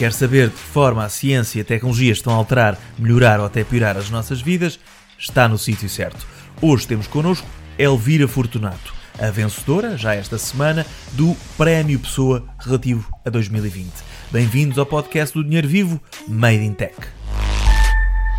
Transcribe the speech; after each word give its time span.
Quer 0.00 0.14
saber 0.14 0.48
de 0.48 0.54
que 0.54 0.58
forma 0.58 1.04
a 1.04 1.10
ciência 1.10 1.58
e 1.58 1.60
a 1.60 1.64
tecnologia 1.64 2.10
estão 2.10 2.32
a 2.32 2.36
alterar, 2.36 2.74
melhorar 2.98 3.38
ou 3.38 3.44
até 3.44 3.62
piorar 3.62 3.98
as 3.98 4.08
nossas 4.08 4.40
vidas? 4.40 4.80
Está 5.18 5.46
no 5.46 5.58
sítio 5.58 5.90
certo. 5.90 6.26
Hoje 6.62 6.86
temos 6.86 7.06
connosco 7.06 7.46
Elvira 7.78 8.26
Fortunato, 8.26 8.94
a 9.20 9.30
vencedora, 9.30 9.98
já 9.98 10.14
esta 10.14 10.38
semana, 10.38 10.86
do 11.12 11.36
Prémio 11.58 11.98
Pessoa 11.98 12.42
relativo 12.60 13.12
a 13.26 13.28
2020. 13.28 13.92
Bem-vindos 14.30 14.78
ao 14.78 14.86
podcast 14.86 15.34
do 15.34 15.44
Dinheiro 15.44 15.68
Vivo, 15.68 16.00
Made 16.26 16.64
in 16.64 16.72
Tech. 16.72 16.96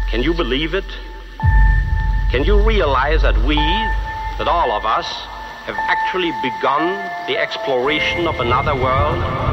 Can 0.10 0.22
you 0.24 0.34
believe 0.34 0.76
it? 0.76 0.88
Can 2.32 2.44
you 2.44 2.60
realize 2.68 3.22
that 3.22 3.38
we, 3.46 3.56
that 4.40 4.48
all 4.48 4.72
of 4.72 4.84
us, 4.84 5.06
have 5.68 5.78
actually 5.90 6.32
begun 6.42 6.98
the 7.28 7.38
exploration 7.38 8.28
of 8.28 8.40
another 8.40 8.74
world? 8.74 9.51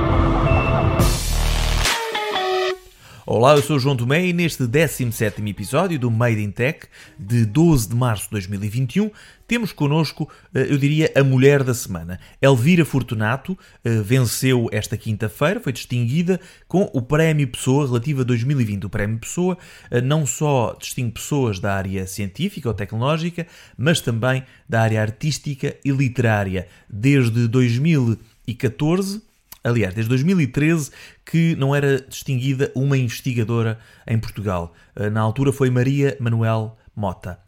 Olá, 3.31 3.55
eu 3.55 3.63
sou 3.63 3.79
João 3.79 3.95
Tomé 3.95 4.25
e 4.25 4.33
neste 4.33 4.67
17 4.67 5.47
episódio 5.51 5.99
do 5.99 6.11
Made 6.11 6.43
in 6.43 6.51
Tech 6.51 6.87
de 7.19 7.45
12 7.45 7.91
de 7.91 7.95
março 7.95 8.25
de 8.25 8.31
2021 8.31 9.11
temos 9.47 9.71
connosco, 9.71 10.27
eh, 10.55 10.67
eu 10.71 10.79
diria, 10.79 11.13
a 11.15 11.23
mulher 11.23 11.63
da 11.63 11.75
semana. 11.75 12.19
Elvira 12.41 12.87
Fortunato 12.87 13.57
eh, 13.85 14.01
venceu 14.01 14.71
esta 14.73 14.97
quinta-feira, 14.97 15.61
foi 15.61 15.75
distinguida 15.75 16.41
com 16.67 16.91
o 16.95 17.03
Prémio 17.03 17.47
Pessoa 17.49 17.87
relativo 17.87 18.23
a 18.23 18.25
2020. 18.25 18.87
O 18.87 18.89
Prémio 18.89 19.19
Pessoa 19.19 19.59
eh, 19.91 20.01
não 20.01 20.25
só 20.25 20.75
distingue 20.81 21.13
pessoas 21.13 21.61
da 21.61 21.75
área 21.75 22.07
científica 22.07 22.67
ou 22.67 22.75
tecnológica, 22.75 23.47
mas 23.77 24.01
também 24.01 24.43
da 24.67 24.81
área 24.81 25.03
artística 25.03 25.77
e 25.85 25.91
literária. 25.91 26.67
Desde 26.89 27.47
2014 27.47 29.28
aliás, 29.63 29.95
desde 29.95 30.09
2013, 30.09 30.91
que 31.25 31.55
não 31.57 31.75
era 31.75 32.01
distinguida 32.01 32.73
uma 32.75 32.97
investigadora 32.97 33.79
em 34.07 34.19
Portugal. 34.19 34.75
Uh, 34.97 35.11
na 35.11 35.21
altura 35.21 35.53
foi 35.53 35.71
Maria 35.71 36.17
Manuel 36.21 36.77
Mota. 36.95 37.39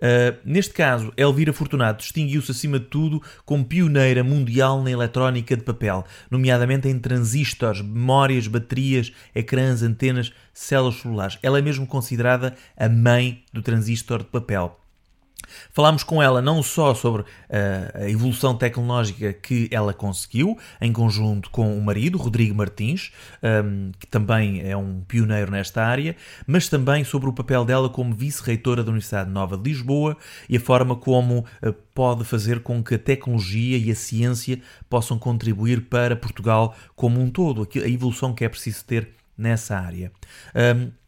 Uh, 0.00 0.34
neste 0.46 0.72
caso, 0.72 1.12
Elvira 1.14 1.52
Fortunato 1.52 2.02
distinguiu-se 2.02 2.50
acima 2.50 2.78
de 2.78 2.86
tudo 2.86 3.22
como 3.44 3.64
pioneira 3.64 4.24
mundial 4.24 4.82
na 4.82 4.90
eletrónica 4.90 5.54
de 5.54 5.62
papel, 5.62 6.06
nomeadamente 6.30 6.88
em 6.88 6.98
transistores, 6.98 7.82
memórias, 7.82 8.46
baterias, 8.46 9.12
ecrãs, 9.34 9.82
antenas, 9.82 10.32
células 10.54 10.96
celulares. 10.96 11.38
Ela 11.42 11.58
é 11.58 11.62
mesmo 11.62 11.86
considerada 11.86 12.56
a 12.78 12.88
mãe 12.88 13.44
do 13.52 13.60
transistor 13.60 14.20
de 14.20 14.30
papel. 14.30 14.79
Falámos 15.72 16.02
com 16.02 16.22
ela 16.22 16.40
não 16.40 16.62
só 16.62 16.94
sobre 16.94 17.22
uh, 17.22 17.26
a 17.94 18.08
evolução 18.08 18.54
tecnológica 18.56 19.32
que 19.32 19.68
ela 19.70 19.92
conseguiu, 19.92 20.58
em 20.80 20.92
conjunto 20.92 21.50
com 21.50 21.76
o 21.76 21.82
marido, 21.82 22.18
Rodrigo 22.18 22.54
Martins, 22.54 23.12
ehm, 23.42 23.90
que 23.98 24.06
também 24.06 24.62
é 24.62 24.76
um 24.76 25.00
pioneiro 25.02 25.50
nesta 25.50 25.84
área, 25.84 26.16
mas 26.46 26.68
também 26.68 27.04
sobre 27.04 27.28
o 27.28 27.32
papel 27.32 27.64
dela 27.64 27.88
como 27.88 28.14
vice-reitora 28.14 28.82
da 28.82 28.90
Universidade 28.90 29.30
Nova 29.30 29.56
de 29.56 29.70
Lisboa 29.70 30.16
e 30.48 30.56
a 30.56 30.60
forma 30.60 30.96
como 30.96 31.44
uh, 31.62 31.72
pode 31.94 32.24
fazer 32.24 32.60
com 32.60 32.82
que 32.82 32.94
a 32.94 32.98
tecnologia 32.98 33.78
e 33.78 33.90
a 33.90 33.94
ciência 33.94 34.60
possam 34.88 35.18
contribuir 35.18 35.82
para 35.82 36.16
Portugal 36.16 36.74
como 36.94 37.20
um 37.20 37.30
todo, 37.30 37.68
a 37.74 37.88
evolução 37.88 38.34
que 38.34 38.44
é 38.44 38.48
preciso 38.48 38.84
ter 38.84 39.10
nessa 39.36 39.76
área. 39.78 40.12
Um, 40.54 40.60
ehm, 40.60 40.99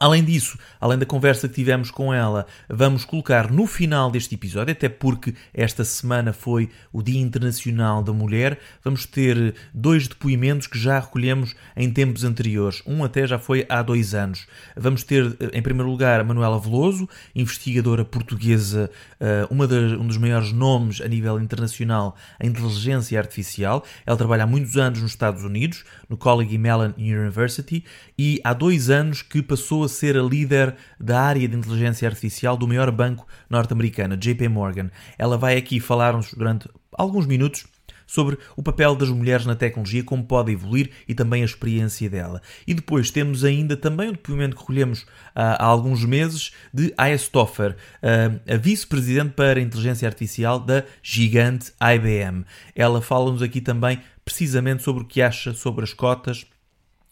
Além 0.00 0.24
disso, 0.24 0.58
além 0.80 0.98
da 0.98 1.06
conversa 1.06 1.48
que 1.48 1.54
tivemos 1.54 1.90
com 1.90 2.12
ela, 2.12 2.46
vamos 2.68 3.04
colocar 3.04 3.50
no 3.50 3.66
final 3.66 4.10
deste 4.10 4.34
episódio, 4.34 4.72
até 4.72 4.88
porque 4.88 5.34
esta 5.52 5.84
semana 5.84 6.32
foi 6.32 6.70
o 6.92 7.02
Dia 7.02 7.20
Internacional 7.20 8.02
da 8.02 8.12
Mulher, 8.12 8.58
vamos 8.82 9.06
ter 9.06 9.54
dois 9.72 10.08
depoimentos 10.08 10.66
que 10.66 10.78
já 10.78 10.98
recolhemos 10.98 11.54
em 11.76 11.90
tempos 11.90 12.24
anteriores. 12.24 12.82
Um 12.86 13.04
até 13.04 13.26
já 13.26 13.38
foi 13.38 13.66
há 13.68 13.82
dois 13.82 14.14
anos. 14.14 14.46
Vamos 14.76 15.04
ter, 15.04 15.36
em 15.52 15.62
primeiro 15.62 15.90
lugar, 15.90 16.20
a 16.20 16.24
Manuela 16.24 16.58
Veloso, 16.58 17.08
investigadora 17.34 18.04
portuguesa, 18.04 18.90
eh, 19.20 19.46
uma 19.50 19.64
um 19.64 20.06
dos 20.06 20.16
maiores 20.16 20.52
nomes 20.52 21.00
a 21.00 21.08
nível 21.08 21.40
internacional 21.40 22.16
em 22.40 22.48
inteligência 22.48 23.18
artificial. 23.18 23.84
Ela 24.06 24.16
trabalha 24.16 24.44
há 24.44 24.46
muitos 24.46 24.76
anos 24.76 25.00
nos 25.00 25.10
Estados 25.10 25.42
Unidos, 25.42 25.84
no 26.08 26.16
Carnegie 26.16 26.58
Mellon 26.58 26.92
University, 26.96 27.84
e 28.18 28.40
há 28.44 28.52
dois 28.52 28.90
anos 28.90 29.22
que 29.22 29.42
passou 29.42 29.83
a 29.84 29.88
ser 29.88 30.16
a 30.16 30.22
líder 30.22 30.74
da 30.98 31.20
área 31.20 31.46
de 31.46 31.56
inteligência 31.56 32.08
artificial 32.08 32.56
do 32.56 32.66
maior 32.66 32.90
banco 32.90 33.26
norte-americano, 33.48 34.16
JP 34.16 34.48
Morgan. 34.48 34.90
Ela 35.18 35.36
vai 35.36 35.56
aqui 35.56 35.80
falar-nos 35.80 36.32
durante 36.34 36.68
alguns 36.92 37.26
minutos 37.26 37.66
sobre 38.06 38.38
o 38.56 38.62
papel 38.62 38.94
das 38.94 39.08
mulheres 39.08 39.46
na 39.46 39.54
tecnologia, 39.54 40.04
como 40.04 40.24
pode 40.24 40.52
evoluir 40.52 40.90
e 41.08 41.14
também 41.14 41.42
a 41.42 41.44
experiência 41.44 42.08
dela. 42.08 42.40
E 42.66 42.74
depois 42.74 43.10
temos 43.10 43.44
ainda 43.44 43.76
também 43.76 44.08
o 44.08 44.12
depoimento 44.12 44.56
que 44.56 44.62
recolhemos 44.62 45.02
uh, 45.02 45.06
há 45.34 45.64
alguns 45.64 46.04
meses 46.04 46.52
de 46.72 46.92
Aya 46.96 47.16
Stoffer, 47.16 47.72
uh, 47.72 48.52
a 48.52 48.56
vice-presidente 48.56 49.32
para 49.32 49.58
a 49.58 49.62
inteligência 49.62 50.06
artificial 50.06 50.58
da 50.58 50.84
gigante 51.02 51.72
IBM. 51.80 52.44
Ela 52.74 53.00
fala-nos 53.00 53.42
aqui 53.42 53.60
também 53.60 54.00
precisamente 54.24 54.82
sobre 54.82 55.02
o 55.02 55.06
que 55.06 55.20
acha 55.20 55.52
sobre 55.52 55.84
as 55.84 55.92
cotas 55.92 56.46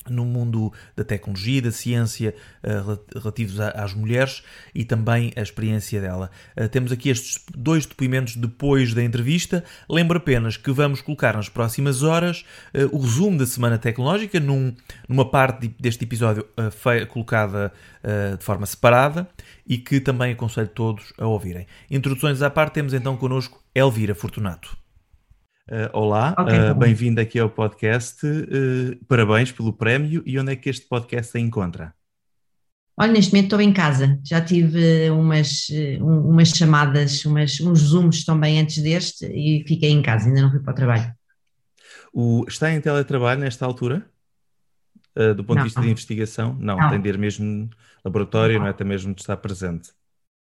no 0.09 0.25
mundo 0.25 0.73
da 0.97 1.05
tecnologia 1.05 1.63
da 1.63 1.71
ciência 1.71 2.35
uh, 2.63 3.19
relativos 3.19 3.61
às 3.61 3.95
mulheres 3.95 4.43
e 4.75 4.85
também 4.85 5.33
a 5.37 5.41
experiência 5.43 6.01
dela. 6.01 6.31
Uh, 6.57 6.69
temos 6.69 6.93
aqui 6.93 7.09
estes 7.09 7.45
dois 7.57 7.87
depoimentos 7.87 8.37
depois 8.37 8.95
da 8.95 9.03
entrevista. 9.03 9.65
Lembro 9.89 10.19
apenas 10.19 10.57
que 10.57 10.71
vamos 10.71 11.01
colocar 11.01 11.35
nas 11.35 11.49
próximas 11.49 12.03
horas 12.03 12.45
uh, 12.75 12.97
o 12.97 13.01
resumo 13.01 13.39
da 13.39 13.47
Semana 13.47 13.79
Tecnológica 13.79 14.41
num, 14.41 14.75
numa 15.09 15.29
parte 15.29 15.69
deste 15.79 16.05
episódio 16.05 16.47
colocada 17.09 17.73
de 18.39 18.45
forma 18.45 18.67
separada 18.67 19.29
e 19.67 19.79
que 19.79 20.01
também 20.01 20.33
aconselho 20.33 20.69
todos 20.69 21.13
a 21.19 21.27
ouvirem. 21.27 21.67
Introduções 21.91 22.43
à 22.43 22.51
parte, 22.51 22.75
temos 22.75 22.93
então 22.93 23.17
connosco 23.17 23.63
Elvira 23.75 24.15
Fortunato. 24.15 24.82
Uh, 25.73 25.89
olá, 25.95 26.35
okay, 26.39 26.71
uh, 26.71 26.75
bem-vindo 26.75 27.19
aqui 27.19 27.39
ao 27.39 27.49
podcast. 27.49 28.27
Uh, 28.27 29.03
parabéns 29.09 29.51
pelo 29.51 29.73
prémio. 29.73 30.23
E 30.27 30.39
onde 30.39 30.53
é 30.53 30.57
que 30.57 30.69
este 30.69 30.87
podcast 30.87 31.33
se 31.33 31.39
encontra? 31.39 31.95
Olha, 32.95 33.11
neste 33.11 33.33
momento 33.33 33.47
estou 33.47 33.61
em 33.63 33.73
casa. 33.73 34.21
Já 34.23 34.43
tive 34.43 35.09
umas, 35.09 35.69
umas 35.99 36.51
chamadas, 36.51 37.25
umas, 37.25 37.59
uns 37.59 37.79
zooms 37.79 38.23
também 38.23 38.61
antes 38.61 38.83
deste 38.83 39.25
e 39.25 39.65
fiquei 39.67 39.89
em 39.89 40.03
casa, 40.03 40.29
ainda 40.29 40.43
não 40.43 40.51
fui 40.51 40.61
para 40.61 40.73
o 40.73 40.77
trabalho. 40.77 41.11
O, 42.13 42.45
está 42.47 42.71
em 42.71 42.79
teletrabalho 42.79 43.41
nesta 43.41 43.65
altura? 43.65 44.07
do 45.37 45.43
ponto 45.43 45.57
não, 45.57 45.63
de 45.63 45.69
vista 45.69 45.81
não. 45.81 45.87
de 45.87 45.93
investigação? 45.93 46.57
Não, 46.61 46.77
não, 46.77 46.91
tem 46.91 47.01
de 47.01 47.09
ir 47.09 47.17
mesmo 47.17 47.71
laboratório, 48.05 48.59
não, 48.59 48.67
é 48.67 48.71
até 48.71 48.85
mesmo 48.85 49.15
de 49.15 49.23
estar 49.23 49.39
presente. 49.39 49.91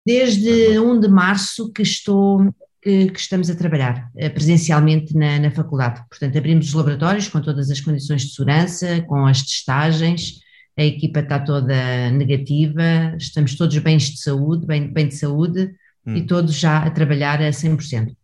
Desde 0.05 0.77
1 0.77 0.99
de 0.99 1.07
março 1.07 1.71
que 1.71 1.83
estou 1.83 2.53
que, 2.81 3.11
que 3.11 3.19
estamos 3.19 3.49
a 3.49 3.55
trabalhar 3.55 4.09
eh, 4.17 4.29
presencialmente 4.29 5.15
na, 5.15 5.39
na, 5.39 5.51
faculdade. 5.51 6.01
Portanto, 6.09 6.37
abrimos 6.37 6.67
os 6.67 6.73
laboratórios 6.73 7.27
com 7.27 7.39
todas 7.39 7.69
as 7.69 7.79
condições 7.79 8.23
de 8.23 8.33
segurança, 8.33 9.01
com 9.03 9.25
as 9.25 9.43
testagens, 9.43 10.39
a 10.77 10.83
equipa 10.83 11.19
está 11.19 11.39
toda 11.39 12.09
negativa, 12.11 13.15
estamos 13.17 13.55
todos 13.55 13.77
bens 13.77 14.03
de 14.03 14.19
saúde, 14.19 14.65
bem, 14.65 14.91
bem 14.91 15.07
de 15.07 15.15
saúde 15.15 15.71
hum. 16.05 16.15
e 16.15 16.25
todos 16.25 16.55
já 16.55 16.79
a 16.79 16.89
trabalhar 16.89 17.41
a 17.41 17.49
100%. 17.49 18.15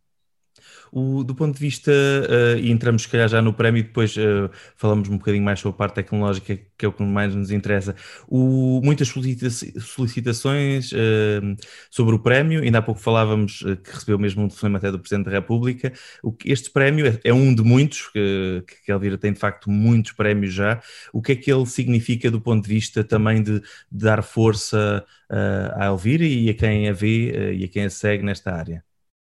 O, 0.91 1.23
do 1.23 1.35
ponto 1.35 1.55
de 1.55 1.59
vista, 1.59 1.91
uh, 1.91 2.57
e 2.57 2.71
entramos 2.71 3.03
se 3.03 3.07
calhar 3.07 3.27
já 3.27 3.41
no 3.41 3.53
prémio 3.53 3.83
depois 3.83 4.15
uh, 4.17 4.49
falamos 4.75 5.09
um 5.09 5.17
bocadinho 5.17 5.43
mais 5.43 5.59
sobre 5.59 5.75
a 5.75 5.77
parte 5.77 5.95
tecnológica, 5.95 6.57
que 6.77 6.85
é 6.85 6.87
o 6.87 6.91
que 6.91 7.03
mais 7.03 7.33
nos 7.35 7.51
interessa. 7.51 7.95
O, 8.27 8.81
muitas 8.83 9.07
solicitações 9.09 10.91
uh, 10.91 11.55
sobre 11.89 12.15
o 12.15 12.19
prémio, 12.19 12.61
ainda 12.61 12.79
há 12.79 12.81
pouco 12.81 12.99
falávamos 13.01 13.59
que 13.83 13.91
recebeu 13.91 14.19
mesmo 14.19 14.43
um 14.43 14.47
telefonema 14.47 14.77
até 14.77 14.91
do 14.91 14.99
Presidente 14.99 15.25
da 15.25 15.31
República. 15.31 15.93
O, 16.23 16.35
este 16.45 16.69
prémio 16.71 17.07
é, 17.07 17.19
é, 17.23 17.33
um 17.33 17.53
de 17.53 17.63
muitos, 17.63 18.07
que, 18.07 18.63
que 18.85 18.91
Elvira 18.91 19.17
tem 19.17 19.33
de 19.33 19.39
facto 19.39 19.69
muitos 19.69 20.11
prémios 20.11 20.53
já. 20.53 20.81
O 21.13 21.21
que 21.21 21.33
é 21.33 21.35
que 21.35 21.51
ele 21.51 21.65
significa 21.65 22.31
do 22.31 22.41
ponto 22.41 22.63
de 22.63 22.69
vista 22.69 23.03
também 23.03 23.41
de, 23.43 23.59
de 23.59 23.65
dar 23.91 24.23
força 24.23 25.05
à 25.75 25.85
Elvira 25.85 26.25
e 26.25 26.49
a 26.49 26.53
quem 26.53 26.89
a 26.89 26.93
vê 26.93 27.53
e 27.53 27.63
a 27.63 27.67
quem 27.67 27.85
a 27.85 27.89
segue 27.89 28.23
nesta 28.23 28.53
área? 28.53 28.83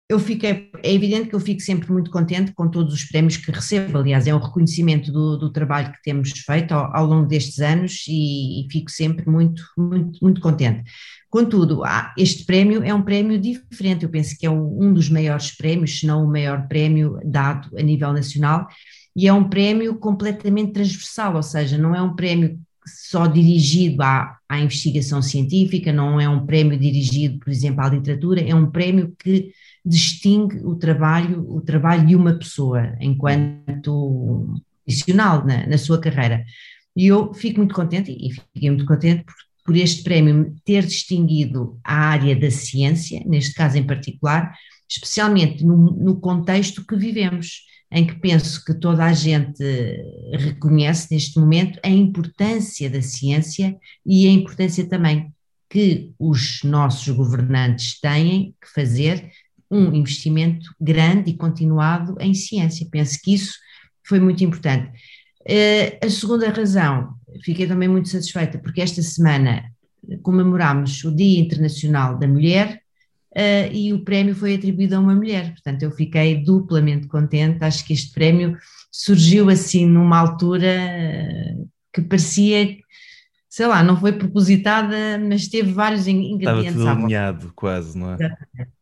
Eu 0.10 0.18
fiquei, 0.18 0.72
é 0.82 0.92
evidente 0.92 1.30
que 1.30 1.36
eu 1.36 1.40
fico 1.40 1.62
sempre 1.62 1.92
muito 1.92 2.10
contente 2.10 2.52
com 2.54 2.68
todos 2.68 2.96
os 2.96 3.04
prémios 3.04 3.38
que 3.38 3.52
recebo, 3.52 4.00
aliás, 4.00 4.26
é 4.26 4.34
um 4.34 4.40
reconhecimento 4.40 5.12
do, 5.12 5.38
do 5.38 5.52
trabalho 5.52 5.92
que 5.92 6.02
temos 6.02 6.32
feito 6.32 6.72
ao, 6.72 6.96
ao 6.96 7.06
longo 7.06 7.28
destes 7.28 7.60
anos 7.60 8.06
e, 8.08 8.66
e, 8.66 8.72
fico 8.72 8.90
sempre 8.90 9.30
muito, 9.30 9.64
muito, 9.78 10.18
muito 10.20 10.42
contente. 10.42 10.84
Contudo, 11.30 11.84
este 12.18 12.44
prémio 12.44 12.84
é 12.84 12.92
um 12.92 13.04
prémio 13.04 13.40
diferente, 13.40 14.04
eu 14.04 14.10
penso 14.10 14.36
que 14.36 14.48
é 14.48 14.50
um 14.50 14.92
dos 14.92 15.10
maiores 15.10 15.56
prémios, 15.56 16.00
se 16.00 16.08
não 16.08 16.26
o 16.26 16.28
maior 16.28 16.68
prémio 16.68 17.20
dado 17.24 17.70
a 17.78 17.82
nível 17.84 18.12
nacional, 18.12 18.68
e 19.16 19.28
é 19.28 19.34
um 19.34 19.48
prémio 19.48 19.96
completamente 20.00 20.72
transversal, 20.74 21.36
ou 21.36 21.44
seja, 21.44 21.78
não 21.78 21.94
é 21.94 22.02
um 22.02 22.16
prémio 22.16 22.60
só 22.96 23.28
dirigido 23.28 24.02
à, 24.02 24.38
à 24.48 24.60
investigação 24.60 25.22
científica, 25.22 25.92
não 25.92 26.20
é 26.20 26.28
um 26.28 26.46
prémio 26.46 26.78
dirigido, 26.78 27.40
por 27.40 27.50
exemplo, 27.50 27.82
à 27.82 27.90
literatura, 27.90 28.42
é 28.42 28.54
um 28.54 28.70
prémio 28.70 29.16
que 29.18 29.52
distingue 29.86 30.58
o 30.64 30.76
trabalho, 30.76 31.46
o 31.50 31.62
trabalho 31.62 32.06
de 32.06 32.16
uma 32.16 32.34
pessoa 32.34 32.96
enquanto 33.00 34.60
profissional 34.86 35.46
na, 35.46 35.68
na 35.68 35.78
sua 35.78 36.00
carreira. 36.00 36.44
E 36.96 37.08
eu 37.08 37.34
fico 37.34 37.60
muito 37.60 37.76
contente, 37.76 38.12
e 38.12 38.34
fiquei 38.34 38.70
muito 38.70 38.86
contente 38.86 39.24
por, 39.24 39.36
por 39.66 39.78
este 39.78 40.04
prémio 40.04 40.56
ter 40.66 40.86
distinguido 40.86 41.80
a 41.84 41.96
área 41.96 42.36
da 42.36 42.50
ciência, 42.50 43.22
neste 43.26 43.54
caso 43.54 43.78
em 43.78 43.84
particular, 43.86 44.54
especialmente 44.90 45.64
no, 45.64 45.78
no 45.78 46.20
contexto 46.20 46.86
que 46.86 46.96
vivemos 46.96 47.62
em 47.92 48.06
que 48.06 48.16
penso 48.16 48.64
que 48.64 48.74
toda 48.74 49.04
a 49.04 49.14
gente 49.14 49.64
reconhece 50.34 51.08
neste 51.12 51.40
momento 51.40 51.80
a 51.84 51.90
importância 51.90 52.90
da 52.90 53.02
ciência 53.02 53.76
e 54.06 54.28
a 54.28 54.32
importância 54.32 54.88
também 54.88 55.34
que 55.70 56.12
os 56.18 56.62
nossos 56.64 57.08
governantes 57.16 58.00
têm 58.00 58.56
que 58.62 58.70
fazer 58.74 59.30
um 59.70 59.94
investimento 59.94 60.74
grande 60.80 61.32
e 61.32 61.38
continuado 61.38 62.16
em 62.20 62.34
ciência. 62.34 62.88
Penso 62.90 63.20
que 63.22 63.34
isso 63.34 63.54
foi 64.04 64.20
muito 64.20 64.44
importante. 64.44 64.90
Uh, 65.42 66.06
a 66.06 66.10
segunda 66.10 66.50
razão, 66.50 67.14
fiquei 67.44 67.68
também 67.68 67.88
muito 67.88 68.10
satisfeita 68.10 68.58
porque 68.58 68.82
esta 68.82 69.02
semana 69.02 69.64
comemoramos 70.24 71.04
o 71.04 71.16
Dia 71.16 71.40
Internacional 71.40 72.18
da 72.18 72.28
Mulher 72.28 72.82
uh, 73.40 73.74
e 73.74 73.94
o 73.94 74.04
prémio 74.04 74.36
foi 74.36 74.56
atribuído 74.56 74.96
a 74.96 75.00
uma 75.00 75.16
mulher, 75.16 75.52
portanto 75.52 75.84
eu 75.84 75.92
fiquei 75.92 76.44
duplamente 76.44 77.08
contente, 77.08 77.64
acho 77.64 77.86
que 77.86 77.94
este 77.94 78.12
prémio 78.12 78.58
surgiu 78.92 79.50
assim 79.50 79.86
numa 79.86 80.18
altura 80.18 80.68
uh, 80.68 81.70
que 81.94 82.02
parecia, 82.02 82.78
sei 83.48 83.68
lá, 83.68 83.82
não 83.82 83.98
foi 84.00 84.12
propositada, 84.12 85.18
mas 85.18 85.48
teve 85.48 85.72
vários 85.72 86.08
ingredientes. 86.08 86.76
Estava 86.76 86.96
tudo 86.96 87.06
alinhado 87.06 87.54
quase, 87.56 87.98
não 87.98 88.12
é? 88.12 88.16
Exatamente. 88.16 88.80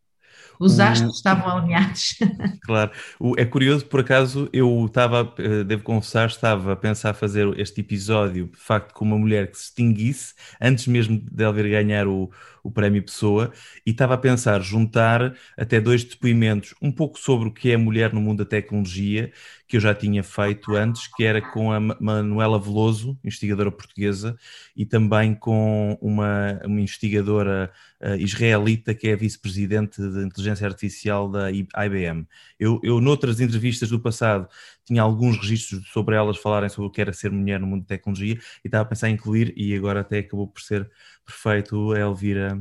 Os 0.59 0.79
astros 0.79 1.17
estavam 1.17 1.57
alinhados. 1.57 2.15
Claro. 2.61 2.91
O, 3.17 3.33
é 3.37 3.45
curioso, 3.45 3.85
por 3.85 4.01
acaso, 4.01 4.49
eu 4.51 4.85
estava, 4.85 5.33
eh, 5.37 5.63
devo 5.63 5.83
confessar, 5.83 6.27
estava 6.27 6.73
a 6.73 6.75
pensar 6.75 7.13
fazer 7.13 7.47
este 7.57 7.79
episódio, 7.79 8.47
de 8.47 8.57
facto, 8.57 8.93
com 8.93 9.05
uma 9.05 9.17
mulher 9.17 9.49
que 9.49 9.57
se 9.57 9.65
extinguisse, 9.65 10.33
antes 10.59 10.85
mesmo 10.87 11.21
de 11.31 11.43
ela 11.43 11.53
vir 11.53 11.69
ganhar 11.69 12.07
o, 12.07 12.29
o 12.67 12.71
Prémio 12.71 13.01
Pessoa, 13.01 13.53
e 13.85 13.91
estava 13.91 14.15
a 14.15 14.17
pensar 14.17 14.61
juntar 14.61 15.33
até 15.57 15.79
dois 15.79 16.03
depoimentos, 16.03 16.75
um 16.81 16.91
pouco 16.91 17.17
sobre 17.17 17.47
o 17.47 17.53
que 17.53 17.71
é 17.71 17.75
a 17.75 17.79
mulher 17.79 18.13
no 18.13 18.19
mundo 18.19 18.39
da 18.39 18.45
tecnologia, 18.49 19.31
que 19.65 19.77
eu 19.77 19.81
já 19.81 19.95
tinha 19.95 20.21
feito 20.21 20.75
antes, 20.75 21.07
que 21.07 21.23
era 21.23 21.41
com 21.41 21.71
a 21.71 21.79
Manuela 21.79 22.59
Veloso, 22.59 23.17
investigadora 23.23 23.71
portuguesa, 23.71 24.37
e 24.75 24.85
também 24.85 25.33
com 25.33 25.97
uma, 26.01 26.59
uma 26.65 26.81
investigadora 26.81 27.71
uh, 28.01 28.15
israelita, 28.15 28.93
que 28.93 29.07
é 29.07 29.15
vice-presidente 29.15 30.01
de 30.01 30.25
inteligência 30.25 30.67
artificial 30.67 31.29
da 31.29 31.49
IBM. 31.49 32.27
Eu, 32.59 32.81
eu, 32.83 32.99
noutras 32.99 33.39
entrevistas 33.39 33.89
do 33.89 33.99
passado, 33.99 34.47
tinha 34.87 35.01
alguns 35.01 35.37
registros 35.37 35.89
sobre 35.89 36.15
elas 36.15 36.37
falarem 36.37 36.69
sobre 36.69 36.87
o 36.87 36.91
que 36.91 37.01
era 37.01 37.11
ser 37.11 37.29
mulher 37.29 37.59
no 37.59 37.67
mundo 37.67 37.81
da 37.81 37.87
tecnologia, 37.87 38.35
e 38.63 38.67
estava 38.67 38.83
a 38.83 38.85
pensar 38.85 39.09
em 39.09 39.13
incluir, 39.13 39.53
e 39.57 39.75
agora 39.75 39.99
até 39.99 40.19
acabou 40.19 40.47
por 40.47 40.61
ser 40.61 40.89
perfeito 41.25 41.91
a 41.91 41.99
Elvira, 41.99 42.57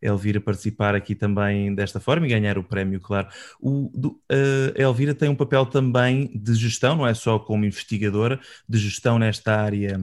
Elvira 0.00 0.40
participar 0.40 0.94
aqui 0.94 1.14
também 1.14 1.74
desta 1.74 2.00
forma 2.00 2.26
e 2.26 2.30
ganhar 2.30 2.56
o 2.56 2.64
prémio, 2.64 3.00
claro. 3.00 3.28
O, 3.60 3.90
do, 3.94 4.20
a 4.30 4.80
Elvira 4.80 5.14
tem 5.14 5.28
um 5.28 5.34
papel 5.34 5.66
também 5.66 6.30
de 6.34 6.54
gestão, 6.54 6.96
não 6.96 7.06
é 7.06 7.12
só 7.12 7.38
como 7.38 7.66
investigadora, 7.66 8.40
de 8.66 8.78
gestão 8.78 9.18
nesta 9.18 9.54
área 9.60 10.00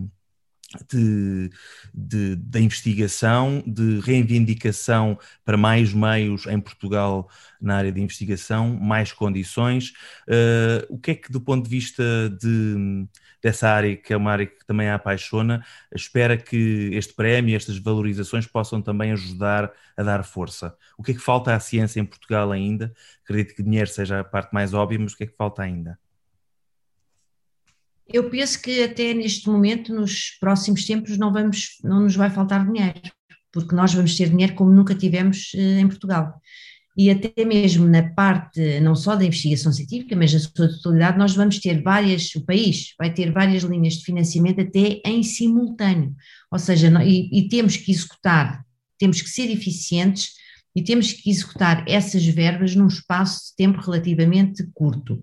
de, 0.90 1.50
de, 1.94 2.36
da 2.36 2.60
investigação, 2.60 3.64
de 3.66 4.00
reivindicação 4.00 5.18
para 5.44 5.58
mais 5.58 5.94
meios 5.94 6.46
em 6.48 6.60
Portugal 6.60 7.30
na 7.62 7.78
área 7.78 7.92
de 7.92 8.02
investigação, 8.02 8.76
mais 8.76 9.12
condições. 9.12 9.94
Uh, 10.28 10.86
o 10.90 11.00
que 11.00 11.12
é 11.12 11.16
que, 11.16 11.32
do 11.32 11.42
ponto 11.42 11.64
de 11.64 11.70
vista 11.70 12.04
de 12.42 13.08
dessa 13.46 13.70
área, 13.70 13.96
que 13.96 14.12
é 14.12 14.18
uma 14.18 14.32
área 14.32 14.48
que 14.48 14.66
também 14.66 14.90
a 14.90 14.96
apaixona, 14.96 15.64
espera 15.94 16.36
que 16.36 16.90
este 16.94 17.14
prémio, 17.14 17.56
estas 17.56 17.78
valorizações 17.78 18.48
possam 18.48 18.82
também 18.82 19.12
ajudar 19.12 19.72
a 19.96 20.02
dar 20.02 20.24
força. 20.24 20.76
O 20.98 21.04
que 21.04 21.12
é 21.12 21.14
que 21.14 21.22
falta 21.22 21.54
à 21.54 21.60
ciência 21.60 22.00
em 22.00 22.06
Portugal 22.06 22.52
ainda? 22.52 22.92
Acredito 23.24 23.56
que 23.56 23.62
dinheiro 23.62 23.88
seja 23.88 24.22
a 24.22 24.24
parte 24.24 24.52
mais 24.52 24.74
óbvia, 24.74 24.98
mas 24.98 25.14
o 25.14 25.18
que 25.18 25.26
é 25.26 25.28
que 25.28 25.36
falta 25.36 25.62
ainda? 25.62 26.00
Eu 28.08 28.30
penso 28.30 28.62
que 28.62 28.84
até 28.84 29.14
neste 29.14 29.50
momento, 29.50 29.94
nos 29.94 30.38
próximos 30.40 30.86
tempos, 30.86 31.18
não, 31.18 31.34
vamos, 31.34 31.78
não 31.84 32.02
nos 32.02 32.16
vai 32.16 32.30
faltar 32.30 32.66
dinheiro, 32.66 33.00
porque 33.52 33.76
nós 33.76 33.94
vamos 33.94 34.16
ter 34.16 34.30
dinheiro 34.30 34.54
como 34.54 34.72
nunca 34.72 34.94
tivemos 34.94 35.52
eh, 35.56 35.80
em 35.80 35.88
Portugal 35.88 36.40
e 36.98 37.10
até 37.10 37.44
mesmo 37.44 37.86
na 37.86 38.10
parte 38.14 38.80
não 38.80 38.96
só 38.96 39.16
da 39.16 39.26
investigação 39.26 39.72
científica, 39.72 40.16
mas 40.16 40.34
na 40.34 40.40
sua 40.40 40.70
totalidade, 40.70 41.18
nós 41.18 41.36
vamos 41.36 41.60
ter 41.60 41.82
várias, 41.82 42.34
o 42.36 42.46
país 42.46 42.94
vai 42.98 43.14
ter 43.14 43.32
várias 43.32 43.64
linhas 43.64 43.96
de 43.96 44.06
financiamento 44.06 44.62
até 44.62 45.02
em 45.06 45.22
simultâneo, 45.22 46.16
ou 46.50 46.58
seja, 46.58 46.90
e, 47.04 47.30
e 47.38 47.50
temos 47.50 47.76
que 47.76 47.92
executar, 47.92 48.64
temos 48.98 49.22
que 49.22 49.30
ser 49.30 49.52
eficientes 49.52 50.30
e 50.74 50.82
temos 50.82 51.12
que 51.12 51.30
executar 51.30 51.84
essas 51.88 52.26
verbas 52.26 52.76
num 52.76 52.88
espaço 52.88 53.50
de 53.50 53.56
tempo 53.58 53.82
relativamente 53.82 54.66
curto. 54.74 55.22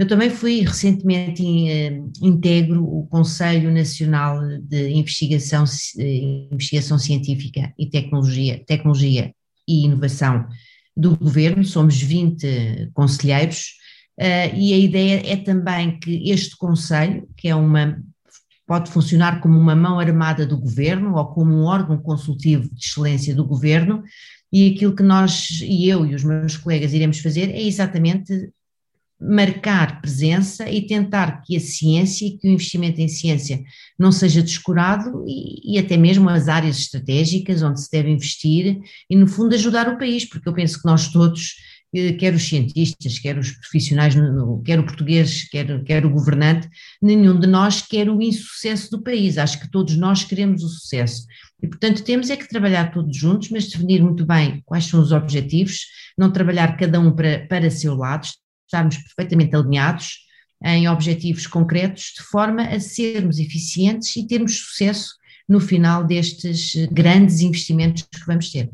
Eu 0.00 0.08
também 0.08 0.30
fui 0.30 0.62
recentemente 0.62 1.42
eh, 1.68 2.00
integro 2.22 2.82
o 2.82 3.06
Conselho 3.08 3.70
Nacional 3.70 4.40
de 4.62 4.88
Investigação, 4.88 5.64
eh, 5.98 6.48
Investigação 6.50 6.98
Científica 6.98 7.70
e 7.78 7.84
Tecnologia, 7.84 8.64
Tecnologia 8.66 9.34
e 9.68 9.84
Inovação 9.84 10.48
do 10.96 11.14
governo, 11.18 11.62
somos 11.62 12.00
20 12.00 12.88
conselheiros, 12.94 13.74
uh, 14.18 14.56
e 14.56 14.72
a 14.72 14.78
ideia 14.78 15.22
é 15.32 15.36
também 15.36 16.00
que 16.00 16.30
este 16.30 16.56
conselho, 16.56 17.28
que 17.36 17.48
é 17.48 17.54
uma 17.54 18.02
pode 18.66 18.90
funcionar 18.90 19.42
como 19.42 19.58
uma 19.58 19.76
mão 19.76 20.00
armada 20.00 20.46
do 20.46 20.56
governo 20.56 21.14
ou 21.16 21.26
como 21.26 21.52
um 21.52 21.64
órgão 21.64 21.98
consultivo 21.98 22.74
de 22.74 22.86
excelência 22.86 23.34
do 23.34 23.44
governo, 23.44 24.02
e 24.50 24.72
aquilo 24.72 24.96
que 24.96 25.02
nós 25.02 25.60
e 25.62 25.86
eu 25.90 26.06
e 26.06 26.14
os 26.14 26.24
meus 26.24 26.56
colegas 26.56 26.94
iremos 26.94 27.18
fazer 27.18 27.50
é 27.50 27.62
exatamente 27.62 28.50
marcar 29.20 30.00
presença 30.00 30.70
e 30.70 30.86
tentar 30.86 31.42
que 31.42 31.54
a 31.54 31.60
ciência 31.60 32.26
e 32.26 32.38
que 32.38 32.48
o 32.48 32.50
investimento 32.50 33.00
em 33.00 33.08
ciência 33.08 33.62
não 33.98 34.10
seja 34.10 34.42
descurado 34.42 35.24
e, 35.26 35.74
e, 35.74 35.78
até 35.78 35.96
mesmo 35.96 36.28
as 36.30 36.48
áreas 36.48 36.78
estratégicas 36.78 37.62
onde 37.62 37.82
se 37.82 37.90
deve 37.90 38.10
investir 38.10 38.80
e, 39.10 39.16
no 39.16 39.26
fundo, 39.26 39.54
ajudar 39.54 39.88
o 39.88 39.98
país, 39.98 40.24
porque 40.24 40.48
eu 40.48 40.54
penso 40.54 40.80
que 40.80 40.86
nós 40.86 41.08
todos, 41.08 41.56
eh, 41.94 42.14
quer 42.14 42.32
os 42.34 42.44
cientistas, 42.44 43.18
quer 43.18 43.36
os 43.36 43.50
profissionais, 43.50 44.14
quer 44.64 44.80
o 44.80 44.86
português, 44.86 45.46
quer, 45.50 45.84
quer 45.84 46.06
o 46.06 46.10
governante, 46.10 46.66
nenhum 47.02 47.38
de 47.38 47.46
nós 47.46 47.82
quer 47.82 48.08
o 48.08 48.22
insucesso 48.22 48.90
do 48.90 49.02
país. 49.02 49.36
Acho 49.36 49.60
que 49.60 49.70
todos 49.70 49.98
nós 49.98 50.24
queremos 50.24 50.62
o 50.64 50.68
sucesso. 50.68 51.26
E, 51.62 51.68
portanto, 51.68 52.02
temos 52.02 52.30
é 52.30 52.36
que 52.38 52.48
trabalhar 52.48 52.90
todos 52.90 53.14
juntos, 53.14 53.50
mas 53.50 53.68
definir 53.68 54.02
muito 54.02 54.24
bem 54.24 54.62
quais 54.64 54.86
são 54.86 54.98
os 54.98 55.12
objetivos, 55.12 55.80
não 56.16 56.32
trabalhar 56.32 56.78
cada 56.78 56.98
um 56.98 57.12
para, 57.12 57.46
para 57.46 57.70
seu 57.70 57.94
lado, 57.94 58.26
estarmos 58.70 58.96
perfeitamente 58.98 59.56
alinhados 59.56 60.20
em 60.62 60.88
objetivos 60.88 61.46
concretos, 61.46 62.14
de 62.16 62.22
forma 62.22 62.62
a 62.62 62.78
sermos 62.78 63.38
eficientes 63.38 64.14
e 64.16 64.26
termos 64.26 64.58
sucesso 64.58 65.14
no 65.48 65.58
final 65.58 66.04
destes 66.04 66.74
grandes 66.92 67.40
investimentos 67.40 68.02
que 68.02 68.24
vamos 68.26 68.50
ter. 68.52 68.70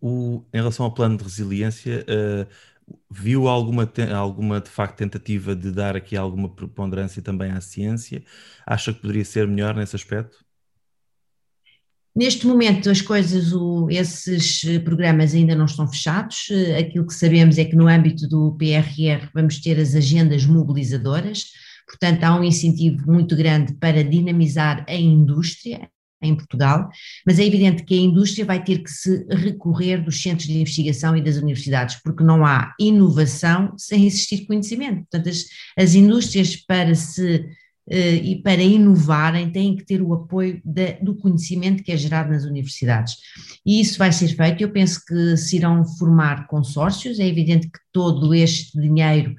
O, 0.00 0.44
em 0.52 0.58
relação 0.58 0.84
ao 0.84 0.92
plano 0.92 1.16
de 1.16 1.22
resiliência, 1.22 2.04
uh, 2.08 2.46
viu 3.10 3.48
alguma, 3.48 3.90
alguma, 4.14 4.60
de 4.60 4.68
facto, 4.68 4.98
tentativa 4.98 5.54
de 5.54 5.70
dar 5.70 5.96
aqui 5.96 6.16
alguma 6.16 6.48
preponderância 6.48 7.22
também 7.22 7.52
à 7.52 7.60
ciência? 7.60 8.22
Acha 8.66 8.92
que 8.92 9.00
poderia 9.00 9.24
ser 9.24 9.46
melhor 9.46 9.74
nesse 9.74 9.96
aspecto? 9.96 10.44
Neste 12.14 12.46
momento, 12.46 12.90
as 12.90 13.00
coisas, 13.00 13.54
o, 13.54 13.88
esses 13.90 14.62
eh, 14.64 14.78
programas 14.78 15.34
ainda 15.34 15.54
não 15.54 15.64
estão 15.64 15.88
fechados. 15.88 16.48
Eh, 16.50 16.78
aquilo 16.78 17.06
que 17.06 17.14
sabemos 17.14 17.56
é 17.56 17.64
que 17.64 17.74
no 17.74 17.88
âmbito 17.88 18.28
do 18.28 18.54
PRR 18.58 19.30
vamos 19.34 19.60
ter 19.60 19.80
as 19.80 19.94
agendas 19.94 20.44
mobilizadoras, 20.44 21.44
portanto, 21.86 22.22
há 22.24 22.38
um 22.38 22.44
incentivo 22.44 23.10
muito 23.10 23.34
grande 23.34 23.74
para 23.74 24.04
dinamizar 24.04 24.84
a 24.86 24.94
indústria 24.94 25.88
em 26.20 26.36
Portugal, 26.36 26.88
mas 27.26 27.38
é 27.38 27.44
evidente 27.44 27.82
que 27.82 27.94
a 27.94 28.00
indústria 28.00 28.44
vai 28.44 28.62
ter 28.62 28.78
que 28.78 28.90
se 28.90 29.26
recorrer 29.28 30.04
dos 30.04 30.22
centros 30.22 30.46
de 30.46 30.60
investigação 30.60 31.16
e 31.16 31.22
das 31.22 31.36
universidades, 31.36 31.96
porque 32.02 32.22
não 32.22 32.46
há 32.46 32.74
inovação 32.78 33.74
sem 33.76 34.06
existir 34.06 34.46
conhecimento. 34.46 35.06
Portanto, 35.10 35.28
as, 35.28 35.44
as 35.76 35.94
indústrias, 35.94 36.56
para 36.56 36.94
se 36.94 37.44
e 37.88 38.40
para 38.42 38.62
inovarem 38.62 39.50
têm 39.50 39.76
que 39.76 39.84
ter 39.84 40.00
o 40.00 40.14
apoio 40.14 40.60
de, 40.64 40.92
do 41.02 41.16
conhecimento 41.16 41.82
que 41.82 41.92
é 41.92 41.96
gerado 41.96 42.30
nas 42.30 42.44
universidades. 42.44 43.16
E 43.66 43.80
isso 43.80 43.98
vai 43.98 44.12
ser 44.12 44.28
feito, 44.28 44.62
eu 44.62 44.70
penso 44.70 45.04
que 45.04 45.36
se 45.36 45.56
irão 45.56 45.84
formar 45.84 46.46
consórcios, 46.46 47.18
é 47.18 47.26
evidente 47.26 47.68
que 47.68 47.78
todo 47.92 48.34
este 48.34 48.80
dinheiro, 48.80 49.34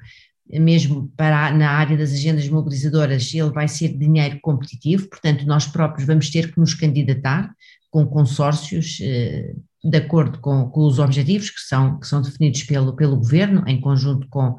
mesmo 0.50 1.10
para, 1.16 1.52
na 1.52 1.70
área 1.70 1.96
das 1.96 2.12
agendas 2.12 2.48
mobilizadoras, 2.48 3.32
ele 3.34 3.50
vai 3.50 3.66
ser 3.66 3.96
dinheiro 3.96 4.38
competitivo, 4.42 5.08
portanto 5.08 5.46
nós 5.46 5.66
próprios 5.66 6.06
vamos 6.06 6.28
ter 6.30 6.52
que 6.52 6.60
nos 6.60 6.74
candidatar 6.74 7.50
com 7.90 8.04
consórcios 8.06 8.98
eh, 9.00 9.54
de 9.84 9.98
acordo 9.98 10.40
com, 10.40 10.68
com, 10.68 10.80
os 10.80 10.98
objetivos 10.98 11.50
que 11.50 11.60
são, 11.60 12.00
que 12.00 12.06
são 12.06 12.20
definidos 12.20 12.64
pelo, 12.64 12.96
pelo 12.96 13.16
governo, 13.16 13.62
em 13.66 13.80
conjunto 13.80 14.26
com, 14.28 14.56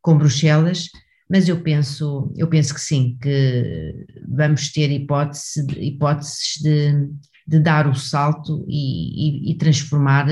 com 0.00 0.16
Bruxelas, 0.16 0.88
mas 1.28 1.48
eu 1.48 1.60
penso, 1.60 2.32
eu 2.36 2.48
penso 2.48 2.74
que 2.74 2.80
sim, 2.80 3.18
que 3.20 4.06
vamos 4.28 4.70
ter 4.72 4.90
hipótese, 4.90 5.66
hipóteses 5.78 6.58
de, 6.62 7.08
de 7.46 7.58
dar 7.58 7.88
o 7.88 7.94
salto 7.94 8.64
e, 8.68 9.48
e, 9.48 9.52
e, 9.52 9.54
transformar. 9.56 10.28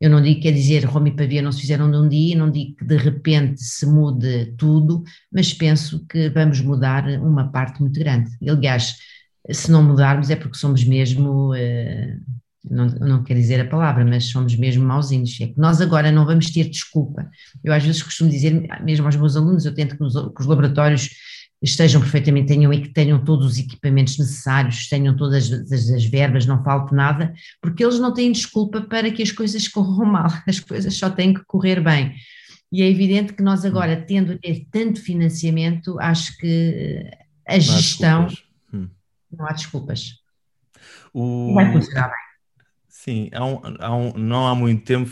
Eu 0.00 0.10
não 0.10 0.22
digo, 0.22 0.40
quer 0.40 0.52
dizer, 0.52 0.84
Roma 0.84 1.08
e 1.08 1.16
Pavia 1.16 1.42
não 1.42 1.50
se 1.50 1.62
fizeram 1.62 1.90
de 1.90 1.96
um 1.96 2.08
dia, 2.08 2.36
não 2.36 2.50
digo 2.50 2.76
que 2.76 2.84
de 2.84 2.96
repente 2.96 3.62
se 3.62 3.86
mude 3.86 4.54
tudo, 4.56 5.02
mas 5.32 5.52
penso 5.52 6.04
que 6.06 6.28
vamos 6.28 6.60
mudar 6.60 7.08
uma 7.20 7.50
parte 7.50 7.80
muito 7.80 7.98
grande. 7.98 8.30
Aliás, 8.48 8.96
se 9.50 9.70
não 9.70 9.82
mudarmos 9.82 10.30
é 10.30 10.36
porque 10.36 10.58
somos 10.58 10.84
mesmo. 10.84 11.52
Uh, 11.54 12.37
não, 12.64 12.86
não 12.86 13.22
quero 13.22 13.40
dizer 13.40 13.60
a 13.60 13.68
palavra, 13.68 14.04
mas 14.04 14.26
somos 14.26 14.56
mesmo 14.56 14.84
mauzinhos. 14.84 15.38
É 15.40 15.46
que 15.46 15.58
nós 15.58 15.80
agora 15.80 16.10
não 16.10 16.26
vamos 16.26 16.50
ter 16.50 16.68
desculpa. 16.68 17.28
Eu 17.62 17.72
às 17.72 17.84
vezes 17.84 18.02
costumo 18.02 18.30
dizer, 18.30 18.66
mesmo 18.82 19.06
aos 19.06 19.16
meus 19.16 19.36
alunos, 19.36 19.64
eu 19.64 19.74
tento 19.74 19.96
que, 19.96 20.00
nos, 20.00 20.14
que 20.14 20.40
os 20.40 20.46
laboratórios 20.46 21.10
estejam 21.62 22.00
perfeitamente, 22.00 22.48
tenham 22.48 22.72
e 22.72 22.82
que 22.82 22.88
tenham 22.90 23.22
todos 23.24 23.46
os 23.46 23.58
equipamentos 23.58 24.16
necessários, 24.18 24.88
tenham 24.88 25.16
todas 25.16 25.52
as, 25.52 25.90
as, 25.90 26.04
verbas, 26.04 26.46
não 26.46 26.62
falte 26.62 26.94
nada, 26.94 27.32
porque 27.60 27.82
eles 27.82 27.98
não 27.98 28.14
têm 28.14 28.30
desculpa 28.30 28.80
para 28.82 29.10
que 29.10 29.22
as 29.22 29.32
coisas 29.32 29.66
corram 29.66 30.04
mal, 30.04 30.28
as 30.46 30.60
coisas 30.60 30.96
só 30.96 31.10
têm 31.10 31.34
que 31.34 31.44
correr 31.46 31.80
bem. 31.82 32.14
E 32.70 32.82
é 32.82 32.88
evidente 32.88 33.32
que 33.32 33.42
nós 33.42 33.64
agora, 33.64 33.96
tendo 33.96 34.32
a 34.32 34.38
ter 34.38 34.66
tanto 34.70 35.02
financiamento, 35.02 35.98
acho 35.98 36.36
que 36.36 37.10
a 37.46 37.54
não 37.54 37.60
gestão, 37.60 38.26
há 38.26 38.76
hum. 38.76 38.88
não 39.32 39.46
há 39.46 39.52
desculpas. 39.52 40.18
O... 41.14 41.54
Vai 41.54 41.72
funcionar 41.72 42.08
bem. 42.08 42.27
Sim, 43.00 43.30
há 43.32 43.44
um, 43.44 43.60
há 43.78 43.94
um, 43.94 44.12
não 44.18 44.46
há 44.48 44.54
muito 44.56 44.84
tempo 44.84 45.06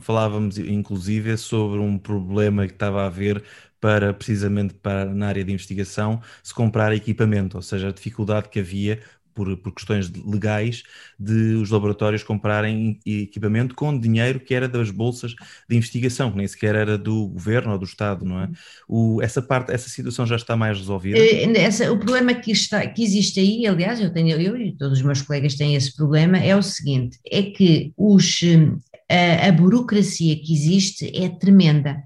falávamos 0.00 0.58
inclusive 0.58 1.36
sobre 1.36 1.78
um 1.78 1.96
problema 1.96 2.66
que 2.66 2.72
estava 2.72 3.02
a 3.02 3.06
haver 3.06 3.44
para 3.80 4.12
precisamente 4.12 4.74
para 4.74 5.04
na 5.14 5.28
área 5.28 5.44
de 5.44 5.52
investigação 5.52 6.20
se 6.42 6.52
comprar 6.52 6.92
equipamento, 6.92 7.56
ou 7.56 7.62
seja, 7.62 7.88
a 7.88 7.92
dificuldade 7.92 8.48
que 8.48 8.58
havia 8.58 9.00
por, 9.38 9.56
por 9.58 9.72
questões 9.72 10.10
legais 10.10 10.82
de 11.16 11.54
os 11.54 11.70
laboratórios 11.70 12.24
comprarem 12.24 12.98
equipamento 13.06 13.72
com 13.72 13.96
dinheiro 13.96 14.40
que 14.40 14.52
era 14.52 14.68
das 14.68 14.90
bolsas 14.90 15.36
de 15.68 15.76
investigação, 15.76 16.32
que 16.32 16.38
nem 16.38 16.48
sequer 16.48 16.74
era 16.74 16.98
do 16.98 17.28
governo 17.28 17.70
ou 17.70 17.78
do 17.78 17.84
Estado, 17.84 18.24
não 18.24 18.40
é? 18.40 18.50
O, 18.88 19.22
essa 19.22 19.40
parte, 19.40 19.70
essa 19.70 19.88
situação 19.88 20.26
já 20.26 20.34
está 20.34 20.56
mais 20.56 20.76
resolvida? 20.76 21.16
Eh, 21.18 21.52
essa, 21.56 21.92
o 21.92 21.98
problema 21.98 22.34
que, 22.34 22.50
está, 22.50 22.84
que 22.84 23.00
existe 23.00 23.38
aí, 23.38 23.64
aliás, 23.64 24.00
eu 24.00 24.12
tenho, 24.12 24.40
eu 24.40 24.56
e 24.56 24.72
todos 24.72 24.98
os 24.98 25.04
meus 25.04 25.22
colegas 25.22 25.54
têm 25.54 25.76
esse 25.76 25.94
problema, 25.94 26.38
é 26.38 26.56
o 26.56 26.62
seguinte, 26.62 27.20
é 27.24 27.42
que 27.42 27.92
os, 27.96 28.40
eh, 28.42 29.44
a, 29.44 29.48
a 29.50 29.52
burocracia 29.52 30.34
que 30.34 30.52
existe 30.52 31.16
é 31.16 31.28
tremenda. 31.28 32.02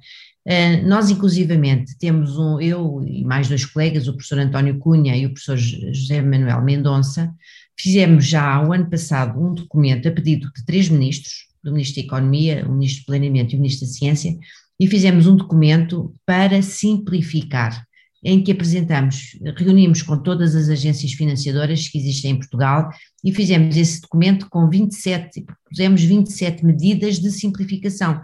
Uh, 0.47 0.87
nós, 0.89 1.09
inclusivamente, 1.09 1.97
temos 1.99 2.37
um, 2.37 2.61
eu 2.61 3.03
e 3.07 3.25
mais 3.25 3.49
dois 3.49 3.65
colegas, 3.65 4.09
o 4.09 4.13
professor 4.13 4.41
António 4.41 4.79
Cunha 4.79 5.17
e 5.17 5.25
o 5.25 5.31
professor 5.31 5.57
José 5.57 6.21
Manuel 6.21 6.63
Mendonça, 6.63 7.33
fizemos 7.79 8.27
já 8.27 8.61
o 8.67 8.73
ano 8.73 8.91
passado 8.91 9.41
um 9.41 9.55
documento 9.55 10.09
a 10.09 10.11
pedido 10.11 10.51
de 10.53 10.65
três 10.65 10.89
ministros, 10.89 11.47
do 11.63 11.71
Ministro 11.71 12.03
da 12.03 12.07
Economia, 12.07 12.67
o 12.67 12.73
Ministro 12.73 13.03
do 13.03 13.07
Planeamento 13.07 13.53
e 13.53 13.57
o 13.57 13.61
Ministro 13.61 13.87
da 13.87 13.93
Ciência, 13.93 14.37
e 14.81 14.87
fizemos 14.89 15.29
um 15.29 15.37
documento 15.37 16.13
para 16.27 16.61
simplificar, 16.61 17.87
em 18.25 18.43
que 18.43 18.51
apresentamos, 18.51 19.39
reunimos 19.57 20.03
com 20.03 20.17
todas 20.17 20.57
as 20.57 20.69
agências 20.69 21.13
financiadoras 21.13 21.89
que 21.89 21.99
existem 21.99 22.33
em 22.33 22.39
Portugal 22.39 22.89
e 23.25 23.33
fizemos 23.33 23.77
esse 23.77 24.01
documento 24.01 24.49
com 24.51 24.69
27, 24.69 25.43
propusemos 25.43 26.03
27 26.03 26.65
medidas 26.65 27.21
de 27.21 27.31
simplificação 27.31 28.21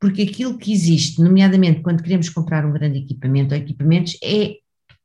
porque 0.00 0.22
aquilo 0.22 0.56
que 0.56 0.72
existe, 0.72 1.20
nomeadamente 1.20 1.82
quando 1.82 2.02
queremos 2.02 2.30
comprar 2.30 2.64
um 2.64 2.72
grande 2.72 2.98
equipamento 2.98 3.54
ou 3.54 3.60
equipamentos, 3.60 4.16
é, 4.24 4.56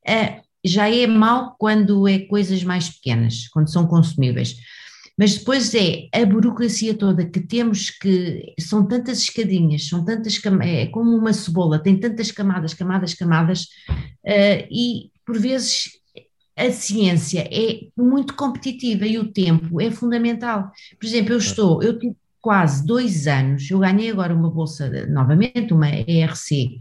é 0.08 0.42
já 0.64 0.90
é 0.90 1.06
mau 1.06 1.56
quando 1.60 2.08
é 2.08 2.20
coisas 2.20 2.64
mais 2.64 2.90
pequenas, 2.90 3.48
quando 3.50 3.70
são 3.70 3.86
consumíveis. 3.86 4.56
Mas 5.18 5.38
depois 5.38 5.74
é 5.75 6.08
a 6.14 6.25
burocracia 6.25 6.94
toda 6.94 7.25
que 7.25 7.40
temos 7.40 7.90
que. 7.90 8.54
São 8.60 8.86
tantas 8.86 9.20
escadinhas, 9.20 9.88
são 9.88 10.04
tantas. 10.04 10.42
É 10.62 10.88
como 10.88 11.16
uma 11.16 11.32
cebola, 11.32 11.80
tem 11.80 11.98
tantas 11.98 12.32
camadas, 12.32 12.74
camadas, 12.74 13.14
camadas, 13.14 13.64
uh, 14.25 14.68
e 14.70 15.12
por 15.25 15.40
vezes 15.40 15.92
a 16.58 16.72
ciência 16.72 17.48
é 17.52 17.88
muito 17.98 18.34
competitiva 18.36 19.06
e 19.06 19.18
o 19.18 19.32
tempo 19.32 19.80
é 19.80 19.90
fundamental. 19.92 20.72
Por 21.00 21.06
exemplo, 21.06 21.34
eu 21.34 21.38
estou, 21.38 21.84
eu 21.84 21.98
tive 21.98 22.16
quase 22.46 22.86
dois 22.86 23.25
anos, 23.25 23.72
eu 23.72 23.80
ganhei 23.80 24.12
agora 24.12 24.32
uma 24.32 24.52
bolsa, 24.52 24.88
novamente, 25.08 25.74
uma 25.74 25.90
ERC, 25.90 26.78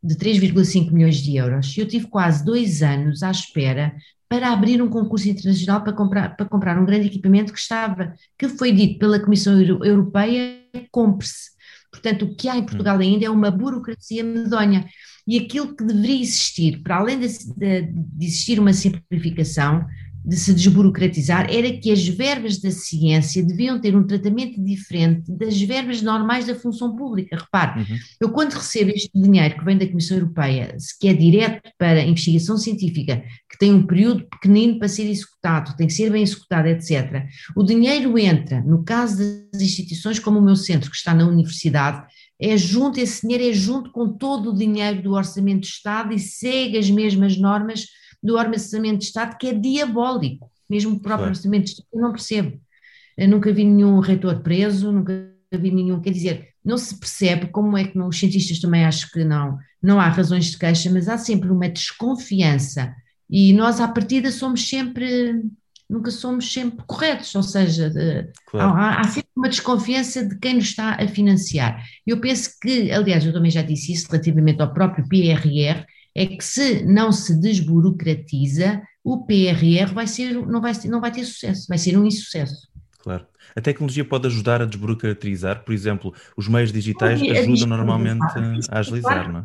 de 0.00 0.14
3,5 0.14 0.92
milhões 0.92 1.16
de 1.16 1.34
euros, 1.34 1.76
e 1.76 1.80
eu 1.80 1.88
tive 1.88 2.06
quase 2.06 2.44
dois 2.44 2.80
anos 2.80 3.20
à 3.24 3.32
espera 3.32 3.92
para 4.28 4.52
abrir 4.52 4.80
um 4.80 4.88
concurso 4.88 5.28
internacional 5.28 5.82
para 5.82 5.92
comprar, 5.92 6.36
para 6.36 6.46
comprar 6.46 6.80
um 6.80 6.84
grande 6.84 7.08
equipamento 7.08 7.52
que 7.52 7.58
estava, 7.58 8.14
que 8.38 8.48
foi 8.50 8.70
dito 8.70 9.00
pela 9.00 9.18
Comissão 9.18 9.60
Europeia, 9.60 10.60
compre-se. 10.92 11.50
Portanto, 11.90 12.26
o 12.26 12.36
que 12.36 12.48
há 12.48 12.56
em 12.56 12.64
Portugal 12.64 12.96
hum. 12.96 13.00
ainda 13.00 13.26
é 13.26 13.30
uma 13.30 13.50
burocracia 13.50 14.22
medonha. 14.22 14.86
E 15.26 15.38
aquilo 15.38 15.74
que 15.74 15.82
deveria 15.82 16.22
existir, 16.22 16.84
para 16.84 16.98
além 16.98 17.18
de, 17.18 17.26
de 17.26 18.24
existir 18.24 18.60
uma 18.60 18.72
simplificação, 18.72 19.84
de 20.24 20.36
se 20.36 20.52
desburocratizar 20.52 21.46
era 21.50 21.72
que 21.72 21.90
as 21.90 22.06
verbas 22.06 22.58
da 22.60 22.70
ciência 22.70 23.44
deviam 23.44 23.80
ter 23.80 23.96
um 23.96 24.06
tratamento 24.06 24.62
diferente 24.62 25.32
das 25.32 25.60
verbas 25.60 26.02
normais 26.02 26.46
da 26.46 26.54
função 26.54 26.94
pública. 26.94 27.36
Repare, 27.36 27.80
uhum. 27.80 27.98
eu 28.20 28.30
quando 28.30 28.52
recebo 28.52 28.90
este 28.90 29.10
dinheiro 29.14 29.58
que 29.58 29.64
vem 29.64 29.78
da 29.78 29.86
Comissão 29.86 30.18
Europeia, 30.18 30.76
que 31.00 31.08
é 31.08 31.14
direto 31.14 31.70
para 31.78 32.04
investigação 32.04 32.56
científica, 32.58 33.22
que 33.50 33.58
tem 33.58 33.72
um 33.72 33.86
período 33.86 34.26
pequenino 34.28 34.78
para 34.78 34.88
ser 34.88 35.08
executado, 35.08 35.76
tem 35.76 35.86
que 35.86 35.92
ser 35.92 36.10
bem 36.10 36.22
executado, 36.22 36.68
etc., 36.68 37.24
o 37.56 37.62
dinheiro 37.62 38.18
entra, 38.18 38.60
no 38.60 38.84
caso 38.84 39.18
das 39.52 39.62
instituições 39.62 40.18
como 40.18 40.38
o 40.38 40.42
meu 40.42 40.56
centro, 40.56 40.90
que 40.90 40.96
está 40.96 41.14
na 41.14 41.26
universidade, 41.26 42.06
é 42.40 42.56
junto, 42.56 42.98
esse 42.98 43.22
dinheiro 43.22 43.50
é 43.50 43.52
junto 43.52 43.90
com 43.92 44.08
todo 44.08 44.50
o 44.50 44.56
dinheiro 44.56 45.02
do 45.02 45.12
Orçamento 45.12 45.60
de 45.60 45.68
Estado 45.68 46.14
e 46.14 46.18
segue 46.18 46.78
as 46.78 46.90
mesmas 46.90 47.36
normas 47.36 47.86
do 48.22 48.36
Orçamento 48.36 48.98
de 48.98 49.04
Estado, 49.04 49.36
que 49.38 49.48
é 49.48 49.54
diabólico, 49.54 50.50
mesmo 50.68 50.96
o 50.96 51.00
próprio 51.00 51.28
Orçamento 51.28 51.64
de 51.64 51.70
Estado, 51.70 51.88
eu 51.92 52.00
não 52.00 52.12
percebo. 52.12 52.60
Eu 53.16 53.28
nunca 53.28 53.52
vi 53.52 53.64
nenhum 53.64 53.98
reitor 54.00 54.40
preso, 54.40 54.92
nunca 54.92 55.30
vi 55.52 55.70
nenhum, 55.70 56.00
quer 56.00 56.12
dizer, 56.12 56.48
não 56.64 56.78
se 56.78 56.98
percebe 56.98 57.48
como 57.48 57.76
é 57.76 57.84
que 57.84 57.96
não, 57.96 58.08
os 58.08 58.18
cientistas 58.18 58.60
também 58.60 58.84
acho 58.84 59.10
que 59.10 59.24
não, 59.24 59.58
não 59.82 59.98
há 59.98 60.08
razões 60.08 60.46
de 60.46 60.58
queixa, 60.58 60.90
mas 60.90 61.08
há 61.08 61.18
sempre 61.18 61.50
uma 61.50 61.68
desconfiança 61.68 62.94
e 63.30 63.52
nós 63.52 63.80
à 63.80 63.86
partida 63.86 64.30
somos 64.32 64.68
sempre, 64.68 65.40
nunca 65.88 66.10
somos 66.10 66.52
sempre 66.52 66.84
corretos, 66.84 67.32
ou 67.34 67.42
seja, 67.42 67.92
claro. 68.46 68.76
há, 68.76 69.00
há, 69.00 69.04
sempre 69.04 69.30
uma 69.36 69.48
desconfiança 69.48 70.26
de 70.26 70.36
quem 70.38 70.54
nos 70.54 70.64
está 70.64 70.94
a 70.94 71.06
financiar. 71.06 71.84
Eu 72.04 72.20
penso 72.20 72.50
que, 72.60 72.90
aliás, 72.90 73.24
eu 73.24 73.32
também 73.32 73.50
já 73.50 73.62
disse 73.62 73.92
isso 73.92 74.08
relativamente 74.10 74.60
ao 74.60 74.74
próprio 74.74 75.06
PRR, 75.08 75.84
é 76.14 76.26
que 76.26 76.44
se 76.44 76.84
não 76.84 77.12
se 77.12 77.38
desburocratiza, 77.40 78.82
o 79.02 79.24
PRR 79.24 79.92
vai 79.92 80.06
ser, 80.06 80.34
não, 80.46 80.60
vai, 80.60 80.72
não 80.86 81.00
vai 81.00 81.12
ter 81.12 81.24
sucesso, 81.24 81.66
vai 81.68 81.78
ser 81.78 81.98
um 81.98 82.06
insucesso. 82.06 82.69
Claro. 83.02 83.26
A 83.56 83.60
tecnologia 83.60 84.04
pode 84.04 84.26
ajudar 84.26 84.60
a 84.60 84.66
desburocratizar, 84.66 85.64
por 85.64 85.72
exemplo, 85.72 86.14
os 86.36 86.46
meios 86.46 86.70
digitais 86.70 87.20
ajudam 87.22 87.66
normalmente 87.66 88.22
a 88.70 88.78
agilizar, 88.78 89.32
não 89.32 89.40
é? 89.40 89.44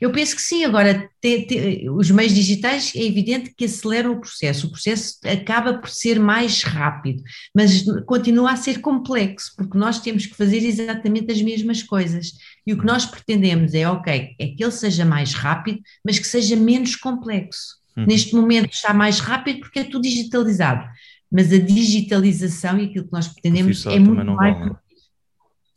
Eu 0.00 0.12
penso 0.12 0.36
que 0.36 0.42
sim, 0.42 0.64
agora 0.64 1.08
te, 1.20 1.42
te, 1.42 1.88
os 1.90 2.10
meios 2.10 2.32
digitais 2.32 2.92
é 2.94 3.02
evidente 3.02 3.52
que 3.56 3.64
aceleram 3.64 4.12
o 4.12 4.20
processo, 4.20 4.66
o 4.66 4.70
processo 4.70 5.18
acaba 5.24 5.74
por 5.74 5.88
ser 5.88 6.18
mais 6.18 6.62
rápido, 6.62 7.22
mas 7.54 7.84
continua 8.06 8.52
a 8.52 8.56
ser 8.56 8.80
complexo, 8.80 9.52
porque 9.56 9.76
nós 9.76 10.00
temos 10.00 10.26
que 10.26 10.36
fazer 10.36 10.58
exatamente 10.58 11.32
as 11.32 11.42
mesmas 11.42 11.82
coisas. 11.82 12.32
E 12.66 12.72
o 12.72 12.78
que 12.78 12.86
nós 12.86 13.04
pretendemos 13.04 13.74
é, 13.74 13.88
ok, 13.88 14.34
é 14.38 14.46
que 14.48 14.62
ele 14.62 14.72
seja 14.72 15.04
mais 15.04 15.34
rápido, 15.34 15.80
mas 16.04 16.18
que 16.18 16.26
seja 16.26 16.56
menos 16.56 16.94
complexo. 16.96 17.82
Uhum. 17.96 18.06
Neste 18.06 18.34
momento 18.34 18.72
está 18.72 18.92
mais 18.92 19.20
rápido 19.20 19.60
porque 19.60 19.80
é 19.80 19.84
tudo 19.84 20.02
digitalizado 20.02 20.88
mas 21.34 21.52
a 21.52 21.58
digitalização 21.58 22.78
e 22.78 22.84
aquilo 22.84 23.06
que 23.06 23.12
nós 23.12 23.26
pretendemos 23.26 23.84
é 23.86 23.98
muito 23.98 24.24
mais. 24.24 24.56
Vale, 24.56 24.76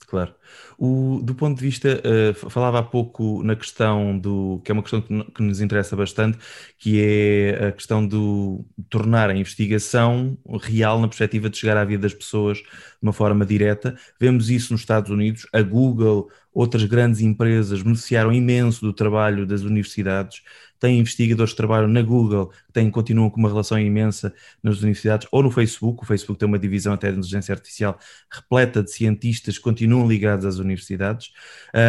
claro. 0.06 0.36
O, 0.78 1.20
do 1.24 1.34
ponto 1.34 1.58
de 1.58 1.66
vista, 1.66 2.00
uh, 2.00 2.50
falava 2.52 2.78
há 2.78 2.84
pouco 2.84 3.42
na 3.42 3.56
questão 3.56 4.20
do, 4.20 4.62
que 4.64 4.72
é 4.72 4.74
uma 4.74 4.84
questão 4.84 5.02
que, 5.02 5.32
que, 5.32 5.42
nos 5.42 5.60
interessa 5.60 5.96
bastante, 5.96 6.38
que 6.78 7.02
é 7.02 7.70
a 7.70 7.72
questão 7.72 8.06
do 8.06 8.64
tornar 8.88 9.32
a 9.32 9.36
investigação 9.36 10.38
real 10.62 11.02
na 11.02 11.08
perspectiva 11.08 11.50
de 11.50 11.58
chegar 11.58 11.76
à 11.76 11.84
vida 11.84 12.04
das 12.04 12.14
pessoas 12.14 12.60
de 12.60 12.68
uma 13.02 13.12
forma 13.12 13.44
direta. 13.44 13.98
Vemos 14.20 14.52
isso 14.52 14.72
nos 14.72 14.82
Estados 14.82 15.10
Unidos, 15.10 15.48
a 15.52 15.64
Google, 15.64 16.30
outras 16.54 16.84
grandes 16.84 17.22
empresas 17.22 17.82
beneficiaram 17.82 18.32
imenso 18.32 18.86
do 18.86 18.94
trabalho 18.94 19.48
das 19.48 19.64
universidades 19.64 20.44
tem 20.80 21.00
investigadores 21.00 21.52
que 21.54 21.58
trabalham 21.58 21.88
na 21.88 22.02
Google, 22.02 22.48
que 22.48 22.74
têm, 22.74 22.90
continuam 22.90 23.30
com 23.30 23.40
uma 23.40 23.50
relação 23.50 23.80
imensa 23.80 24.34
nas 24.62 24.80
universidades, 24.80 25.28
ou 25.32 25.44
no 25.44 25.52
Facebook, 25.52 26.04
o 26.04 26.06
Facebook 26.06 26.40
tem 26.40 26.48
uma 26.48 26.60
divisão 26.60 26.94
até 26.94 27.12
de 27.12 27.18
inteligência 27.18 27.54
artificial 27.54 27.98
repleta 28.32 28.84
de 28.84 28.92
cientistas 28.92 29.58
que 29.58 29.64
continuam 29.64 30.08
ligados 30.08 30.46
às 30.46 30.58
universidades, 30.58 31.32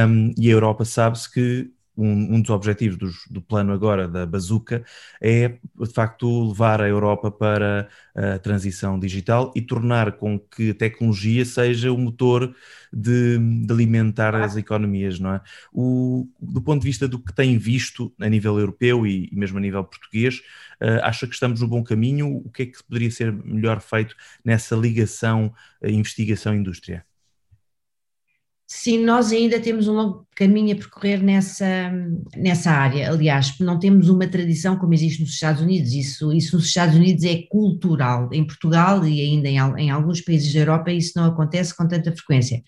um, 0.09 0.33
e 0.37 0.49
a 0.49 0.52
Europa 0.52 0.85
sabe-se 0.85 1.33
que 1.33 1.71
um, 1.99 2.37
um 2.37 2.40
dos 2.40 2.50
objetivos 2.50 2.97
dos, 2.97 3.26
do 3.28 3.43
plano 3.43 3.73
agora 3.73 4.07
da 4.07 4.25
Bazuca 4.25 4.85
é, 5.21 5.49
de 5.49 5.93
facto, 5.93 6.49
levar 6.49 6.81
a 6.81 6.88
Europa 6.88 7.31
para 7.31 7.88
a 8.14 8.38
transição 8.38 8.99
digital 8.99 9.52
e 9.55 9.61
tornar 9.61 10.12
com 10.12 10.38
que 10.38 10.71
a 10.71 10.75
tecnologia 10.75 11.45
seja 11.45 11.93
o 11.93 11.99
motor 11.99 12.55
de, 12.93 13.38
de 13.38 13.73
alimentar 13.73 14.35
as 14.35 14.57
economias, 14.57 15.19
não 15.19 15.35
é? 15.35 15.40
O, 15.73 16.28
do 16.40 16.61
ponto 16.62 16.81
de 16.81 16.87
vista 16.87 17.07
do 17.09 17.19
que 17.19 17.35
tem 17.35 17.59
visto 17.59 18.12
a 18.21 18.28
nível 18.28 18.59
europeu 18.59 19.07
e, 19.07 19.28
e 19.33 19.37
mesmo 19.37 19.59
a 19.59 19.61
nível 19.61 19.85
português, 19.85 20.38
uh, 20.81 21.02
acha 21.02 21.26
que 21.26 21.35
estamos 21.35 21.61
no 21.61 21.69
bom 21.69 21.83
caminho? 21.83 22.37
O 22.45 22.50
que 22.50 22.62
é 22.62 22.67
que 22.67 22.83
poderia 22.85 23.11
ser 23.11 23.33
melhor 23.33 23.81
feito 23.81 24.14
nessa 24.45 24.75
ligação 24.76 25.52
uh, 25.83 25.88
investigação-indústria? 25.88 27.07
Sim, 28.70 29.02
nós 29.02 29.32
ainda 29.32 29.58
temos 29.58 29.88
um 29.88 29.94
longo 29.94 30.28
caminho 30.37 30.75
a 30.75 30.78
percorrer 30.78 31.22
nessa, 31.22 31.90
nessa 32.37 32.70
área. 32.70 33.10
Aliás, 33.10 33.58
não 33.60 33.78
temos 33.78 34.10
uma 34.10 34.26
tradição 34.26 34.76
como 34.76 34.92
existe 34.92 35.22
nos 35.22 35.30
Estados 35.30 35.62
Unidos. 35.62 35.94
Isso, 35.94 36.30
isso 36.34 36.54
nos 36.54 36.66
Estados 36.66 36.94
Unidos 36.94 37.25
é 37.25 37.44
cultural. 37.48 38.28
Em 38.30 38.46
Portugal 38.46 39.06
e 39.06 39.22
ainda 39.22 39.48
em, 39.48 39.56
em 39.56 39.90
alguns 39.90 40.20
países 40.20 40.52
da 40.52 40.60
Europa 40.60 40.92
isso 40.92 41.14
não 41.16 41.25
acontece 41.25 41.75
com 41.75 41.88
tanta 41.88 42.12
frequência. 42.12 42.62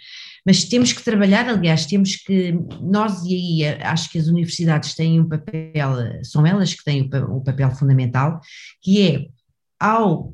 Mas 0.45 0.65
temos 0.65 0.91
que 0.95 1.05
trabalhar, 1.05 1.47
aliás, 1.47 1.85
temos 1.85 2.17
que, 2.17 2.59
nós 2.81 3.23
e 3.25 3.35
aí 3.63 3.79
acho 3.83 4.11
que 4.11 4.19
as 4.19 4.27
universidades 4.27 4.95
têm 4.95 5.21
um 5.21 5.29
papel, 5.29 6.25
são 6.25 6.47
elas 6.47 6.73
que 6.73 6.83
têm 6.83 7.11
o, 7.29 7.43
papel 7.43 7.71
fundamental, 7.73 8.41
que 8.81 9.07
é 9.07 9.27
ao 9.79 10.33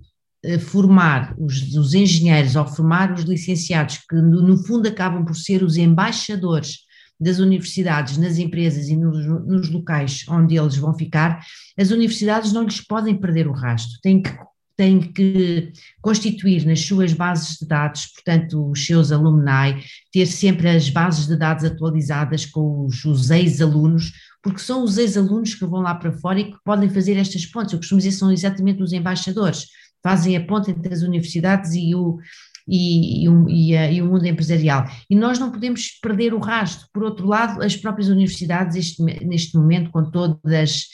formar 0.61 1.35
os, 1.38 1.75
os 1.75 1.95
engenheiros, 1.95 2.57
ao 2.57 2.66
formar 2.66 3.12
os 3.12 3.23
licenciados, 3.23 3.99
que 4.09 4.16
no, 4.16 4.43
no, 4.43 4.59
fundo 4.64 4.88
acabam 4.88 5.25
por 5.25 5.35
ser 5.35 5.62
os 5.62 5.76
embaixadores 5.76 6.87
das 7.19 7.38
universidades 7.38 8.19
nas 8.19 8.38
empresas 8.38 8.88
e 8.88 8.97
nos, 8.97 9.26
nos, 9.26 9.71
locais 9.71 10.25
onde 10.28 10.57
eles 10.57 10.76
vão 10.76 10.95
ficar, 10.95 11.40
as 11.78 11.90
universidades 11.90 12.52
não 12.52 12.64
lhes 12.64 12.81
podem 12.81 13.16
perder 13.19 13.49
o 13.49 13.52
rastro, 13.52 13.99
têm 14.02 14.23
que, 14.23 14.31
têm 14.76 15.00
que 15.00 15.73
constituir 16.02 16.66
nas 16.66 16.81
suas 16.81 17.14
bases 17.14 17.57
de 17.57 17.66
dados, 17.66 18.07
portanto, 18.09 18.71
os 18.71 18.85
seus 18.85 19.11
alumni, 19.11 19.83
ter 20.12 20.26
sempre 20.26 20.69
as 20.69 20.90
bases 20.90 21.26
de 21.26 21.37
dados 21.37 21.64
atualizadas 21.64 22.45
com 22.45 22.85
os, 22.85 23.02
os 23.07 23.31
ex-alunos, 23.31 24.12
porque 24.43 24.61
são 24.61 24.85
os 24.85 24.99
ex-alunos 24.99 25.55
que 25.55 25.64
vão 25.64 25.81
lá 25.81 25.95
para 25.95 26.12
fora 26.12 26.38
e 26.38 26.52
que 26.52 26.59
podem 26.62 26.90
fazer 26.90 27.16
estas 27.16 27.47
pontes. 27.47 27.73
Eu 27.73 27.78
costumo 27.78 27.99
dizer 27.99 28.12
são 28.12 28.31
exatamente 28.31 28.83
os 28.83 28.93
embaixadores 28.93 29.66
fazem 30.03 30.37
a 30.37 30.45
ponte 30.45 30.71
entre 30.71 30.93
as 30.93 31.03
universidades 31.03 31.75
e 31.75 31.95
o, 31.95 32.19
e, 32.67 33.26
e, 33.26 33.29
e, 33.49 33.76
a, 33.76 33.91
e, 33.91 34.03
o 34.03 34.07
mundo 34.07 34.26
empresarial. 34.26 34.85
E 35.09 35.15
nós 35.15 35.38
não 35.38 35.50
podemos 35.50 35.99
perder 36.00 36.35
o 36.35 36.38
rastro. 36.38 36.87
Por 36.93 37.03
outro 37.03 37.26
lado, 37.26 37.62
as 37.62 37.76
próprias 37.76 38.09
universidades, 38.09 38.76
este, 38.76 39.03
neste 39.03 39.57
momento, 39.57 39.91
com 39.91 40.11
todas 40.11 40.87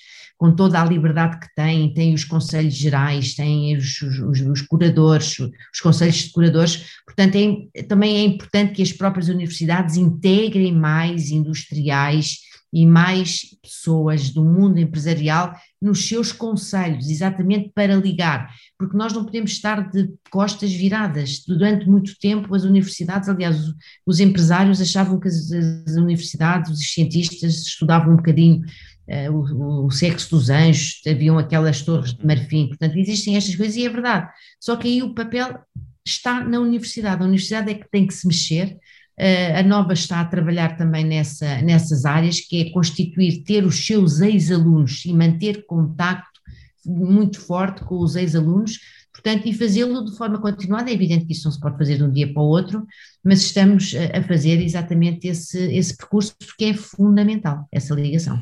com 0.42 0.50
toda 0.56 0.82
a 0.82 0.84
liberdade 0.84 1.38
que 1.38 1.54
têm, 1.54 1.94
têm 1.94 2.14
os 2.14 2.24
conselhos 2.24 2.74
gerais, 2.74 3.36
têm 3.36 3.76
os, 3.76 4.02
os, 4.02 4.40
os 4.40 4.62
curadores, 4.62 5.38
os 5.38 5.80
conselhos 5.80 6.16
de 6.16 6.32
curadores, 6.32 6.84
portanto 7.06 7.36
é, 7.72 7.82
também 7.84 8.16
é 8.16 8.24
importante 8.24 8.72
que 8.72 8.82
as 8.82 8.92
próprias 8.92 9.28
universidades 9.28 9.96
integrem 9.96 10.72
mais 10.72 11.30
industriais 11.30 12.38
e 12.72 12.86
mais 12.86 13.42
pessoas 13.62 14.30
do 14.30 14.42
mundo 14.42 14.78
empresarial 14.78 15.54
nos 15.80 16.08
seus 16.08 16.32
conselhos, 16.32 17.10
exatamente 17.10 17.70
para 17.74 17.94
ligar, 17.94 18.50
porque 18.78 18.96
nós 18.96 19.12
não 19.12 19.24
podemos 19.24 19.50
estar 19.50 19.90
de 19.90 20.10
costas 20.30 20.72
viradas. 20.72 21.44
Durante 21.46 21.86
muito 21.86 22.18
tempo, 22.18 22.54
as 22.54 22.64
universidades, 22.64 23.28
aliás, 23.28 23.58
os 24.06 24.20
empresários 24.20 24.80
achavam 24.80 25.20
que 25.20 25.28
as, 25.28 25.50
universidades, 25.96 26.70
os 26.70 26.92
cientistas 26.92 27.54
estudavam 27.66 28.14
um 28.14 28.16
bocadinho 28.16 28.62
uh, 29.08 29.32
o, 29.32 29.86
o, 29.86 29.90
sexo 29.90 30.30
dos 30.30 30.48
anjos, 30.48 31.00
haviam 31.06 31.38
aquelas 31.38 31.82
torres 31.82 32.14
de 32.14 32.24
marfim, 32.24 32.68
portanto, 32.68 32.96
existem 32.96 33.36
estas 33.36 33.54
coisas 33.54 33.76
e 33.76 33.84
é 33.84 33.90
verdade. 33.90 34.30
Só 34.58 34.76
que 34.76 34.88
aí 34.88 35.02
o 35.02 35.14
papel 35.14 35.58
está 36.04 36.42
na 36.42 36.58
universidade, 36.58 37.22
a 37.22 37.26
universidade 37.26 37.70
é 37.70 37.74
que 37.74 37.90
tem 37.90 38.06
que 38.06 38.14
se 38.14 38.26
mexer 38.26 38.78
a 39.18 39.62
Nova 39.62 39.92
está 39.92 40.20
a 40.20 40.24
trabalhar 40.24 40.76
também 40.76 41.04
nessa, 41.04 41.60
nessas 41.62 42.04
áreas, 42.04 42.40
que 42.40 42.62
é 42.62 42.70
constituir, 42.70 43.42
ter 43.44 43.64
os 43.64 43.86
seus 43.86 44.20
ex-alunos 44.20 45.04
e 45.04 45.12
manter 45.12 45.64
contacto 45.66 46.40
muito 46.84 47.40
forte 47.40 47.84
com 47.84 47.98
os 47.98 48.16
ex-alunos, 48.16 48.78
portanto, 49.12 49.46
e 49.46 49.52
fazê-lo 49.52 50.04
de 50.04 50.16
forma 50.16 50.40
continuada. 50.40 50.90
É 50.90 50.94
evidente 50.94 51.26
que 51.26 51.32
isso 51.32 51.44
não 51.44 51.52
se 51.52 51.60
pode 51.60 51.78
fazer 51.78 51.98
de 51.98 52.04
um 52.04 52.10
dia 52.10 52.32
para 52.32 52.42
o 52.42 52.46
outro, 52.46 52.86
mas 53.22 53.42
estamos 53.42 53.94
a 54.12 54.22
fazer 54.22 54.60
exatamente 54.60 55.28
esse, 55.28 55.58
esse 55.72 55.96
percurso, 55.96 56.34
porque 56.38 56.66
é 56.66 56.74
fundamental 56.74 57.68
essa 57.70 57.94
ligação. 57.94 58.40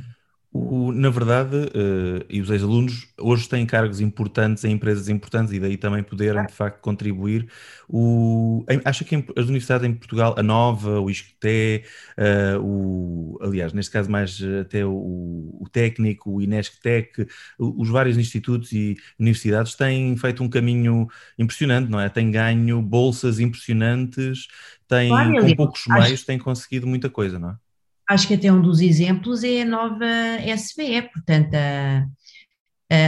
O, 0.52 0.90
na 0.90 1.10
verdade, 1.10 1.54
uh, 1.56 2.26
e 2.28 2.40
os 2.40 2.50
ex-alunos 2.50 3.06
hoje 3.16 3.48
têm 3.48 3.64
cargos 3.64 4.00
importantes 4.00 4.64
em 4.64 4.72
empresas 4.72 5.08
importantes 5.08 5.52
e 5.52 5.60
daí 5.60 5.76
também 5.76 6.02
poderem 6.02 6.44
de 6.44 6.52
facto 6.52 6.80
contribuir. 6.80 7.48
O, 7.88 8.64
acha 8.84 9.04
que 9.04 9.14
as 9.14 9.44
universidades 9.44 9.86
em 9.86 9.94
Portugal, 9.94 10.34
a 10.36 10.42
Nova, 10.42 11.00
o 11.00 11.08
ISCTE, 11.08 11.84
uh, 12.18 12.60
o, 12.60 13.38
aliás, 13.40 13.72
neste 13.72 13.92
caso 13.92 14.10
mais 14.10 14.40
até 14.60 14.84
o, 14.84 14.90
o 15.60 15.68
técnico, 15.70 16.32
o 16.32 16.42
INESCTEC, 16.42 17.28
os 17.56 17.88
vários 17.88 18.18
institutos 18.18 18.72
e 18.72 18.96
universidades 19.20 19.76
têm 19.76 20.16
feito 20.16 20.42
um 20.42 20.48
caminho 20.48 21.06
impressionante, 21.38 21.88
não 21.88 22.00
é? 22.00 22.08
Têm 22.08 22.28
ganho 22.28 22.82
bolsas 22.82 23.38
impressionantes, 23.38 24.48
têm, 24.88 25.10
com 25.40 25.54
poucos 25.54 25.86
meios, 25.86 26.24
têm 26.24 26.38
conseguido 26.38 26.88
muita 26.88 27.08
coisa, 27.08 27.38
não 27.38 27.50
é? 27.50 27.69
Acho 28.10 28.26
que 28.26 28.34
até 28.34 28.52
um 28.52 28.60
dos 28.60 28.80
exemplos 28.80 29.44
é 29.44 29.62
a 29.62 29.64
nova 29.64 30.04
SVE, 30.56 31.02
portanto, 31.12 31.54
a, 31.54 32.04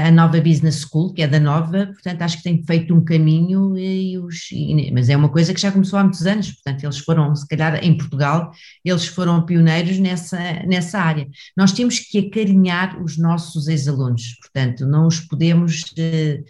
a 0.06 0.10
nova 0.12 0.40
Business 0.40 0.86
School, 0.86 1.12
que 1.12 1.22
é 1.22 1.26
da 1.26 1.40
nova, 1.40 1.86
portanto, 1.86 2.22
acho 2.22 2.36
que 2.36 2.44
tem 2.44 2.64
feito 2.64 2.94
um 2.94 3.04
caminho, 3.04 3.76
e 3.76 4.16
os, 4.16 4.48
e, 4.52 4.92
mas 4.92 5.08
é 5.08 5.16
uma 5.16 5.28
coisa 5.28 5.52
que 5.52 5.60
já 5.60 5.72
começou 5.72 5.98
há 5.98 6.04
muitos 6.04 6.24
anos, 6.24 6.52
portanto, 6.52 6.84
eles 6.84 6.98
foram, 6.98 7.34
se 7.34 7.46
calhar 7.48 7.84
em 7.84 7.96
Portugal, 7.96 8.52
eles 8.84 9.04
foram 9.04 9.44
pioneiros 9.44 9.98
nessa, 9.98 10.38
nessa 10.64 11.00
área. 11.00 11.28
Nós 11.56 11.72
temos 11.72 11.98
que 11.98 12.18
acarinhar 12.20 13.02
os 13.02 13.18
nossos 13.18 13.66
ex-alunos, 13.66 14.36
portanto, 14.40 14.86
não 14.86 15.08
os 15.08 15.18
podemos. 15.20 15.92
Eh, 15.98 16.42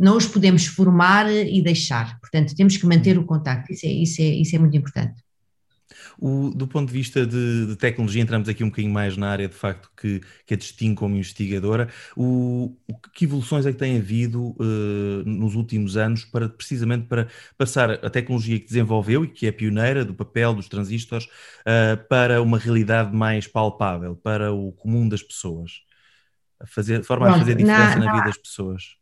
não 0.00 0.16
os 0.16 0.26
podemos 0.26 0.64
formar 0.64 1.28
e 1.28 1.60
deixar, 1.60 2.20
portanto, 2.20 2.54
temos 2.54 2.76
que 2.76 2.86
manter 2.86 3.18
o 3.18 3.26
contacto, 3.26 3.72
isso 3.72 3.84
é, 3.84 3.90
isso 3.90 4.22
é, 4.22 4.26
isso 4.26 4.54
é 4.54 4.58
muito 4.60 4.76
importante. 4.76 5.20
O, 6.20 6.50
do 6.50 6.66
ponto 6.66 6.88
de 6.88 6.92
vista 6.92 7.24
de, 7.24 7.66
de, 7.66 7.76
tecnologia, 7.76 8.20
entramos 8.20 8.48
aqui 8.48 8.64
um 8.64 8.68
bocadinho 8.68 8.92
mais 8.92 9.16
na 9.16 9.30
área 9.30 9.48
de 9.48 9.54
facto 9.54 9.88
que, 9.96 10.20
que 10.44 10.54
a 10.54 10.56
distingue 10.56 10.96
como 10.96 11.14
investigadora. 11.14 11.88
O, 12.16 12.76
o, 12.88 12.94
que 13.14 13.24
evoluções 13.24 13.64
é 13.66 13.72
que 13.72 13.78
tem 13.78 13.96
havido 13.96 14.50
uh, 14.58 15.22
nos 15.24 15.54
últimos 15.54 15.96
anos 15.96 16.24
para 16.24 16.48
precisamente 16.48 17.06
para 17.06 17.28
passar 17.56 18.04
a 18.04 18.10
tecnologia 18.10 18.58
que 18.58 18.66
desenvolveu 18.66 19.24
e 19.24 19.28
que 19.28 19.46
é 19.46 19.52
pioneira 19.52 20.04
do 20.04 20.12
papel 20.12 20.54
dos 20.54 20.68
transistores 20.68 21.26
uh, 21.26 22.08
para 22.08 22.42
uma 22.42 22.58
realidade 22.58 23.14
mais 23.14 23.46
palpável, 23.46 24.16
para 24.16 24.52
o 24.52 24.72
comum 24.72 25.08
das 25.08 25.22
pessoas? 25.22 25.82
A 26.58 26.66
fazer, 26.66 26.98
de 26.98 27.06
forma 27.06 27.26
Pronto, 27.26 27.36
a 27.36 27.40
fazer 27.40 27.54
diferença 27.54 27.96
na, 27.96 28.06
na 28.06 28.12
vida 28.12 28.24
das 28.24 28.38
pessoas. 28.38 28.97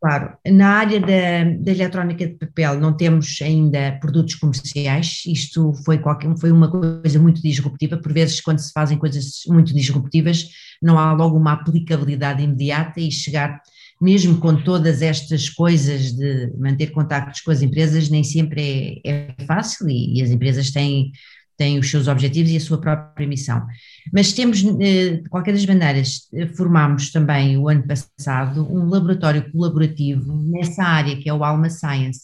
Claro, 0.00 0.32
na 0.46 0.78
área 0.78 0.98
da, 0.98 1.44
da, 1.62 1.72
eletrónica 1.72 2.26
de 2.26 2.34
papel 2.34 2.80
não 2.80 2.96
temos 2.96 3.38
ainda 3.42 3.98
produtos 4.00 4.34
comerciais, 4.34 5.22
isto 5.26 5.74
foi, 5.84 5.98
qualquer, 5.98 6.34
foi 6.38 6.50
uma 6.50 6.70
coisa 6.70 7.18
muito 7.18 7.42
disruptiva, 7.42 7.98
por 7.98 8.10
vezes 8.10 8.40
quando 8.40 8.60
se 8.60 8.72
fazem 8.72 8.96
coisas 8.96 9.42
muito 9.46 9.74
disruptivas 9.74 10.48
não 10.82 10.98
há 10.98 11.12
logo 11.12 11.36
uma 11.36 11.52
aplicabilidade 11.52 12.42
imediata 12.42 12.98
e 12.98 13.12
chegar, 13.12 13.60
mesmo 14.00 14.38
com 14.38 14.56
todas 14.62 15.02
estas 15.02 15.50
coisas 15.50 16.12
de 16.12 16.50
manter 16.58 16.90
contactos 16.92 17.42
com 17.42 17.50
as 17.50 17.60
empresas, 17.60 18.08
nem 18.08 18.24
sempre 18.24 19.00
é, 19.04 19.28
é 19.38 19.44
fácil 19.44 19.88
e, 19.90 20.18
e 20.18 20.22
as 20.22 20.30
empresas 20.30 20.70
têm 20.70 21.12
têm 21.60 21.78
os 21.78 21.90
seus 21.90 22.08
objetivos 22.08 22.50
e 22.50 22.56
a 22.56 22.60
sua 22.60 22.80
própria 22.80 23.28
missão. 23.28 23.62
Mas 24.10 24.32
temos, 24.32 24.64
eh, 24.64 25.16
de 25.16 25.28
qualquer 25.28 25.52
das 25.52 25.66
maneiras, 25.66 26.26
eh, 26.32 26.46
formámos 26.46 27.12
também 27.12 27.58
o 27.58 27.68
ano 27.68 27.84
passado 27.86 28.66
um 28.74 28.88
laboratório 28.88 29.52
colaborativo 29.52 30.34
nessa 30.50 30.82
área 30.82 31.16
que 31.16 31.28
é 31.28 31.34
o 31.34 31.44
Alma 31.44 31.68
Science. 31.68 32.22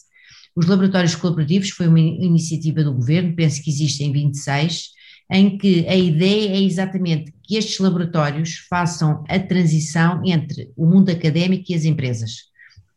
Os 0.55 0.65
laboratórios 0.65 1.13
colaborativos 1.13 1.69
foi 1.69 1.87
uma 1.87 1.99
iniciativa 1.99 2.83
do 2.83 2.95
governo, 2.95 3.35
penso 3.35 3.61
que 3.61 3.69
existem 3.69 4.11
26, 4.11 4.87
em 5.31 5.55
que 5.55 5.87
a 5.87 5.95
ideia 5.95 6.55
é 6.55 6.61
exatamente 6.63 7.31
que 7.43 7.57
estes 7.57 7.77
laboratórios 7.77 8.65
façam 8.67 9.23
a 9.29 9.37
transição 9.37 10.19
entre 10.25 10.71
o 10.75 10.87
mundo 10.87 11.11
académico 11.11 11.65
e 11.69 11.75
as 11.75 11.85
empresas, 11.85 12.31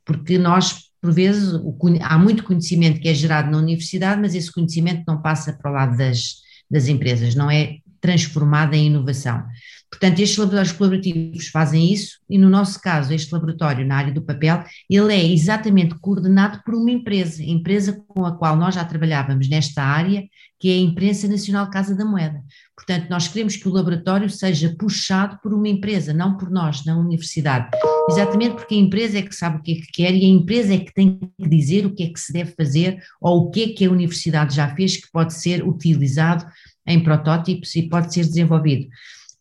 porque 0.06 0.38
nós 0.38 0.89
por 1.00 1.12
vezes 1.12 1.54
há 2.02 2.18
muito 2.18 2.44
conhecimento 2.44 3.00
que 3.00 3.08
é 3.08 3.14
gerado 3.14 3.50
na 3.50 3.58
universidade, 3.58 4.20
mas 4.20 4.34
esse 4.34 4.52
conhecimento 4.52 5.02
não 5.06 5.20
passa 5.22 5.52
para 5.52 5.70
o 5.70 5.74
lado 5.74 5.96
das, 5.96 6.36
das 6.70 6.88
empresas, 6.88 7.34
não 7.34 7.50
é 7.50 7.78
transformado 8.00 8.74
em 8.74 8.86
inovação. 8.86 9.42
Portanto, 9.90 10.20
estes 10.20 10.38
laboratórios 10.38 10.72
colaborativos 10.72 11.48
fazem 11.48 11.92
isso 11.92 12.20
e 12.30 12.38
no 12.38 12.48
nosso 12.48 12.80
caso, 12.80 13.12
este 13.12 13.32
laboratório 13.32 13.84
na 13.84 13.96
área 13.96 14.12
do 14.12 14.22
papel, 14.22 14.62
ele 14.88 15.12
é 15.12 15.32
exatamente 15.32 15.96
coordenado 15.98 16.62
por 16.64 16.74
uma 16.74 16.92
empresa, 16.92 17.42
empresa 17.42 18.00
com 18.06 18.24
a 18.24 18.36
qual 18.36 18.56
nós 18.56 18.76
já 18.76 18.84
trabalhávamos 18.84 19.48
nesta 19.48 19.82
área, 19.82 20.24
que 20.60 20.70
é 20.70 20.74
a 20.74 20.80
Imprensa 20.80 21.26
Nacional 21.26 21.68
Casa 21.70 21.94
da 21.94 22.04
Moeda. 22.04 22.40
Portanto, 22.76 23.10
nós 23.10 23.26
queremos 23.26 23.56
que 23.56 23.68
o 23.68 23.72
laboratório 23.72 24.30
seja 24.30 24.74
puxado 24.78 25.38
por 25.42 25.52
uma 25.52 25.68
empresa, 25.68 26.14
não 26.14 26.36
por 26.36 26.50
nós, 26.50 26.84
na 26.84 26.96
universidade. 26.96 27.68
Exatamente 28.08 28.54
porque 28.54 28.74
a 28.74 28.78
empresa 28.78 29.18
é 29.18 29.22
que 29.22 29.34
sabe 29.34 29.58
o 29.58 29.62
que 29.62 29.72
é 29.72 29.74
que 29.76 29.92
quer 29.92 30.14
e 30.14 30.24
a 30.24 30.28
empresa 30.28 30.74
é 30.74 30.78
que 30.78 30.94
tem 30.94 31.18
que 31.18 31.48
dizer 31.48 31.84
o 31.84 31.94
que 31.94 32.04
é 32.04 32.08
que 32.08 32.20
se 32.20 32.32
deve 32.32 32.52
fazer 32.52 33.02
ou 33.20 33.40
o 33.40 33.50
que 33.50 33.64
é 33.64 33.68
que 33.68 33.84
a 33.84 33.90
universidade 33.90 34.54
já 34.54 34.72
fez 34.74 34.96
que 34.96 35.10
pode 35.10 35.34
ser 35.34 35.66
utilizado 35.66 36.46
em 36.86 37.02
protótipos 37.02 37.74
e 37.74 37.88
pode 37.88 38.12
ser 38.14 38.24
desenvolvido. 38.24 38.88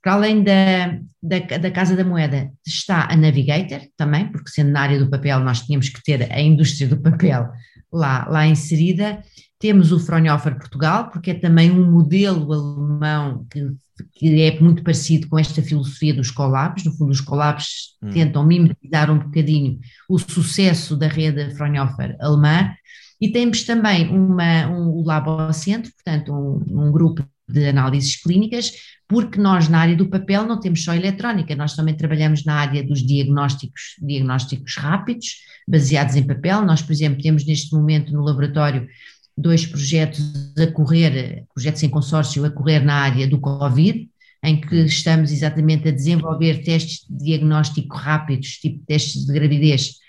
Para 0.01 0.13
além 0.13 0.43
da, 0.43 0.99
da, 1.21 1.57
da, 1.57 1.71
Casa 1.71 1.95
da 1.95 2.05
Moeda, 2.05 2.51
está 2.65 3.07
a 3.11 3.15
Navigator 3.15 3.81
também, 3.97 4.31
porque 4.31 4.49
sendo 4.49 4.71
na 4.71 4.81
área 4.81 4.99
do 4.99 5.09
papel, 5.09 5.39
nós 5.41 5.61
tínhamos 5.61 5.89
que 5.89 6.01
ter 6.03 6.31
a 6.31 6.41
indústria 6.41 6.87
do 6.87 7.01
papel 7.01 7.49
lá, 7.91 8.25
lá 8.29 8.47
inserida. 8.47 9.21
Temos 9.59 9.91
o 9.91 9.99
Fraunhofer 9.99 10.57
Portugal, 10.57 11.09
porque 11.09 11.31
é 11.31 11.33
também 11.33 11.69
um 11.69 11.91
modelo 11.91 12.53
alemão 12.53 13.45
que, 13.51 13.73
que 14.13 14.41
é 14.41 14.57
muito 14.61 14.83
parecido 14.83 15.27
com 15.27 15.37
esta 15.37 15.61
filosofia 15.61 16.13
dos 16.13 16.31
collabs. 16.31 16.85
No 16.85 16.93
fundo, 16.93 17.11
os 17.11 17.19
collabs 17.19 17.97
hum. 18.01 18.09
tentam 18.09 18.45
mimetizar 18.45 19.11
um 19.11 19.19
bocadinho 19.19 19.79
o 20.07 20.17
sucesso 20.17 20.95
da 20.95 21.09
rede 21.09 21.53
Fraunhofer 21.55 22.15
alemã. 22.21 22.73
E 23.19 23.29
temos 23.29 23.63
também 23.63 24.07
uma, 24.07 24.67
um, 24.67 24.91
o 24.91 25.03
Labocentro, 25.03 25.91
portanto, 25.91 26.31
um, 26.31 26.85
um 26.87 26.89
grupo 26.89 27.21
de 27.49 27.67
análises 27.67 28.21
clínicas, 28.21 28.71
porque 29.07 29.39
nós 29.39 29.67
na 29.67 29.79
área 29.79 29.95
do 29.95 30.07
papel 30.07 30.45
não 30.45 30.59
temos 30.59 30.83
só 30.83 30.93
eletrónica, 30.93 31.55
nós 31.55 31.75
também 31.75 31.95
trabalhamos 31.95 32.45
na 32.45 32.53
área 32.53 32.83
dos 32.83 33.05
diagnósticos, 33.05 33.95
diagnósticos 34.01 34.75
rápidos, 34.75 35.37
baseados 35.67 36.15
em 36.15 36.23
papel. 36.23 36.63
Nós, 36.63 36.81
por 36.81 36.91
exemplo, 36.91 37.21
temos 37.21 37.45
neste 37.45 37.73
momento 37.73 38.13
no 38.13 38.21
laboratório 38.21 38.87
dois 39.35 39.65
projetos 39.65 40.21
a 40.57 40.67
correr, 40.67 41.45
projetos 41.53 41.81
em 41.81 41.89
consórcio 41.89 42.45
a 42.45 42.51
correr 42.51 42.83
na 42.83 42.95
área 42.95 43.27
do 43.27 43.39
Covid, 43.39 44.07
em 44.43 44.61
que 44.61 44.75
estamos 44.85 45.31
exatamente 45.31 45.87
a 45.87 45.91
desenvolver 45.91 46.63
testes 46.63 47.05
de 47.09 47.25
diagnóstico 47.25 47.95
rápidos, 47.95 48.59
tipo 48.59 48.85
testes 48.85 49.25
de 49.25 49.33
gravidez, 49.33 49.99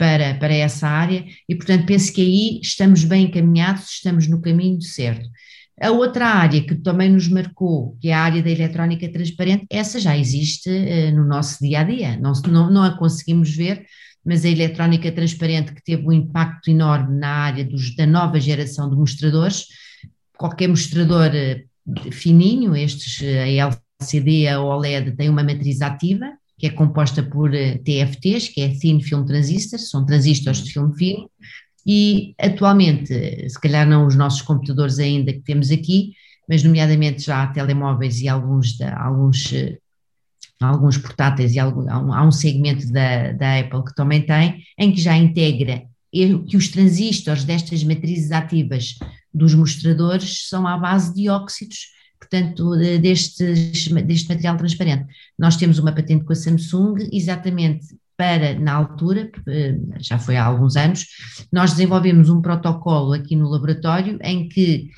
para, 0.00 0.34
para 0.36 0.54
essa 0.54 0.88
área, 0.88 1.26
e 1.46 1.54
portanto 1.54 1.84
penso 1.84 2.10
que 2.10 2.22
aí 2.22 2.60
estamos 2.62 3.04
bem 3.04 3.26
encaminhados, 3.26 3.90
estamos 3.90 4.26
no 4.26 4.40
caminho 4.40 4.80
certo. 4.80 5.28
A 5.80 5.90
outra 5.90 6.26
área 6.26 6.62
que 6.62 6.74
também 6.74 7.10
nos 7.10 7.26
marcou, 7.26 7.96
que 8.00 8.08
é 8.08 8.12
a 8.12 8.20
área 8.20 8.42
da 8.42 8.50
eletrónica 8.50 9.10
transparente, 9.10 9.64
essa 9.70 9.98
já 9.98 10.16
existe 10.16 10.68
uh, 10.68 11.16
no 11.16 11.24
nosso 11.24 11.58
dia 11.60 11.80
a 11.80 11.84
dia, 11.84 12.18
não, 12.18 12.32
não, 12.48 12.70
não, 12.70 12.82
a 12.82 12.98
conseguimos 12.98 13.56
ver, 13.56 13.86
mas 14.22 14.44
a 14.44 14.48
eletrónica 14.50 15.10
transparente 15.10 15.72
que 15.72 15.82
teve 15.82 16.06
um 16.06 16.12
impacto 16.12 16.70
enorme 16.70 17.18
na 17.18 17.28
área 17.28 17.64
dos, 17.64 17.96
da 17.96 18.06
nova 18.06 18.38
geração 18.38 18.90
de 18.90 18.96
mostradores, 18.96 19.64
qualquer 20.36 20.68
mostrador 20.68 21.30
uh, 21.30 22.12
fininho, 22.12 22.76
estes, 22.76 23.20
uh, 23.20 23.64
a 23.64 24.02
LCD, 24.02 24.48
a 24.48 24.60
OLED, 24.60 25.16
tem 25.16 25.30
uma 25.30 25.42
matriz 25.42 25.80
ativa, 25.80 26.30
que 26.58 26.66
é 26.66 26.70
composta 26.70 27.22
por 27.22 27.50
TFTs, 27.50 28.48
que 28.48 28.60
é 28.60 28.68
Thin 28.68 29.00
Film 29.00 29.24
Transistors, 29.24 29.88
são 29.88 30.04
transistores 30.04 30.62
de 30.62 30.74
filme 30.74 30.94
fino, 30.94 31.30
e 31.86 32.34
atualmente, 32.38 33.48
se 33.48 33.60
calhar 33.60 33.88
não 33.88 34.06
os 34.06 34.16
nossos 34.16 34.42
computadores 34.42 34.98
ainda 34.98 35.32
que 35.32 35.40
temos 35.40 35.70
aqui, 35.70 36.12
mas 36.48 36.62
nomeadamente 36.62 37.22
já 37.22 37.42
há 37.42 37.46
telemóveis 37.46 38.20
e 38.20 38.28
alguns, 38.28 38.80
alguns, 38.80 39.52
eh, 39.52 39.78
alguns 40.60 40.98
portáteis 40.98 41.54
e 41.54 41.58
algum, 41.58 41.88
há, 41.88 41.98
um, 41.98 42.12
há 42.12 42.26
um 42.26 42.32
segmento 42.32 42.90
da, 42.92 43.32
da 43.32 43.60
Apple 43.60 43.84
que 43.84 43.94
também 43.94 44.22
tem, 44.22 44.62
em 44.78 44.92
que 44.92 45.00
já 45.00 45.16
integra 45.16 45.84
que 46.12 46.56
os 46.56 46.68
transistores 46.68 47.44
destas 47.44 47.84
matrizes 47.84 48.32
ativas 48.32 48.96
dos 49.32 49.54
mostradores 49.54 50.48
são 50.48 50.66
à 50.66 50.76
base 50.76 51.14
de 51.14 51.28
óxidos, 51.28 51.86
portanto, 52.18 52.76
destes, 53.00 53.88
deste 54.04 54.28
material 54.28 54.56
transparente. 54.56 55.06
Nós 55.38 55.56
temos 55.56 55.78
uma 55.78 55.92
patente 55.92 56.24
com 56.24 56.32
a 56.32 56.36
Samsung 56.36 57.08
exatamente 57.12 57.86
para, 58.20 58.52
na 58.58 58.74
altura, 58.74 59.30
eh, 59.48 59.78
já 59.98 60.18
foi 60.18 60.36
há 60.36 60.44
alguns 60.44 60.76
anos, 60.76 61.06
nós 61.50 61.70
desenvolvemos 61.70 62.28
um 62.28 62.42
protocolo 62.42 63.14
aqui 63.14 63.34
no 63.34 63.48
laboratório 63.48 64.18
em 64.22 64.46
que 64.46 64.90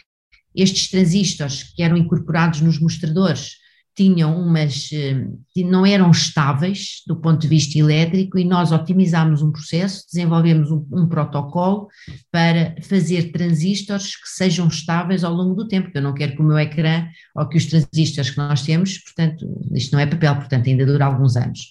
estes 0.52 0.90
transistores 0.90 1.62
que 1.62 1.84
eram 1.84 1.96
incorporados 1.96 2.60
nos 2.60 2.80
mostradores 2.80 3.62
tinham 3.94 4.36
umas, 4.36 4.90
eh, 4.92 5.24
não 5.58 5.86
eram 5.86 6.10
estáveis 6.10 7.02
do 7.06 7.14
ponto 7.14 7.42
de 7.42 7.46
vista 7.46 7.78
elétrico 7.78 8.40
e 8.40 8.44
nós 8.44 8.72
otimizámos 8.72 9.40
um 9.40 9.52
processo, 9.52 10.04
desenvolvemos 10.12 10.72
um, 10.72 10.84
um, 10.90 11.06
protocolo 11.06 11.86
para 12.28 12.74
fazer 12.82 13.30
transistores 13.30 14.16
que 14.16 14.28
sejam 14.28 14.66
estáveis 14.66 15.22
ao 15.22 15.32
longo 15.32 15.54
do 15.54 15.68
tempo, 15.68 15.84
porque 15.84 15.98
eu 15.98 16.02
não 16.02 16.14
quero 16.14 16.34
que 16.34 16.42
o 16.42 16.44
meu 16.44 16.58
ecrã 16.58 17.06
ou 17.36 17.48
que 17.48 17.56
os 17.56 17.66
transistores 17.66 18.30
que 18.30 18.38
nós 18.38 18.62
temos, 18.62 18.98
portanto, 18.98 19.46
isto 19.74 19.92
não 19.92 20.00
é 20.00 20.06
papel, 20.06 20.34
portanto 20.34 20.66
ainda 20.66 20.84
dura 20.84 21.04
alguns 21.04 21.36
anos. 21.36 21.70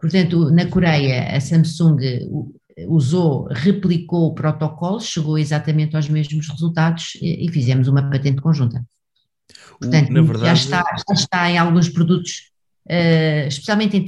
Portanto, 0.00 0.50
na 0.50 0.66
Coreia, 0.66 1.36
a 1.36 1.40
Samsung 1.40 1.96
usou, 2.86 3.48
replicou 3.50 4.26
o 4.26 4.34
protocolo, 4.34 5.00
chegou 5.00 5.38
exatamente 5.38 5.96
aos 5.96 6.08
mesmos 6.08 6.48
resultados 6.48 7.16
e, 7.20 7.46
e 7.46 7.52
fizemos 7.52 7.88
uma 7.88 8.08
patente 8.08 8.40
conjunta. 8.40 8.84
Portanto, 9.80 10.12
verdade... 10.12 10.46
já, 10.46 10.52
está, 10.52 10.84
já 11.08 11.14
está 11.14 11.50
em 11.50 11.58
alguns 11.58 11.88
produtos, 11.88 12.50
uh, 12.88 13.48
especialmente 13.48 13.96
em 13.96 14.04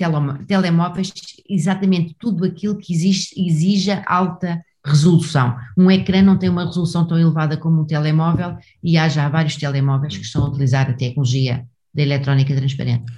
telemóveis, 0.46 1.12
exatamente 1.48 2.14
tudo 2.18 2.44
aquilo 2.44 2.76
que 2.76 2.92
existe, 2.92 3.40
exija 3.40 4.04
alta 4.06 4.60
resolução. 4.84 5.56
Um 5.76 5.90
ecrã 5.90 6.22
não 6.22 6.38
tem 6.38 6.48
uma 6.48 6.64
resolução 6.64 7.06
tão 7.06 7.18
elevada 7.18 7.56
como 7.56 7.82
um 7.82 7.86
telemóvel 7.86 8.56
e 8.82 8.96
há 8.96 9.08
já 9.08 9.28
vários 9.28 9.56
telemóveis 9.56 10.16
que 10.16 10.24
estão 10.24 10.44
a 10.44 10.48
utilizar 10.48 10.88
a 10.88 10.94
tecnologia 10.94 11.66
da 11.92 12.02
eletrónica 12.02 12.54
transparente. 12.54 13.12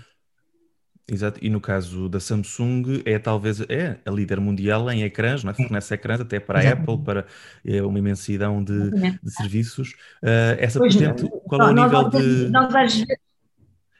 Exato, 1.10 1.40
e 1.42 1.50
no 1.50 1.60
caso 1.60 2.08
da 2.08 2.20
Samsung 2.20 3.02
é 3.04 3.18
talvez 3.18 3.60
é 3.68 3.98
a 4.06 4.10
líder 4.10 4.40
mundial 4.40 4.88
em 4.90 5.02
ecrãs, 5.02 5.42
não 5.42 5.50
é? 5.50 5.54
fornece 5.54 5.94
ecrãs 5.94 6.20
até 6.20 6.38
para 6.38 6.60
a 6.60 6.72
Apple, 6.72 6.98
para 7.04 7.26
é, 7.64 7.82
uma 7.82 7.98
imensidão 7.98 8.62
de, 8.62 8.90
de 8.90 9.30
serviços. 9.30 9.90
Uh, 10.22 10.54
essa 10.58 10.78
pois 10.78 10.94
patente, 10.94 11.28
qual 11.44 11.60
é 11.60 11.72
o 11.72 11.74
nível 11.74 12.08
de. 12.08 12.48
Nós 12.50 12.74
às 12.74 12.94
vezes, 12.94 13.18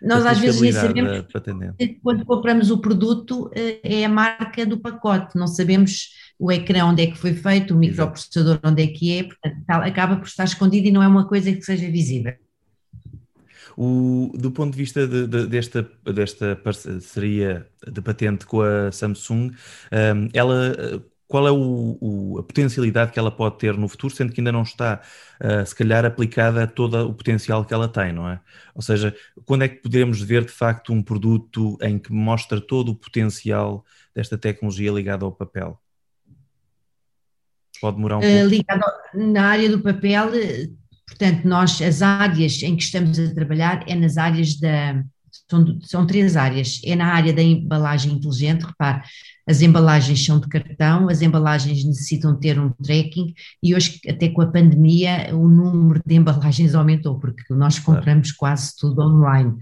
nós 0.01 0.27
às 0.27 0.39
vezes 0.39 0.61
nem 0.61 0.73
sabemos 0.73 1.27
quando 2.03 2.25
compramos 2.25 2.71
o 2.71 2.79
produto 2.79 3.51
eh, 3.55 3.81
é 3.83 4.05
a 4.05 4.09
marca 4.09 4.67
do 4.67 4.79
pacote, 4.79 5.37
não 5.37 5.47
sabemos 5.47 6.11
o 6.39 6.51
ecrã 6.51 6.87
onde 6.87 7.03
é 7.03 7.07
que 7.07 7.17
foi 7.17 7.35
feito, 7.35 7.75
o 7.75 7.79
microprocessador 7.79 8.59
onde 8.65 8.83
é 8.83 8.87
que 8.89 9.19
é, 9.19 9.25
portanto, 9.25 9.63
acaba 9.69 10.17
por 10.17 10.27
estar 10.27 10.45
escondido 10.45 10.89
e 10.89 10.91
não 10.91 11.03
é 11.03 11.07
uma 11.07 11.27
coisa 11.29 11.53
que 11.53 11.63
seja 11.63 11.89
visível. 11.89 12.35
O, 13.77 14.33
do 14.35 14.51
ponto 14.51 14.73
de 14.73 14.79
vista 14.79 15.07
de, 15.07 15.27
de, 15.27 15.47
desta, 15.47 15.89
desta 16.05 16.57
parceria 16.57 17.67
de 17.87 18.01
patente 18.01 18.47
com 18.47 18.63
a 18.63 18.93
Samsung, 18.93 19.51
um, 19.51 20.29
ela, 20.33 20.73
qual 21.33 21.49
é 21.49 21.51
o, 21.51 21.97
o, 21.99 22.39
a 22.41 22.43
potencialidade 22.43 23.11
que 23.11 23.19
ela 23.19 23.31
pode 23.31 23.57
ter 23.57 23.75
no 23.79 23.89
futuro, 23.89 24.15
sendo 24.15 24.35
que 24.35 24.43
ainda 24.43 24.53
não 24.53 24.61
está, 24.61 25.01
uh, 25.41 25.65
se 25.65 25.75
calhar, 25.75 26.05
aplicada 26.05 26.65
a 26.65 26.67
todo 26.67 27.09
o 27.09 27.15
potencial 27.15 27.65
que 27.65 27.73
ela 27.73 27.89
tem, 27.89 28.13
não 28.13 28.29
é? 28.29 28.39
Ou 28.75 28.83
seja, 28.83 29.17
quando 29.47 29.63
é 29.63 29.69
que 29.69 29.77
poderemos 29.77 30.21
ver 30.21 30.45
de 30.45 30.53
facto 30.53 30.93
um 30.93 31.03
produto 31.03 31.79
em 31.81 31.99
que 31.99 32.13
mostra 32.13 32.61
todo 32.61 32.91
o 32.91 32.95
potencial 32.95 33.83
desta 34.15 34.37
tecnologia 34.37 34.93
ligada 34.93 35.25
ao 35.25 35.33
papel? 35.33 35.81
Pode 37.81 37.97
demorar 37.97 38.17
um 38.17 38.21
uh, 38.21 38.23
pouco. 38.23 38.49
Ligado 38.49 38.85
na 39.15 39.47
área 39.47 39.71
do 39.71 39.81
papel, 39.81 40.31
Portanto, 41.13 41.45
nós, 41.47 41.81
as 41.83 42.01
áreas 42.01 42.63
em 42.63 42.75
que 42.75 42.83
estamos 42.83 43.19
a 43.19 43.35
trabalhar 43.35 43.85
é 43.87 43.95
nas 43.95 44.17
áreas 44.17 44.59
da. 44.59 45.03
São, 45.51 45.79
são 45.83 46.07
três 46.07 46.37
áreas. 46.37 46.81
É 46.85 46.97
na 46.97 47.07
área 47.07 47.33
da 47.33 47.43
embalagem 47.43 48.13
inteligente, 48.13 48.63
repare, 48.63 49.03
as 49.47 49.61
embalagens 49.61 50.25
são 50.25 50.41
de 50.41 50.49
cartão, 50.49 51.09
as 51.09 51.21
embalagens 51.21 51.85
necessitam 51.85 52.39
ter 52.39 52.59
um 52.59 52.71
tracking 52.71 53.35
e 53.63 53.75
hoje, 53.75 54.01
até 54.09 54.29
com 54.29 54.41
a 54.41 54.47
pandemia, 54.47 55.35
o 55.35 55.49
número 55.49 56.01
de 56.07 56.15
embalagens 56.15 56.75
aumentou, 56.75 57.19
porque 57.19 57.43
nós 57.51 57.79
compramos 57.79 58.33
quase 58.33 58.75
tudo 58.79 59.03
online. 59.03 59.55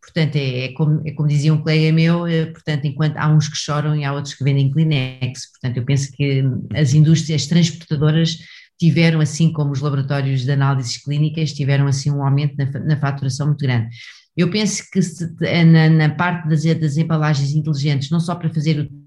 Portanto, 0.00 0.36
é, 0.36 0.66
é, 0.66 0.72
como, 0.72 1.02
é 1.06 1.12
como 1.12 1.28
dizia 1.28 1.52
um 1.52 1.58
colega 1.58 1.92
meu, 1.92 2.26
é, 2.26 2.46
portanto, 2.46 2.84
enquanto 2.84 3.16
há 3.16 3.28
uns 3.28 3.48
que 3.48 3.56
choram 3.56 3.94
e 3.94 4.04
há 4.04 4.12
outros 4.12 4.34
que 4.34 4.44
vendem 4.44 4.70
Kleenex. 4.70 5.50
Portanto, 5.52 5.76
eu 5.76 5.84
penso 5.84 6.10
que 6.12 6.44
as 6.74 6.94
indústrias, 6.94 7.42
as 7.42 7.48
transportadoras 7.48 8.38
tiveram, 8.78 9.20
assim 9.20 9.52
como 9.52 9.72
os 9.72 9.80
laboratórios 9.80 10.42
de 10.42 10.50
análises 10.52 10.98
clínicas, 10.98 11.52
tiveram 11.52 11.86
assim 11.86 12.10
um 12.10 12.22
aumento 12.22 12.54
na, 12.56 12.66
na 12.80 12.96
faturação 12.96 13.46
muito 13.46 13.62
grande. 13.62 13.88
Eu 14.36 14.50
penso 14.50 14.82
que 14.92 15.00
se, 15.00 15.26
na, 15.64 15.88
na, 15.88 16.14
parte 16.14 16.48
das, 16.48 16.62
das 16.62 16.96
embalagens 16.96 17.52
inteligentes, 17.52 18.10
não 18.10 18.20
só 18.20 18.34
para 18.34 18.52
fazer 18.52 18.80
o 18.80 19.06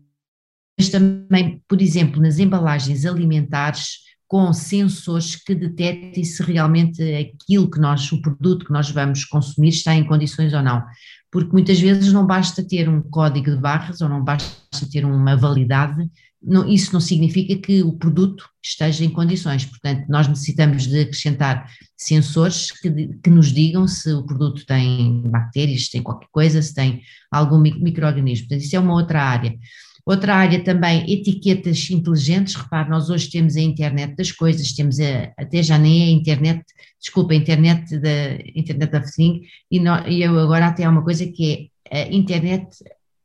mas 0.80 0.88
também, 0.88 1.62
por 1.68 1.82
exemplo, 1.82 2.22
nas 2.22 2.40
embalagens 2.40 3.06
alimentares, 3.06 3.98
com 4.26 4.54
sensores 4.54 5.36
que 5.36 5.54
detectem 5.54 6.24
se 6.24 6.42
realmente 6.42 7.04
aquilo 7.16 7.70
que 7.70 7.80
nós, 7.80 8.10
o 8.14 8.22
produto 8.22 8.66
que 8.66 8.72
nós 8.72 8.90
vamos 8.90 9.26
consumir 9.26 9.70
está 9.70 9.94
em 9.94 10.06
condições 10.06 10.54
ou 10.54 10.62
não. 10.62 10.82
porque 11.30 11.52
muitas 11.52 11.80
vezes 11.80 12.14
não 12.14 12.26
basta 12.26 12.64
ter 12.66 12.88
um 12.88 13.02
código 13.02 13.52
de 13.52 13.58
barras 13.58 14.00
ou 14.00 14.08
não 14.08 14.24
basta 14.24 14.88
ter 14.90 15.04
uma 15.04 15.36
validade, 15.36 16.10
não, 16.42 16.68
isso 16.68 16.94
não 16.94 17.02
significa 17.02 17.56
que 17.58 17.84
o 17.84 17.94
produto 17.94 18.46
esteja 18.64 19.04
em 19.04 19.10
condições. 19.10 19.66
Portanto, 19.66 20.06
nós 20.08 20.28
necessitamos 20.28 20.88
de 20.88 21.02
acrescentar 21.02 21.70
sensores 21.98 22.72
que, 22.72 22.90
que 23.22 23.30
nos 23.30 23.52
digam 23.52 23.88
se 23.88 24.14
o 24.14 24.26
produto 24.26 24.66
tem 24.66 25.22
bactérias, 25.24 25.86
se 25.86 25.92
tem 25.92 26.04
qualquer 26.04 26.28
coisa, 26.32 26.62
se 26.62 26.74
tem 26.74 27.02
algum 27.30 27.60
microorganismo. 27.60 28.48
Portanto, 28.48 28.66
isso 28.66 28.76
é 28.76 28.80
uma 28.80 28.94
outra 28.94 29.22
área. 29.22 29.58
Outra 30.06 30.34
área 30.36 30.64
também, 30.64 31.12
etiquetas 31.12 31.90
inteligentes. 31.92 32.56
Repare, 32.56 32.90
nós 32.90 33.10
hoje 33.10 33.30
temos 33.30 33.56
a 33.56 33.62
internet 33.62 34.16
das 34.16 34.32
coisas, 34.32 34.72
temos 34.72 35.00
a, 35.00 35.32
até 35.38 35.62
já 35.62 35.78
nem 35.78 36.04
é 36.04 36.06
a 36.06 36.12
internet, 36.12 36.64
desculpa, 37.00 37.34
a 37.34 37.36
internet 37.36 37.98
da 38.00 38.36
Internet 38.56 38.96
of 38.96 39.12
Things, 39.14 39.48
e, 39.70 39.80
no, 39.80 40.08
e 40.08 40.24
eu 40.24 40.40
agora 40.40 40.68
até 40.68 40.84
há 40.84 40.90
uma 40.90 41.04
coisa 41.04 41.28
que 41.28 41.70
é 41.92 42.04
a 42.04 42.12
internet 42.12 42.66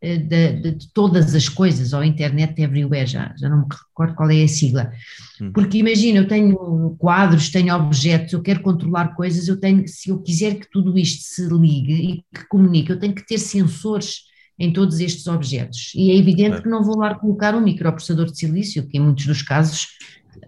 de, 0.04 0.52
de, 0.52 0.70
de, 0.72 0.92
todas 0.92 1.34
as 1.34 1.48
coisas, 1.48 1.92
ou 1.92 2.04
internet 2.04 2.60
everywhere, 2.60 3.06
já, 3.06 3.34
já 3.38 3.48
não 3.48 3.58
me 3.58 3.66
recordo 3.70 4.14
qual 4.14 4.30
é 4.30 4.42
a 4.42 4.48
sigla. 4.48 4.92
Hum. 5.40 5.50
Porque 5.52 5.78
imagina, 5.78 6.18
eu 6.18 6.28
tenho 6.28 6.96
quadros, 6.98 7.50
tenho 7.50 7.74
objetos, 7.74 8.32
eu 8.32 8.42
quero 8.42 8.60
controlar 8.60 9.14
coisas, 9.14 9.48
eu 9.48 9.58
tenho, 9.58 9.86
se 9.88 10.10
eu 10.10 10.18
quiser 10.18 10.56
que 10.56 10.70
tudo 10.70 10.98
isto 10.98 11.22
se 11.22 11.46
ligue 11.48 11.94
e 11.94 12.36
que 12.36 12.46
comunique, 12.48 12.90
eu 12.90 12.98
tenho 12.98 13.14
que 13.14 13.26
ter 13.26 13.38
sensores 13.38 14.24
em 14.58 14.72
todos 14.72 15.00
estes 15.00 15.26
objetos. 15.26 15.92
E 15.94 16.10
é 16.10 16.16
evidente 16.16 16.58
é. 16.58 16.60
que 16.60 16.68
não 16.68 16.84
vou 16.84 16.98
lá 16.98 17.14
colocar 17.14 17.54
um 17.54 17.60
microprocessador 17.60 18.26
de 18.26 18.38
silício, 18.38 18.86
que 18.86 18.98
em 18.98 19.00
muitos 19.00 19.26
dos 19.26 19.42
casos 19.42 19.88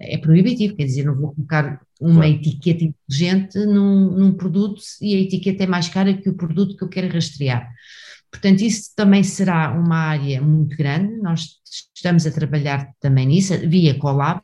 é 0.01 0.19
proibitivo, 0.19 0.77
quer 0.77 0.85
dizer, 0.85 1.05
não 1.05 1.14
vou 1.14 1.33
colocar 1.33 1.81
uma 2.01 2.14
claro. 2.14 2.31
etiqueta 2.31 2.85
inteligente 2.85 3.59
num, 3.64 4.11
num, 4.11 4.33
produto 4.33 4.83
e 5.01 5.14
a 5.14 5.21
etiqueta 5.21 5.64
é 5.64 5.66
mais 5.66 5.88
cara 5.88 6.14
que 6.14 6.29
o 6.29 6.35
produto 6.35 6.77
que 6.77 6.85
eu 6.85 6.88
quero 6.88 7.12
rastrear. 7.12 7.69
Portanto, 8.37 8.61
isso 8.61 8.90
também 8.94 9.22
será 9.22 9.72
uma 9.72 9.96
área 9.96 10.42
muito 10.42 10.77
grande, 10.77 11.16
nós 11.22 11.57
estamos 11.94 12.27
a 12.27 12.31
trabalhar 12.31 12.90
também 13.01 13.27
nisso, 13.27 13.55
via 13.66 13.99
Colab, 13.99 14.42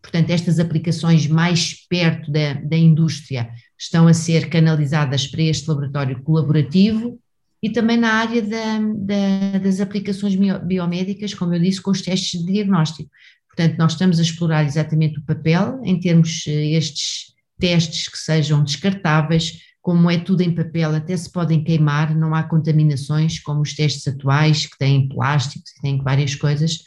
portanto, 0.00 0.30
estas 0.30 0.58
aplicações 0.58 1.26
mais 1.26 1.86
perto 1.86 2.32
da, 2.32 2.54
da 2.54 2.76
indústria 2.76 3.50
estão 3.78 4.08
a 4.08 4.14
ser 4.14 4.48
canalizadas 4.48 5.26
para 5.26 5.42
este 5.42 5.68
laboratório 5.68 6.22
colaborativo, 6.22 7.18
e 7.62 7.70
também 7.70 7.98
na 7.98 8.14
área 8.14 8.42
da, 8.42 8.78
da, 8.78 9.58
das 9.58 9.80
aplicações 9.80 10.34
biomédicas, 10.64 11.34
como 11.34 11.54
eu 11.54 11.60
disse, 11.60 11.80
com 11.80 11.90
os 11.90 12.02
testes 12.02 12.40
de 12.40 12.52
diagnóstico. 12.52 13.10
Portanto, 13.46 13.76
nós 13.78 13.92
estamos 13.92 14.18
a 14.18 14.22
explorar 14.22 14.64
exatamente 14.64 15.18
o 15.18 15.22
papel 15.22 15.80
em 15.84 16.00
termos 16.00 16.44
eh, 16.46 16.72
estes 16.72 17.34
testes 17.58 18.08
que 18.08 18.18
sejam 18.18 18.64
descartáveis, 18.64 19.60
como 19.84 20.10
é 20.10 20.16
tudo 20.16 20.40
em 20.40 20.54
papel, 20.54 20.94
até 20.94 21.14
se 21.14 21.30
podem 21.30 21.62
queimar, 21.62 22.16
não 22.16 22.34
há 22.34 22.42
contaminações 22.42 23.38
como 23.38 23.60
os 23.60 23.74
testes 23.74 24.08
atuais 24.08 24.64
que 24.64 24.78
têm 24.78 25.10
plásticos 25.10 25.72
e 25.72 25.82
têm 25.82 26.02
várias 26.02 26.34
coisas. 26.34 26.84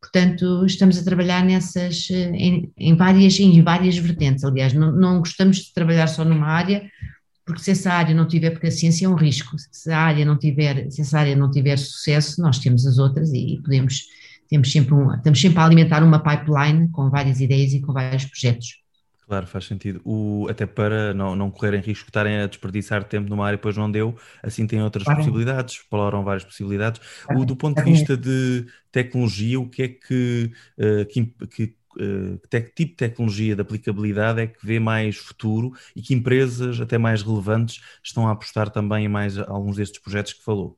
Portanto, 0.00 0.66
estamos 0.66 0.98
a 0.98 1.04
trabalhar 1.04 1.44
nessas, 1.44 2.08
eh, 2.10 2.32
em, 2.34 2.72
em 2.76 2.96
várias, 2.96 3.38
em 3.38 3.62
várias 3.62 3.96
vertentes. 3.96 4.42
Aliás, 4.42 4.72
não, 4.72 4.90
não 4.90 5.20
gostamos 5.20 5.58
de 5.58 5.72
trabalhar 5.72 6.08
só 6.08 6.24
numa 6.24 6.48
área, 6.48 6.90
porque 7.46 7.62
se 7.62 7.70
essa 7.70 7.92
área 7.92 8.16
não 8.16 8.26
tiver, 8.26 8.50
porque 8.50 8.66
a 8.66 8.72
ciência 8.72 9.06
é 9.06 9.08
um 9.08 9.14
risco, 9.14 9.54
se 9.70 9.92
a 9.92 10.00
área 10.00 10.24
não 10.24 10.36
tiver, 10.36 10.90
se 10.90 11.02
essa 11.02 11.20
área 11.20 11.36
não 11.36 11.52
tiver 11.52 11.78
sucesso, 11.78 12.42
nós 12.42 12.58
temos 12.58 12.84
as 12.84 12.98
outras 12.98 13.32
e 13.32 13.60
podemos, 13.62 14.06
temos 14.48 14.72
sempre 14.72 14.92
um, 14.92 15.14
estamos 15.14 15.40
sempre 15.40 15.60
a 15.60 15.64
alimentar 15.66 16.02
uma 16.02 16.18
pipeline 16.18 16.88
com 16.90 17.10
várias 17.10 17.40
ideias 17.40 17.72
e 17.74 17.80
com 17.80 17.92
vários 17.92 18.24
projetos. 18.24 18.80
Claro, 19.30 19.46
faz 19.46 19.64
sentido. 19.66 20.00
O, 20.04 20.48
até 20.50 20.66
para 20.66 21.14
não, 21.14 21.36
não 21.36 21.52
correrem 21.52 21.80
risco 21.80 22.06
de 22.06 22.10
estarem 22.10 22.40
a 22.40 22.48
desperdiçar 22.48 23.04
tempo 23.04 23.30
numa 23.30 23.46
área 23.46 23.54
e 23.54 23.58
depois 23.58 23.76
não 23.76 23.88
deu, 23.88 24.16
assim 24.42 24.66
tem 24.66 24.82
outras 24.82 25.04
claro. 25.04 25.20
possibilidades, 25.20 25.76
exploram 25.76 26.24
várias 26.24 26.44
possibilidades. 26.44 27.00
Claro. 27.24 27.40
O, 27.40 27.44
do 27.44 27.54
ponto 27.54 27.80
de 27.80 27.88
vista 27.88 28.16
de 28.16 28.66
tecnologia, 28.90 29.60
o 29.60 29.70
que 29.70 29.82
é 29.84 29.88
que, 29.88 30.50
uh, 30.76 31.06
que, 31.06 31.26
que 31.46 31.76
eh, 32.00 32.38
que 32.50 32.60
tipo 32.72 32.90
de 32.90 32.96
tecnologia 32.96 33.54
de 33.54 33.62
aplicabilidade 33.62 34.40
é 34.40 34.48
que 34.48 34.66
vê 34.66 34.80
mais 34.80 35.16
futuro 35.16 35.70
e 35.94 36.02
que 36.02 36.12
empresas 36.12 36.80
até 36.80 36.98
mais 36.98 37.22
relevantes 37.22 37.80
estão 38.02 38.26
a 38.26 38.32
apostar 38.32 38.68
também 38.68 39.04
em 39.04 39.08
mais 39.08 39.38
alguns 39.38 39.76
destes 39.76 40.00
projetos 40.02 40.32
que 40.32 40.42
falou? 40.42 40.76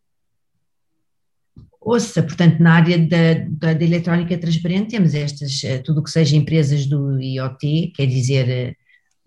Ouça, 1.84 2.22
portanto, 2.22 2.60
na 2.60 2.74
área 2.74 2.96
da, 2.96 3.34
da, 3.48 3.74
da 3.74 3.84
eletrónica 3.84 4.38
transparente 4.38 4.90
temos 4.90 5.14
estas, 5.14 5.64
eh, 5.64 5.78
tudo 5.78 6.00
o 6.00 6.04
que 6.04 6.10
seja 6.10 6.36
empresas 6.36 6.86
do 6.86 7.20
IoT, 7.20 7.92
quer 7.96 8.06
dizer, 8.06 8.48
eh, 8.48 8.74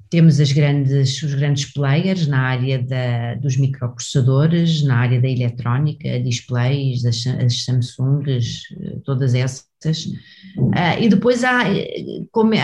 temos 0.10 0.40
grandes, 0.54 1.22
os 1.22 1.34
grandes 1.34 1.66
players 1.74 2.28
na 2.28 2.40
área 2.40 2.82
da, 2.82 3.36
dos 3.36 3.58
microprocessadores, 3.58 4.84
na 4.84 4.98
área 4.98 5.20
da 5.20 5.28
eletrónica, 5.28 6.18
displays, 6.22 7.04
as, 7.04 7.28
as 7.28 7.66
Samsungs, 7.66 8.62
todas 9.04 9.34
essas. 9.34 10.06
Uh, 10.58 11.02
e 11.02 11.10
depois 11.10 11.44
há, 11.44 11.64
como, 12.32 12.54
é, 12.54 12.62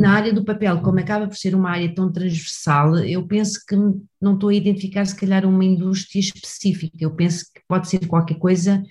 na 0.00 0.12
área 0.12 0.32
do 0.32 0.44
papel, 0.44 0.80
como 0.80 0.98
acaba 0.98 1.26
por 1.26 1.36
ser 1.36 1.54
uma 1.54 1.70
área 1.70 1.94
tão 1.94 2.10
transversal, 2.10 2.96
eu 2.98 3.26
penso 3.26 3.60
que 3.68 3.76
não 4.20 4.34
estou 4.34 4.48
a 4.48 4.54
identificar 4.54 5.04
se 5.04 5.14
calhar 5.14 5.44
uma 5.44 5.64
indústria 5.64 6.20
específica, 6.20 6.96
eu 7.00 7.14
penso 7.14 7.44
que 7.54 7.60
pode 7.68 7.88
ser 7.88 8.06
qualquer 8.06 8.38
coisa 8.38 8.82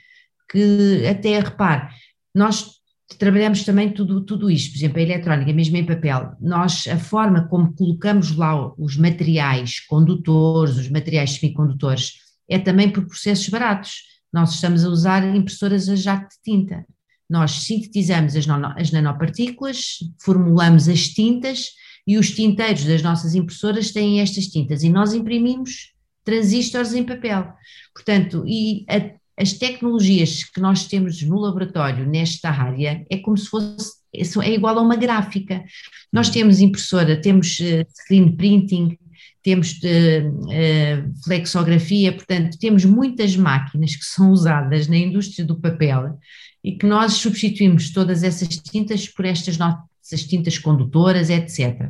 que 0.54 1.08
até, 1.08 1.40
repare, 1.40 1.90
nós 2.34 2.74
trabalhamos 3.18 3.64
também 3.64 3.92
tudo, 3.92 4.22
tudo 4.22 4.50
isto, 4.50 4.72
por 4.72 4.78
exemplo, 4.78 5.00
a 5.00 5.02
eletrónica, 5.02 5.52
mesmo 5.52 5.76
em 5.78 5.86
papel, 5.86 6.32
nós, 6.40 6.88
a 6.88 6.98
forma 6.98 7.48
como 7.48 7.74
colocamos 7.74 8.36
lá 8.36 8.72
os 8.78 8.96
materiais 8.96 9.80
condutores, 9.80 10.78
os 10.78 10.90
materiais 10.90 11.32
semicondutores, 11.32 12.14
é 12.48 12.60
também 12.60 12.90
por 12.90 13.06
processos 13.08 13.50
baratos. 13.50 14.04
Nós 14.32 14.54
estamos 14.54 14.86
a 14.86 14.90
usar 14.90 15.36
impressoras 15.36 15.90
a 15.90 15.96
jato 15.96 16.30
de 16.30 16.42
tinta. 16.44 16.86
Nós 17.30 17.52
sintetizamos 17.64 18.36
as, 18.36 18.46
as 18.78 18.92
nanopartículas, 18.92 19.98
formulamos 20.22 20.88
as 20.88 21.08
tintas 21.08 21.72
e 22.06 22.18
os 22.18 22.32
tinteiros 22.32 22.84
das 22.86 23.02
nossas 23.02 23.34
impressoras 23.34 23.92
têm 23.92 24.22
estas 24.22 24.48
tintas 24.48 24.84
e 24.84 24.90
nós 24.90 25.14
imprimimos 25.14 25.94
transistores 26.24 26.94
em 26.94 27.04
papel. 27.04 27.52
Portanto, 27.94 28.44
e 28.46 28.86
a, 28.90 29.23
as 29.38 29.54
tecnologias 29.54 30.44
que 30.44 30.62
nós 30.62 30.88
temos 30.88 31.22
no 31.24 31.40
laboratório 31.40 32.06
nesta 32.06 32.50
área 32.50 33.06
é 33.10 33.18
como 33.18 33.38
se 33.38 33.48
fosse, 33.48 33.94
é 34.14 34.54
igual 34.54 34.78
a 34.78 34.82
uma 34.82 34.96
gráfica. 34.96 35.64
Nós 36.12 36.28
uhum. 36.28 36.34
temos 36.34 36.60
impressora, 36.60 37.20
temos 37.20 37.60
uh, 37.60 37.86
screen 38.02 38.36
printing, 38.36 38.98
temos 39.42 39.80
uh, 39.84 40.30
uh, 40.30 41.24
flexografia, 41.24 42.14
portanto, 42.14 42.58
temos 42.60 42.86
muitas 42.86 43.36
máquinas 43.36 43.96
que 43.96 44.06
são 44.06 44.32
usadas 44.32 44.88
na 44.88 44.98
indústria 44.98 45.46
do 45.46 45.60
papel 45.60 46.18
e 46.64 46.74
que 46.78 46.86
nós 46.86 47.14
substituímos 47.14 47.92
todas 47.92 48.24
essas 48.24 48.50
tintas 48.50 49.08
por 49.08 49.26
estas 49.26 49.58
nossas 49.58 50.24
tintas 50.28 50.58
condutoras, 50.58 51.30
etc 51.30 51.90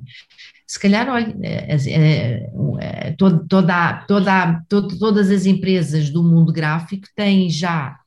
se 0.74 0.80
calhar, 0.80 1.08
olha, 1.08 1.36
eh, 1.44 2.50
eh, 2.80 3.16
toda, 3.16 3.46
toda, 3.48 4.06
toda, 4.08 4.66
todas 4.68 5.30
as 5.30 5.46
empresas 5.46 6.10
do 6.10 6.24
mundo 6.24 6.52
gráfico 6.52 7.08
têm 7.16 7.48
já 7.48 8.00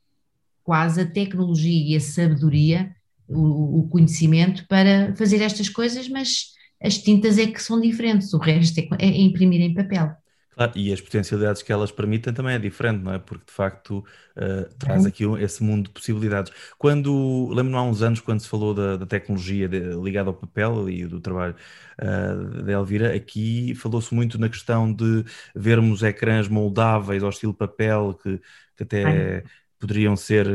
quase 0.64 1.00
a 1.00 1.06
tecnologia 1.06 1.92
e 1.92 1.94
a 1.94 2.00
sabedoria, 2.00 2.92
o, 3.28 3.82
o 3.82 3.88
conhecimento 3.88 4.66
para 4.66 5.14
fazer 5.14 5.42
estas 5.42 5.68
coisas, 5.68 6.08
mas 6.08 6.46
as 6.82 6.98
tintas 6.98 7.38
é 7.38 7.46
que 7.46 7.62
são 7.62 7.80
diferentes, 7.80 8.32
o 8.34 8.38
resto 8.38 8.80
é, 8.80 8.88
é 8.98 9.20
imprimir 9.20 9.60
em 9.60 9.72
papel. 9.72 10.10
Claro, 10.56 10.72
e 10.74 10.90
as 10.90 11.02
potencialidades 11.02 11.60
que 11.62 11.70
elas 11.70 11.92
permitem 11.92 12.32
também 12.32 12.54
é 12.54 12.58
diferente, 12.58 13.02
não 13.02 13.12
é? 13.12 13.18
Porque 13.18 13.44
de 13.44 13.52
facto 13.52 13.98
uh, 14.36 14.74
traz 14.78 15.04
aqui 15.04 15.22
esse 15.38 15.62
mundo 15.62 15.84
de 15.88 15.90
possibilidades. 15.90 16.50
Quando, 16.78 17.48
lembro-me 17.50 17.76
há 17.76 17.82
uns 17.82 18.00
anos, 18.00 18.20
quando 18.20 18.40
se 18.40 18.48
falou 18.48 18.72
da, 18.72 18.96
da 18.96 19.04
tecnologia 19.04 19.68
de, 19.68 19.80
ligada 20.02 20.30
ao 20.30 20.34
papel 20.34 20.88
e 20.88 21.06
do 21.06 21.20
trabalho 21.20 21.54
uh, 22.00 22.62
da 22.62 22.72
Elvira, 22.72 23.14
aqui 23.14 23.74
falou-se 23.74 24.14
muito 24.14 24.38
na 24.38 24.48
questão 24.48 24.90
de 24.90 25.24
vermos 25.54 26.02
ecrãs 26.02 26.48
moldáveis 26.48 27.22
ao 27.22 27.28
estilo 27.28 27.52
papel, 27.52 28.14
que, 28.22 28.40
que 28.76 28.82
até 28.82 29.44
poderiam 29.78 30.16
ser 30.16 30.46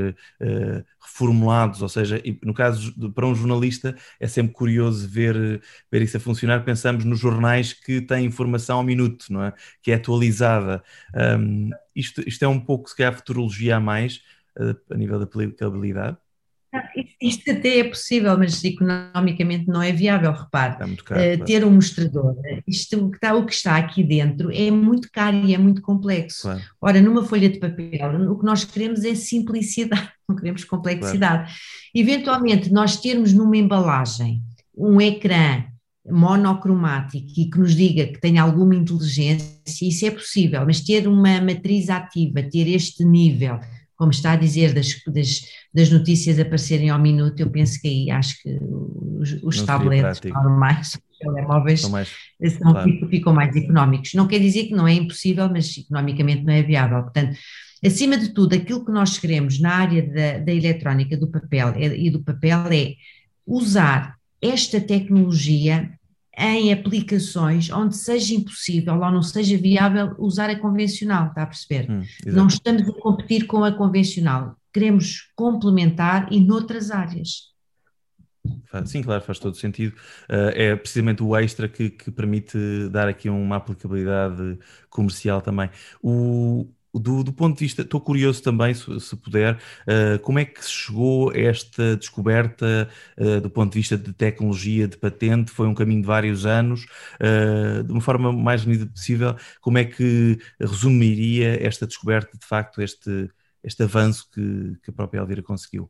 uh, 0.42 0.86
reformulados, 1.00 1.82
ou 1.82 1.90
seja, 1.90 2.22
no 2.44 2.54
caso 2.54 2.94
de, 2.98 3.10
para 3.12 3.26
um 3.26 3.36
jornalista 3.36 3.96
é 4.20 4.28
sempre 4.28 4.54
curioso 4.54 5.08
ver, 5.08 5.62
ver 5.92 6.02
isso 6.02 6.18
a 6.18 6.20
funcionar, 6.20 6.64
pensamos 6.64 7.06
nos 7.06 7.20
jornais 7.20 7.74
que 7.74 8.02
têm 8.02 8.26
informação 8.26 8.78
ao 8.78 8.84
minuto, 8.84 9.26
não 9.30 9.44
é? 9.44 9.54
Que 9.82 9.92
é 9.92 9.96
atualizada. 9.96 10.84
Um, 11.16 11.70
isto, 11.96 12.22
isto 12.28 12.44
é 12.46 12.48
um 12.48 12.60
pouco, 12.60 12.90
se 12.90 12.96
calhar, 12.96 13.14
futurologia 13.16 13.78
a 13.78 13.80
mais, 13.80 14.22
uh, 14.58 14.76
a 14.94 14.98
nível 14.98 15.18
da 15.20 15.26
aplicabilidade? 15.26 16.18
Isto 17.22 17.52
até 17.52 17.80
é 17.80 17.84
possível, 17.84 18.38
mas 18.38 18.64
economicamente 18.64 19.68
não 19.68 19.82
é 19.82 19.92
viável, 19.92 20.32
repare. 20.32 20.78
Caro, 21.04 21.42
uh, 21.42 21.46
ter 21.46 21.66
um 21.66 21.72
mostrador, 21.72 22.36
isto, 22.68 23.06
o, 23.06 23.10
que 23.12 23.18
está, 23.18 23.36
o 23.36 23.46
que 23.46 23.54
está 23.54 23.78
aqui 23.78 24.04
dentro 24.04 24.50
é 24.52 24.72
muito 24.72 25.10
caro 25.12 25.36
e 25.38 25.54
é 25.54 25.58
muito 25.58 25.82
complexo. 25.82 26.44
Claro. 26.44 26.62
Ora, 26.82 27.02
numa 27.02 27.26
folha 27.26 27.50
de 27.50 27.60
papel, 27.60 28.32
o 28.32 28.40
que 28.40 28.46
nós 28.46 28.64
queremos 28.64 29.04
é 29.04 29.14
simplicidade, 29.16 30.10
não 30.28 30.36
queremos 30.36 30.64
complexidade. 30.64 31.44
Claro. 31.44 31.60
Eventualmente, 31.94 32.72
nós 32.72 32.98
termos 32.98 33.34
numa 33.34 33.58
embalagem 33.58 34.42
um 34.76 35.00
ecrã 35.02 35.66
monocromático 36.10 37.28
e 37.38 37.50
que 37.50 37.60
nos 37.60 37.76
diga 37.76 38.08
que 38.08 38.20
tem 38.20 38.40
alguma 38.40 38.76
inteligência, 38.76 39.62
isso 39.82 40.06
é 40.06 40.12
possível, 40.12 40.66
mas 40.66 40.82
ter 40.82 41.08
uma 41.08 41.40
matriz 41.42 41.90
ativa, 41.90 42.42
ter 42.42 42.68
este 42.68 43.06
nível, 43.06 43.60
como 44.02 44.10
está 44.10 44.32
a 44.32 44.36
dizer, 44.36 44.74
das, 44.74 45.00
das, 45.06 45.42
das 45.72 45.92
notícias 45.92 46.40
aparecerem 46.40 46.90
ao 46.90 46.98
minuto, 46.98 47.40
eu 47.40 47.52
penso 47.52 47.80
que 47.80 47.88
aí 47.88 48.10
acho 48.10 48.42
que 48.42 48.58
os, 48.60 49.38
os 49.44 49.62
tablets 49.62 50.20
normais, 50.24 50.96
os 50.96 51.20
telemóveis, 51.20 51.88
mais, 51.88 52.10
são, 52.58 52.72
claro. 52.72 53.10
ficam 53.12 53.32
mais 53.32 53.56
económicos. 53.56 54.16
Não 54.16 54.28
quer 54.28 54.40
dizer 54.40 54.64
que 54.66 54.74
não 54.74 54.88
é 54.88 54.94
impossível, 54.94 55.48
mas 55.52 55.78
economicamente 55.78 56.44
não 56.44 56.52
é 56.52 56.64
viável. 56.64 57.04
Portanto, 57.04 57.38
acima 57.86 58.18
de 58.18 58.30
tudo, 58.30 58.56
aquilo 58.56 58.84
que 58.84 58.92
nós 58.92 59.20
queremos 59.20 59.60
na 59.60 59.72
área 59.72 60.02
da, 60.02 60.40
da 60.40 60.52
eletrónica 60.52 61.16
do 61.16 61.28
papel 61.28 61.76
e 61.78 62.10
do 62.10 62.24
papel 62.24 62.66
é 62.72 62.96
usar 63.46 64.16
esta 64.42 64.82
tecnologia 64.82 65.92
em 66.38 66.72
aplicações 66.72 67.70
onde 67.70 67.96
seja 67.96 68.34
impossível 68.34 68.96
ou 68.96 69.12
não 69.12 69.22
seja 69.22 69.58
viável 69.58 70.16
usar 70.18 70.50
a 70.50 70.60
convencional, 70.60 71.28
está 71.28 71.44
a 71.44 71.48
perceber? 71.48 71.92
Hum, 71.92 72.04
não 72.26 72.48
estamos 72.48 72.88
a 72.88 72.94
competir 72.94 73.46
com 73.46 73.64
a 73.64 73.72
convencional, 73.72 74.56
queremos 74.74 75.32
complementar 75.36 76.32
e 76.32 76.40
noutras 76.40 76.92
áreas. 76.92 77.52
Sim, 78.86 79.04
claro, 79.04 79.22
faz 79.22 79.38
todo 79.38 79.56
sentido. 79.56 79.96
Uh, 80.30 80.50
é 80.56 80.76
precisamente 80.76 81.22
o 81.22 81.36
extra 81.36 81.68
que, 81.68 81.90
que, 81.90 82.10
permite 82.10 82.58
dar 82.90 83.08
aqui 83.08 83.30
uma 83.30 83.58
aplicabilidade 83.58 84.58
comercial 84.90 85.42
também. 85.42 85.70
O, 86.02 86.68
do, 86.94 87.24
do, 87.24 87.32
ponto 87.32 87.58
de 87.58 87.66
vista, 87.66 87.84
estou 87.84 88.02
curioso 88.02 88.44
também, 88.44 88.74
se, 88.74 89.00
se 89.00 89.16
puder, 89.16 89.56
uh, 89.56 90.20
como 90.22 90.40
é 90.40 90.46
que 90.46 90.64
se 90.64 90.72
chegou 90.72 91.30
a 91.32 91.38
esta 91.38 91.96
descoberta 91.96 92.90
uh, 93.18 93.40
do 93.40 93.50
ponto 93.50 93.72
de 93.72 93.80
vista 93.80 93.98
de 93.98 94.12
tecnologia, 94.12 94.88
de 94.88 94.98
patente? 94.98 95.52
Foi 95.52 95.68
um 95.68 95.74
caminho 95.74 96.02
de 96.02 96.08
vários 96.08 96.46
anos. 96.46 96.86
Uh, 97.16 97.84
de 97.84 97.92
uma 97.92 98.02
forma 98.02 98.34
mais 98.34 98.66
unida 98.66 98.86
possível, 98.86 99.36
como 99.62 99.78
é 99.78 99.86
que 99.86 100.38
resumiria 100.60 101.66
esta 101.66 101.88
descoberta, 101.88 102.38
de 102.38 102.46
facto, 102.46 102.82
este, 102.82 103.30
este 103.64 103.84
avanço 103.84 104.30
que, 104.32 104.76
que 104.84 104.90
a 104.90 104.94
própria 104.94 105.20
Elvira 105.20 105.42
conseguiu? 105.42 105.90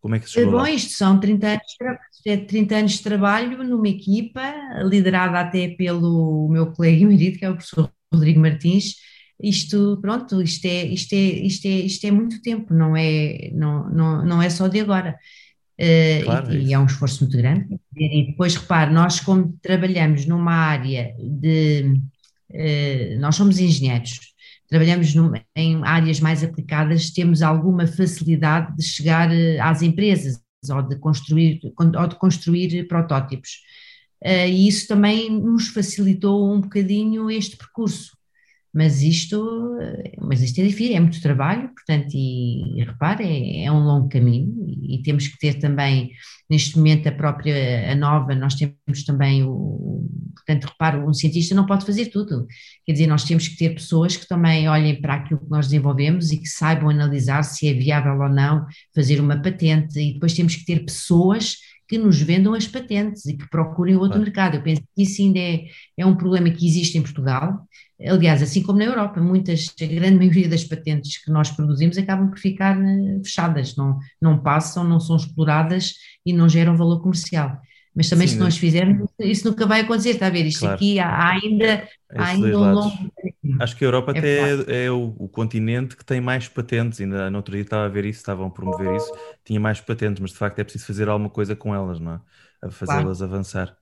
Como 0.00 0.14
é 0.14 0.18
que 0.18 0.26
se 0.26 0.32
chegou 0.32 0.52
Bom, 0.52 0.58
lá? 0.58 0.70
isto 0.70 0.92
são 0.92 1.20
30 1.20 1.46
anos, 1.46 2.46
30 2.48 2.74
anos 2.74 2.92
de 2.92 3.02
trabalho 3.02 3.62
numa 3.62 3.88
equipa, 3.88 4.40
liderada 4.82 5.40
até 5.40 5.68
pelo 5.68 6.48
meu 6.48 6.72
colega 6.72 7.02
e 7.02 7.04
marido, 7.04 7.38
que 7.38 7.44
é 7.44 7.50
o 7.50 7.54
professor 7.54 7.92
Rodrigo 8.12 8.40
Martins, 8.40 8.96
isto, 9.42 9.98
pronto, 10.00 10.42
isto 10.42 10.66
é, 10.66 10.84
isto 10.84 11.14
é, 11.14 11.16
isto 11.16 11.66
é, 11.66 11.70
isto 11.70 12.06
é 12.06 12.10
muito 12.10 12.42
tempo, 12.42 12.74
não 12.74 12.96
é, 12.96 13.50
não, 13.54 13.88
não, 13.90 14.24
não 14.24 14.42
é 14.42 14.50
só 14.50 14.68
de 14.68 14.80
agora. 14.80 15.16
Uh, 15.80 16.24
claro, 16.24 16.52
e, 16.52 16.56
é 16.56 16.60
e, 16.60 16.72
é 16.74 16.78
um 16.78 16.84
esforço 16.84 17.24
muito 17.24 17.38
grande. 17.38 17.80
E 17.96 18.26
depois, 18.26 18.54
repare, 18.54 18.92
nós 18.92 19.18
como 19.20 19.58
trabalhamos 19.62 20.26
numa 20.26 20.52
área 20.52 21.14
de, 21.18 21.94
uh, 22.50 23.20
nós 23.20 23.34
somos 23.34 23.58
engenheiros, 23.58 24.20
trabalhamos 24.68 25.14
num, 25.14 25.32
em 25.56 25.82
áreas 25.82 26.20
mais 26.20 26.44
aplicadas, 26.44 27.10
temos 27.10 27.40
alguma 27.40 27.86
facilidade 27.86 28.76
de 28.76 28.84
chegar 28.84 29.32
eh, 29.32 29.58
às 29.58 29.82
empresas 29.82 30.40
ou 30.70 30.82
de 30.82 30.96
construir, 30.96 31.60
ou 31.76 32.06
de 32.06 32.14
construir 32.16 32.86
protótipos. 32.86 33.62
Uh, 34.24 34.48
e 34.48 34.68
isso 34.68 34.86
também 34.86 35.30
nos 35.30 35.68
facilitou 35.68 36.52
um 36.52 36.60
bocadinho 36.60 37.30
este 37.30 37.56
percurso. 37.56 38.20
Mas 38.72 39.02
isto, 39.02 39.78
eh, 39.80 40.12
mas 40.20 40.42
isto 40.42 40.60
é 40.60 40.64
difícil, 40.64 40.94
é 40.96 41.00
muito 41.00 41.20
trabalho, 41.20 41.70
portanto, 41.74 42.14
e, 42.14 42.78
e 42.80 42.84
repare, 42.84 43.24
é, 43.24 43.64
é, 43.64 43.72
um 43.72 43.80
longo 43.80 44.08
caminho 44.08 44.64
e, 44.68 44.94
e, 44.94 45.02
temos 45.02 45.26
que 45.26 45.36
ter 45.38 45.54
também, 45.54 46.12
neste 46.48 46.76
momento, 46.78 47.08
a 47.08 47.12
própria, 47.12 47.90
a 47.90 47.96
nova, 47.96 48.32
nós 48.32 48.54
temos 48.54 49.04
também 49.04 49.42
o, 49.42 50.08
portanto, 50.36 50.66
repare, 50.66 50.98
um 50.98 51.12
cientista 51.12 51.52
não 51.52 51.66
pode 51.66 51.84
fazer 51.84 52.06
tudo, 52.06 52.46
quer 52.86 52.92
dizer, 52.92 53.08
nós 53.08 53.24
temos 53.24 53.48
que 53.48 53.56
ter 53.56 53.70
pessoas 53.70 54.16
que 54.16 54.28
também 54.28 54.68
olhem 54.68 55.00
para 55.00 55.14
aquilo 55.14 55.40
que 55.40 55.50
nós 55.50 55.66
desenvolvemos 55.66 56.30
e 56.30 56.38
que 56.38 56.48
saibam 56.48 56.90
analisar 56.90 57.42
se 57.42 57.66
é 57.66 57.74
viável 57.74 58.20
ou 58.20 58.28
não 58.28 58.66
fazer 58.94 59.20
uma 59.20 59.42
patente 59.42 59.98
e 59.98 60.14
depois 60.14 60.32
temos 60.32 60.54
que 60.54 60.64
ter 60.64 60.84
pessoas 60.84 61.56
que 61.90 61.98
nos 61.98 62.22
vendam 62.22 62.54
as 62.54 62.68
patentes 62.68 63.26
e 63.26 63.36
que 63.36 63.50
procurem 63.50 63.96
outro 63.96 64.10
claro. 64.10 64.22
mercado. 64.22 64.54
Eu 64.54 64.62
penso 64.62 64.80
que 64.94 65.02
isso 65.02 65.20
ainda 65.20 65.40
é, 65.40 65.64
é 65.98 66.06
um 66.06 66.14
problema 66.14 66.48
que 66.48 66.64
existe 66.64 66.96
em 66.96 67.02
Portugal. 67.02 67.66
Aliás, 68.00 68.40
assim 68.44 68.62
como 68.62 68.78
na 68.78 68.84
Europa, 68.84 69.20
muitas, 69.20 69.74
a 69.82 69.86
grande 69.86 70.16
maioria 70.16 70.48
das 70.48 70.62
patentes 70.62 71.18
que 71.18 71.32
nós 71.32 71.50
produzimos 71.50 71.98
acabam 71.98 72.30
por 72.30 72.38
ficar 72.38 72.80
eh, 72.80 73.20
fechadas, 73.24 73.74
não, 73.74 73.98
não 74.22 74.38
passam, 74.40 74.84
não 74.84 75.00
são 75.00 75.16
exploradas 75.16 75.94
e 76.24 76.32
não 76.32 76.48
geram 76.48 76.76
valor 76.76 77.02
comercial. 77.02 77.60
Mas 77.94 78.08
também 78.08 78.28
Sim, 78.28 78.34
se 78.34 78.40
nós 78.40 78.56
fizermos, 78.56 79.10
isso 79.18 79.48
nunca 79.48 79.66
vai 79.66 79.80
acontecer, 79.80 80.10
está 80.10 80.28
a 80.28 80.30
ver? 80.30 80.46
Isto 80.46 80.60
claro. 80.60 80.74
aqui 80.76 80.98
há, 81.00 81.30
ainda, 81.30 81.88
há 82.14 82.24
ainda 82.26 82.58
um 82.58 82.72
longo. 82.72 83.12
Acho 83.58 83.76
que 83.76 83.84
a 83.84 83.88
Europa 83.88 84.12
é 84.14 84.18
até 84.18 84.38
é, 84.68 84.84
é 84.84 84.90
o, 84.90 85.14
o, 85.18 85.28
continente 85.28 85.96
que 85.96 86.04
tem 86.04 86.20
mais 86.20 86.48
patentes, 86.48 87.00
ainda 87.00 87.28
no 87.30 87.38
outro 87.38 87.52
dia 87.52 87.62
estava 87.62 87.86
a 87.86 87.88
ver 87.88 88.04
isso, 88.04 88.20
estavam 88.20 88.46
a 88.46 88.50
promover 88.50 88.94
isso, 88.94 89.12
tinha 89.44 89.58
mais 89.58 89.80
patentes, 89.80 90.20
mas 90.20 90.30
de 90.30 90.36
facto 90.36 90.58
é 90.60 90.64
preciso 90.64 90.86
fazer 90.86 91.08
alguma 91.08 91.30
coisa 91.30 91.56
com 91.56 91.74
elas, 91.74 91.98
não 91.98 92.12
é? 92.12 92.20
A 92.62 92.70
fazê-las 92.70 93.18
claro. 93.18 93.34
avançar. 93.34 93.76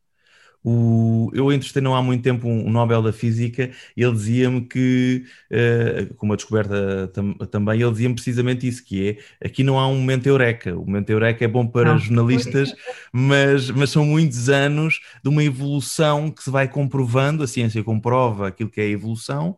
O, 0.64 1.30
eu 1.32 1.52
entrevistei 1.52 1.80
não 1.80 1.94
há 1.94 2.02
muito 2.02 2.22
tempo 2.22 2.48
um, 2.48 2.68
Nobel 2.70 3.00
da 3.00 3.12
Física 3.12 3.70
e 3.96 4.02
ele 4.02 4.12
dizia-me 4.12 4.62
que, 4.62 5.24
uh, 5.52 6.14
com 6.14 6.26
uma 6.26 6.36
descoberta 6.36 7.08
tam, 7.14 7.34
também, 7.34 7.80
ele 7.80 7.90
dizia-me 7.90 8.14
precisamente 8.14 8.66
isso, 8.66 8.84
que 8.84 9.08
é, 9.40 9.46
aqui 9.46 9.62
não 9.62 9.78
há 9.78 9.86
um 9.86 9.96
momento 9.98 10.26
eureka, 10.26 10.74
o 10.74 10.84
momento 10.84 11.10
eureka 11.10 11.44
é 11.44 11.48
bom 11.48 11.66
para 11.66 11.92
não. 11.92 11.98
jornalistas, 11.98 12.74
mas, 13.12 13.70
mas 13.70 13.90
são 13.90 14.04
muitos 14.04 14.48
anos 14.48 15.00
de 15.22 15.28
uma 15.28 15.44
evolução 15.44 16.30
que 16.30 16.42
se 16.42 16.50
vai 16.50 16.68
comprovando, 16.68 17.42
a 17.42 17.46
ciência 17.46 17.82
comprova 17.84 18.48
aquilo 18.48 18.70
que 18.70 18.80
é 18.80 18.84
a 18.84 18.88
evolução, 18.88 19.56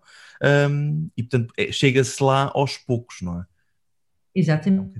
um, 0.71 1.09
e 1.17 1.23
portanto 1.23 1.53
é, 1.57 1.73
chega-se 1.73 2.23
lá 2.23 2.51
aos 2.55 2.77
poucos, 2.77 3.17
não 3.23 3.41
é? 3.41 3.45
Exatamente. 4.35 4.93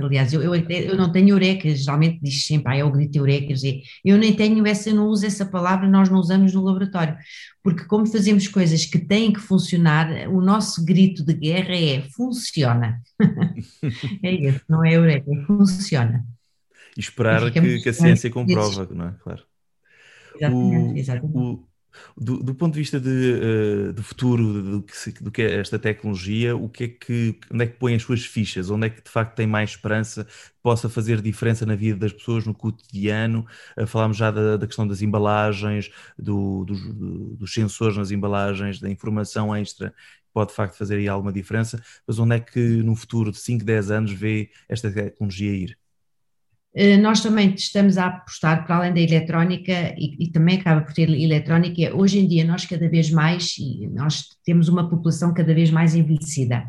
Aliás, 0.00 0.32
eu, 0.32 0.42
eu, 0.42 0.54
eu 0.54 0.96
não 0.96 1.12
tenho 1.12 1.30
eureka, 1.30 1.68
geralmente 1.74 2.20
diz 2.22 2.46
sempre, 2.46 2.72
ah, 2.72 2.76
é 2.76 2.84
o 2.84 2.90
grito 2.90 3.16
eureka, 3.16 3.52
eu 4.04 4.16
nem 4.16 4.34
tenho 4.34 4.66
essa, 4.66 4.92
não 4.94 5.08
uso 5.08 5.26
essa 5.26 5.44
palavra, 5.44 5.86
nós 5.86 6.08
não 6.08 6.18
usamos 6.18 6.54
no 6.54 6.64
laboratório, 6.64 7.16
porque 7.62 7.84
como 7.84 8.06
fazemos 8.06 8.48
coisas 8.48 8.86
que 8.86 8.98
têm 8.98 9.32
que 9.32 9.40
funcionar, 9.40 10.28
o 10.28 10.40
nosso 10.40 10.84
grito 10.84 11.22
de 11.22 11.34
guerra 11.34 11.74
é 11.74 12.00
funciona. 12.16 13.02
é 14.22 14.32
isso, 14.32 14.62
não 14.68 14.82
é 14.84 14.94
eureka, 14.94 15.30
é 15.30 15.44
funciona. 15.44 16.24
E 16.96 17.00
esperar 17.00 17.50
que, 17.50 17.80
que, 17.80 17.88
a 17.90 17.92
ciência 17.92 18.30
comprova, 18.30 18.88
não 18.90 19.08
é? 19.08 19.14
Claro. 19.22 19.44
Exatamente, 20.34 20.94
o, 20.94 20.96
exatamente. 20.96 21.38
O, 21.38 21.67
do, 22.16 22.42
do, 22.42 22.54
ponto 22.54 22.74
de 22.74 22.78
vista 22.80 23.00
de, 23.00 23.88
uh, 23.88 23.92
do 23.92 24.02
futuro, 24.02 24.62
do 24.62 24.82
que, 24.82 25.22
do 25.22 25.30
que 25.30 25.42
é 25.42 25.60
esta 25.60 25.78
tecnologia, 25.78 26.56
o 26.56 26.68
que 26.68 26.84
é 26.84 26.88
que, 26.88 27.38
onde 27.52 27.64
é 27.64 27.66
que 27.66 27.76
põe 27.76 27.94
as 27.94 28.02
suas 28.02 28.24
fichas? 28.24 28.70
Onde 28.70 28.86
é 28.86 28.90
que 28.90 29.02
de 29.02 29.10
facto 29.10 29.34
tem 29.34 29.46
mais 29.46 29.70
esperança 29.70 30.24
que 30.24 30.62
possa 30.62 30.88
fazer 30.88 31.20
diferença 31.20 31.64
na 31.66 31.74
vida 31.74 31.98
das 31.98 32.12
pessoas, 32.12 32.46
no 32.46 32.54
cotidiano? 32.54 33.46
Uh, 33.76 33.86
falámos 33.86 34.16
já 34.16 34.30
da, 34.30 34.56
da, 34.56 34.66
questão 34.66 34.86
das 34.86 35.02
embalagens, 35.02 35.90
do, 36.18 36.64
do, 36.64 37.36
dos 37.36 37.52
sensores 37.52 37.96
nas 37.96 38.10
embalagens, 38.10 38.80
da 38.80 38.90
informação 38.90 39.54
extra, 39.54 39.94
pode 40.32 40.50
de 40.50 40.56
facto 40.56 40.76
fazer 40.76 40.96
aí 40.96 41.08
alguma 41.08 41.32
diferença, 41.32 41.82
mas 42.06 42.18
onde 42.18 42.36
é 42.36 42.40
que 42.40 42.60
no 42.60 42.94
futuro 42.94 43.32
de 43.32 43.38
5, 43.38 43.64
10 43.64 43.90
anos 43.90 44.12
vê 44.12 44.50
esta 44.68 44.90
tecnologia 44.90 45.52
ir? 45.52 45.78
Eh, 46.74 46.96
nós 46.96 47.20
também 47.20 47.54
estamos 47.54 47.96
a 47.98 48.06
apostar, 48.06 48.66
para 48.66 48.76
além 48.76 48.94
da 48.94 49.00
eletrónica, 49.00 49.94
e, 49.96 50.24
e, 50.24 50.30
também 50.30 50.58
acaba 50.58 50.82
por 50.82 50.92
ter 50.92 51.08
eletrónica, 51.08 51.94
hoje 51.96 52.18
em 52.18 52.28
dia 52.28 52.44
nós 52.44 52.66
cada 52.66 52.88
vez 52.88 53.10
mais, 53.10 53.54
nós 53.92 54.24
temos 54.44 54.68
uma 54.68 54.88
população 54.88 55.32
cada 55.32 55.54
vez 55.54 55.70
mais 55.70 55.94
envelhecida, 55.94 56.64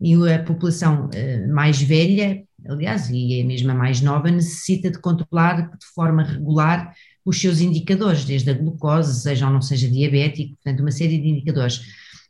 e 0.00 0.14
a 0.32 0.42
população 0.42 1.10
eh, 1.12 1.46
mais 1.46 1.82
velha, 1.82 2.42
aliás, 2.66 3.10
e 3.10 3.40
a 3.40 3.44
mesma 3.44 3.74
mais 3.74 4.00
nova, 4.00 4.30
necessita 4.30 4.90
de 4.90 4.98
controlar 4.98 5.62
de 5.62 5.86
forma 5.94 6.22
regular 6.22 6.94
os 7.24 7.38
seus 7.40 7.60
indicadores, 7.60 8.24
desde 8.24 8.50
a 8.50 8.54
glucose, 8.54 9.20
seja 9.20 9.46
ou 9.46 9.52
não 9.52 9.60
seja 9.60 9.88
diabético, 9.90 10.54
portanto 10.56 10.80
uma 10.80 10.90
série 10.90 11.18
de 11.18 11.28
indicadores 11.28 11.82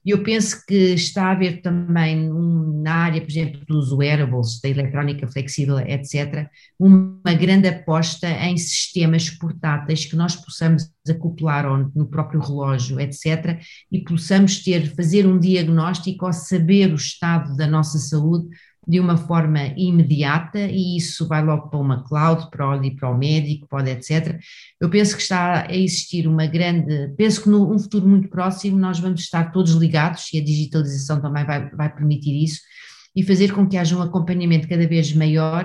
eu 0.04 0.22
penso 0.22 0.64
que 0.66 0.94
está 0.94 1.26
a 1.26 1.32
haver 1.32 1.60
também 1.60 2.32
um, 2.32 2.80
na 2.82 2.94
área, 2.94 3.20
por 3.20 3.30
exemplo, 3.30 3.60
dos 3.66 3.92
wearables, 3.92 4.58
da 4.60 4.68
eletrónica 4.68 5.28
flexível, 5.28 5.78
etc., 5.78 6.48
uma 6.78 7.34
grande 7.34 7.68
aposta 7.68 8.28
em 8.28 8.56
sistemas 8.56 9.28
portáteis 9.28 10.06
que 10.06 10.16
nós 10.16 10.34
possamos 10.36 10.90
acoplar 11.08 11.66
no 11.94 12.06
próprio 12.06 12.40
relógio, 12.40 12.98
etc., 12.98 13.60
e 13.92 14.02
possamos 14.02 14.62
ter, 14.62 14.94
fazer 14.94 15.26
um 15.26 15.38
diagnóstico 15.38 16.26
ou 16.26 16.32
saber 16.32 16.92
o 16.92 16.96
estado 16.96 17.54
da 17.56 17.66
nossa 17.66 17.98
saúde 17.98 18.48
de 18.86 18.98
uma 18.98 19.16
forma 19.16 19.66
imediata 19.76 20.58
e 20.58 20.96
isso 20.96 21.28
vai 21.28 21.44
logo 21.44 21.68
para 21.68 21.78
uma 21.78 22.02
cloud, 22.02 22.50
para 22.50 22.76
o, 22.76 22.96
para 22.96 23.10
o 23.10 23.16
médico, 23.16 23.68
pode 23.68 23.90
etc. 23.90 24.40
Eu 24.80 24.88
penso 24.88 25.16
que 25.16 25.22
está 25.22 25.66
a 25.66 25.76
existir 25.76 26.26
uma 26.26 26.46
grande, 26.46 27.12
penso 27.16 27.42
que 27.42 27.48
num 27.48 27.78
futuro 27.78 28.08
muito 28.08 28.28
próximo 28.28 28.78
nós 28.78 28.98
vamos 28.98 29.20
estar 29.20 29.52
todos 29.52 29.72
ligados 29.72 30.32
e 30.32 30.38
a 30.38 30.44
digitalização 30.44 31.20
também 31.20 31.44
vai, 31.44 31.68
vai 31.70 31.94
permitir 31.94 32.42
isso 32.42 32.60
e 33.14 33.22
fazer 33.22 33.52
com 33.52 33.66
que 33.66 33.76
haja 33.76 33.96
um 33.96 34.02
acompanhamento 34.02 34.68
cada 34.68 34.86
vez 34.86 35.12
maior 35.12 35.64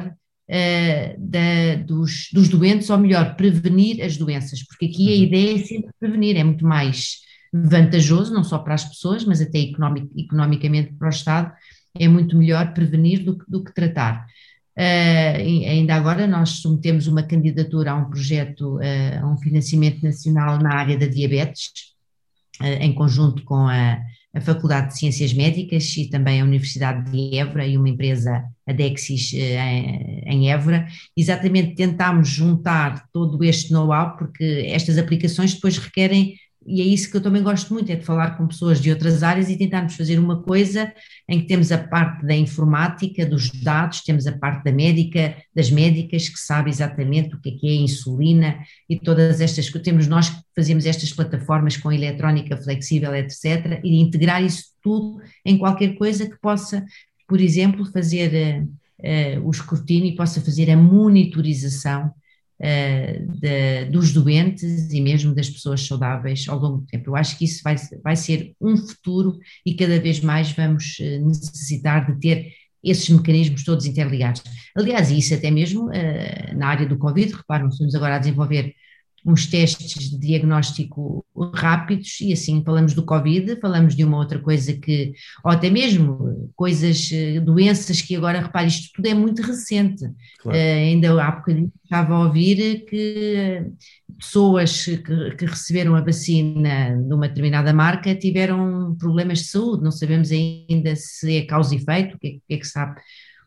uh, 0.49 1.19
da, 1.19 1.75
dos, 1.83 2.29
dos 2.33 2.49
doentes, 2.49 2.89
ou 2.89 2.97
melhor, 2.97 3.35
prevenir 3.35 4.03
as 4.03 4.17
doenças, 4.17 4.63
porque 4.63 4.85
aqui 4.85 5.07
a 5.07 5.17
uhum. 5.17 5.23
ideia 5.23 5.55
é 5.55 5.63
sempre 5.63 5.91
prevenir, 5.99 6.37
é 6.37 6.43
muito 6.43 6.65
mais 6.65 7.23
vantajoso, 7.53 8.33
não 8.33 8.43
só 8.43 8.59
para 8.59 8.73
as 8.73 8.83
pessoas, 8.83 9.23
mas 9.23 9.39
até 9.41 9.59
economic, 9.59 10.09
economicamente 10.17 10.93
para 10.93 11.07
o 11.07 11.09
Estado, 11.09 11.53
é 11.97 12.07
muito 12.07 12.37
melhor 12.37 12.73
prevenir 12.73 13.23
do, 13.23 13.37
do 13.47 13.63
que 13.63 13.73
tratar. 13.73 14.25
Uh, 14.77 15.39
ainda 15.39 15.95
agora 15.95 16.27
nós 16.27 16.49
submetemos 16.49 17.07
uma 17.07 17.23
candidatura 17.23 17.91
a 17.91 17.95
um 17.95 18.09
projeto, 18.09 18.75
uh, 18.75 19.23
a 19.23 19.25
um 19.25 19.37
financiamento 19.37 20.03
nacional 20.03 20.59
na 20.59 20.75
área 20.75 20.97
da 20.97 21.07
diabetes, 21.07 21.93
uh, 22.61 22.65
em 22.65 22.93
conjunto 22.93 23.45
com 23.45 23.55
a, 23.55 24.01
a, 24.33 24.41
Faculdade 24.41 24.89
de 24.89 24.99
Ciências 24.99 25.33
Médicas 25.33 25.95
e 25.95 26.09
também 26.09 26.41
a 26.41 26.43
Universidade 26.43 27.09
de 27.09 27.37
Évora 27.37 27.65
e 27.65 27.77
uma 27.77 27.87
empresa, 27.87 28.43
a 28.67 28.73
Dexis, 28.73 29.33
em, 29.33 30.23
em 30.25 30.51
Évora. 30.51 30.85
Exatamente 31.15 31.75
tentámos 31.75 32.27
juntar 32.27 33.07
todo 33.13 33.41
este 33.45 33.71
know-how, 33.71 34.17
porque 34.17 34.65
estas 34.67 34.97
aplicações 34.97 35.53
depois 35.53 35.77
requerem 35.77 36.35
e 36.65 36.81
é 36.81 36.83
isso 36.83 37.11
que 37.11 37.17
eu 37.17 37.21
também 37.21 37.43
gosto 37.43 37.71
muito, 37.71 37.91
é 37.91 37.95
de 37.95 38.03
falar 38.03 38.37
com 38.37 38.47
pessoas 38.47 38.81
de 38.81 38.89
outras 38.89 39.21
áreas 39.21 39.49
e 39.49 39.57
tentarmos 39.57 39.95
fazer 39.95 40.17
uma 40.17 40.41
coisa 40.41 40.91
em 41.29 41.39
que 41.39 41.45
temos 41.45 41.71
a 41.71 41.77
parte 41.77 42.25
da 42.25 42.35
informática, 42.35 43.23
dos 43.23 43.51
dados, 43.61 44.01
temos 44.01 44.25
a 44.25 44.31
parte 44.31 44.63
da 44.63 44.71
médica, 44.71 45.35
das 45.55 45.69
médicas 45.69 46.27
que 46.27 46.39
sabe 46.39 46.71
exatamente 46.71 47.35
o 47.35 47.39
que 47.39 47.49
é 47.49 47.51
que 47.53 47.67
é 47.67 47.71
a 47.71 47.83
insulina 47.83 48.59
e 48.89 48.99
todas 48.99 49.41
estas 49.41 49.69
coisas. 49.69 49.85
Temos 49.85 50.07
nós 50.07 50.29
que 50.29 50.41
fazemos 50.55 50.87
estas 50.87 51.13
plataformas 51.13 51.77
com 51.77 51.91
eletrónica 51.91 52.57
flexível, 52.57 53.13
etc., 53.15 53.79
e 53.83 54.01
integrar 54.01 54.43
isso 54.43 54.65
tudo 54.81 55.21
em 55.45 55.57
qualquer 55.59 55.95
coisa 55.95 56.27
que 56.27 56.39
possa, 56.41 56.83
por 57.27 57.39
exemplo, 57.39 57.85
fazer 57.91 58.59
uh, 58.59 59.39
uh, 59.41 59.47
o 59.47 59.51
escrutínio 59.51 60.09
e 60.09 60.15
possa 60.15 60.41
fazer 60.41 60.71
a 60.71 60.77
monitorização 60.77 62.11
de, 62.59 63.85
dos 63.85 64.13
doentes 64.13 64.91
e 64.91 65.01
mesmo 65.01 65.35
das 65.35 65.49
pessoas 65.49 65.85
saudáveis 65.85 66.45
ao 66.47 66.57
longo 66.57 66.77
do 66.77 66.85
tempo. 66.87 67.09
Eu 67.09 67.15
acho 67.15 67.37
que 67.37 67.45
isso 67.45 67.61
vai, 67.63 67.75
vai 68.03 68.15
ser 68.15 68.53
um 68.61 68.77
futuro 68.77 69.37
e 69.65 69.73
cada 69.75 69.99
vez 69.99 70.19
mais 70.21 70.51
vamos 70.51 70.97
uh, 70.99 71.27
necessitar 71.27 72.05
de 72.05 72.19
ter 72.19 72.53
esses 72.83 73.09
mecanismos 73.09 73.63
todos 73.63 73.85
interligados. 73.85 74.43
Aliás, 74.75 75.11
isso 75.11 75.33
até 75.33 75.51
mesmo 75.51 75.87
uh, 75.87 76.57
na 76.57 76.67
área 76.67 76.87
do 76.87 76.97
Covid, 76.97 77.33
reparam, 77.33 77.67
estamos 77.67 77.95
agora 77.95 78.15
a 78.15 78.19
desenvolver 78.19 78.73
uns 79.25 79.47
testes 79.47 80.11
de 80.11 80.19
diagnóstico 80.19 81.25
rápidos 81.55 82.21
e 82.21 82.31
assim 82.31 82.63
falamos 82.63 82.93
do 82.93 83.03
Covid, 83.03 83.59
falamos 83.59 83.95
de 83.95 84.03
uma 84.03 84.17
outra 84.17 84.37
coisa 84.37 84.71
que, 84.73 85.13
ou 85.43 85.51
até 85.51 85.67
mesmo 85.69 86.51
coisas, 86.55 87.09
eh, 87.11 87.39
doenças 87.39 88.03
que 88.03 88.15
agora, 88.15 88.39
repare, 88.39 88.67
isto 88.67 88.91
tudo 88.93 89.07
é 89.07 89.15
muito 89.15 89.41
recente. 89.41 90.05
Claro. 90.39 90.57
Uh, 90.57 90.61
ainda 90.61 91.23
há 91.23 91.31
bocadinho 91.31 91.71
estava 91.83 92.13
a 92.13 92.19
ouvir 92.19 92.85
que 92.85 93.65
pessoas 94.19 94.85
que, 94.85 95.31
que, 95.35 95.45
receberam 95.45 95.95
a 95.95 96.01
vacina 96.01 96.95
de 96.95 97.13
uma 97.13 97.27
determinada 97.27 97.73
marca 97.73 98.13
tiveram 98.13 98.95
problemas 98.99 99.39
de 99.39 99.45
saúde, 99.45 99.83
não 99.83 99.91
sabemos 99.91 100.29
ainda 100.31 100.95
se 100.95 101.37
é 101.37 101.45
causa 101.45 101.73
e 101.73 101.79
efeito, 101.79 102.15
o 102.15 102.19
que 102.19 102.27
é, 102.27 102.31
que, 102.31 102.41
é 102.53 102.57
que 102.57 102.65
está, 102.65 102.95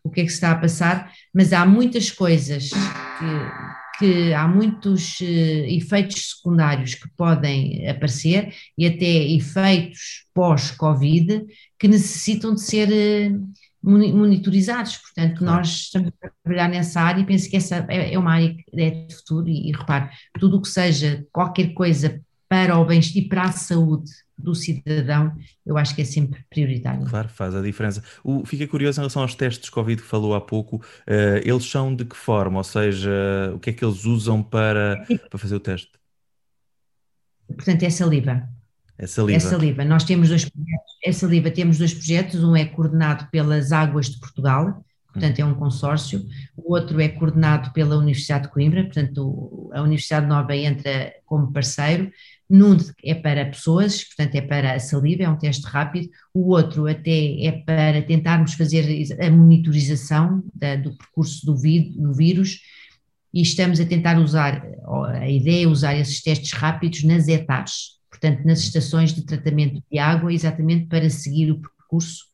o 0.03 0.09
que 0.09 0.21
é 0.21 0.25
que 0.25 0.31
está 0.31 0.51
a 0.51 0.57
passar, 0.57 1.11
mas 1.33 1.53
há 1.53 1.65
muitas 1.65 2.11
coisas 2.11 2.69
que 2.69 3.78
que 3.99 4.33
há 4.33 4.47
muitos 4.47 5.19
uh, 5.19 5.23
efeitos 5.67 6.31
secundários 6.31 6.95
que 6.95 7.07
podem 7.17 7.87
aparecer 7.87 8.53
e 8.77 8.87
até 8.87 9.05
efeitos 9.05 10.25
pós-Covid 10.33 11.45
que 11.77 11.87
necessitam 11.87 12.55
de 12.55 12.61
ser 12.61 12.89
uh, 12.89 13.53
monitorizados. 13.83 14.97
Portanto, 14.97 15.43
nós 15.43 15.67
estamos 15.67 16.11
a 16.23 16.29
trabalhar 16.43 16.69
nessa 16.69 17.01
área 17.01 17.21
e 17.21 17.25
penso 17.25 17.49
que 17.49 17.57
essa 17.57 17.85
é, 17.89 18.13
é 18.13 18.17
uma 18.17 18.33
área 18.33 18.55
que 18.55 18.63
é 18.81 18.89
de 18.89 19.15
futuro 19.15 19.47
e, 19.47 19.69
e 19.69 19.71
repare, 19.71 20.09
tudo 20.39 20.57
o 20.57 20.61
que 20.61 20.69
seja 20.69 21.25
qualquer 21.31 21.73
coisa 21.73 22.21
para 22.49 22.77
o 22.79 22.83
bem-estar 22.83 23.23
e 23.23 23.29
para 23.29 23.43
a 23.43 23.51
saúde 23.51 24.11
do 24.35 24.55
cidadão, 24.55 25.35
eu 25.65 25.77
acho 25.77 25.93
que 25.93 26.01
é 26.01 26.05
sempre 26.05 26.43
prioritário. 26.49 27.05
Claro, 27.05 27.29
faz 27.29 27.53
a 27.53 27.61
diferença. 27.61 28.03
O, 28.23 28.45
fiquei 28.45 28.65
curioso 28.65 28.99
em 28.99 29.01
relação 29.01 29.21
aos 29.21 29.35
testes 29.35 29.65
de 29.65 29.71
Covid 29.71 30.01
que 30.01 30.07
falou 30.07 30.33
há 30.33 30.41
pouco, 30.41 30.77
uh, 30.77 31.37
eles 31.43 31.65
são 31.65 31.95
de 31.95 32.05
que 32.05 32.15
forma? 32.15 32.57
Ou 32.57 32.63
seja, 32.63 33.11
o 33.53 33.59
que 33.59 33.69
é 33.69 33.73
que 33.73 33.85
eles 33.85 34.05
usam 34.05 34.41
para, 34.41 35.05
para 35.29 35.39
fazer 35.39 35.55
o 35.55 35.59
teste? 35.59 35.91
Portanto, 37.47 37.83
é 37.83 37.89
saliva. 37.89 38.49
É 38.97 39.07
saliva. 39.07 39.37
É 39.37 39.39
saliva. 39.39 39.85
Nós 39.85 40.03
temos 40.03 40.29
dois 40.29 40.43
projetos, 40.43 40.93
é 41.05 41.11
saliva, 41.11 41.51
temos 41.51 41.77
dois 41.77 41.93
projetos, 41.93 42.43
um 42.43 42.55
é 42.55 42.65
coordenado 42.65 43.27
pelas 43.31 43.71
Águas 43.71 44.09
de 44.09 44.19
Portugal, 44.19 44.83
portanto 45.11 45.39
é 45.39 45.45
um 45.45 45.55
consórcio, 45.55 46.25
o 46.55 46.73
outro 46.73 46.99
é 47.01 47.09
coordenado 47.09 47.71
pela 47.73 47.97
Universidade 47.97 48.43
de 48.43 48.53
Coimbra, 48.53 48.83
portanto 48.83 49.69
a 49.73 49.81
Universidade 49.81 50.27
Nova 50.27 50.55
entra 50.55 51.13
como 51.25 51.51
parceiro, 51.51 52.11
num 52.49 52.75
é 53.03 53.13
para 53.13 53.45
pessoas, 53.45 54.03
portanto 54.03 54.35
é 54.35 54.41
para 54.41 54.73
a 54.73 54.79
saliva, 54.79 55.23
é 55.23 55.29
um 55.29 55.37
teste 55.37 55.67
rápido, 55.67 56.09
o 56.33 56.49
outro 56.49 56.87
até 56.87 57.45
é 57.45 57.51
para 57.51 58.01
tentarmos 58.01 58.53
fazer 58.53 59.07
a 59.21 59.29
monitorização 59.29 60.43
da, 60.53 60.75
do 60.75 60.97
percurso 60.97 61.45
do, 61.45 61.53
do 61.53 62.13
vírus. 62.13 62.59
E 63.31 63.43
estamos 63.43 63.79
a 63.79 63.85
tentar 63.85 64.17
usar, 64.17 64.65
a 65.13 65.29
ideia 65.29 65.65
é 65.65 65.67
usar 65.67 65.95
esses 65.95 66.23
testes 66.23 66.51
rápidos 66.53 67.03
nas 67.03 67.27
etares, 67.27 67.99
portanto 68.09 68.43
nas 68.43 68.61
estações 68.61 69.13
de 69.13 69.23
tratamento 69.23 69.83
de 69.91 69.99
água, 69.99 70.33
exatamente 70.33 70.87
para 70.87 71.07
seguir 71.11 71.51
o 71.51 71.59
percurso, 71.59 72.28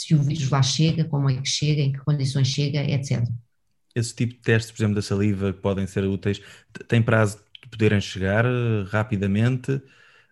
se 0.00 0.14
o 0.14 0.22
vírus 0.22 0.48
lá 0.50 0.62
chega, 0.62 1.04
como 1.04 1.28
é 1.28 1.36
que 1.36 1.48
chega, 1.48 1.82
em 1.82 1.92
que 1.92 1.98
condições 1.98 2.48
chega, 2.48 2.82
etc. 2.82 3.22
Esse 3.94 4.14
tipo 4.14 4.34
de 4.34 4.40
testes, 4.40 4.70
por 4.70 4.82
exemplo, 4.82 4.94
da 4.94 5.02
saliva, 5.02 5.52
que 5.52 5.60
podem 5.60 5.86
ser 5.86 6.04
úteis, 6.04 6.40
tem 6.88 7.02
prazo 7.02 7.38
poderem 7.70 8.00
chegar 8.00 8.46
uh, 8.46 8.84
rapidamente? 8.88 9.80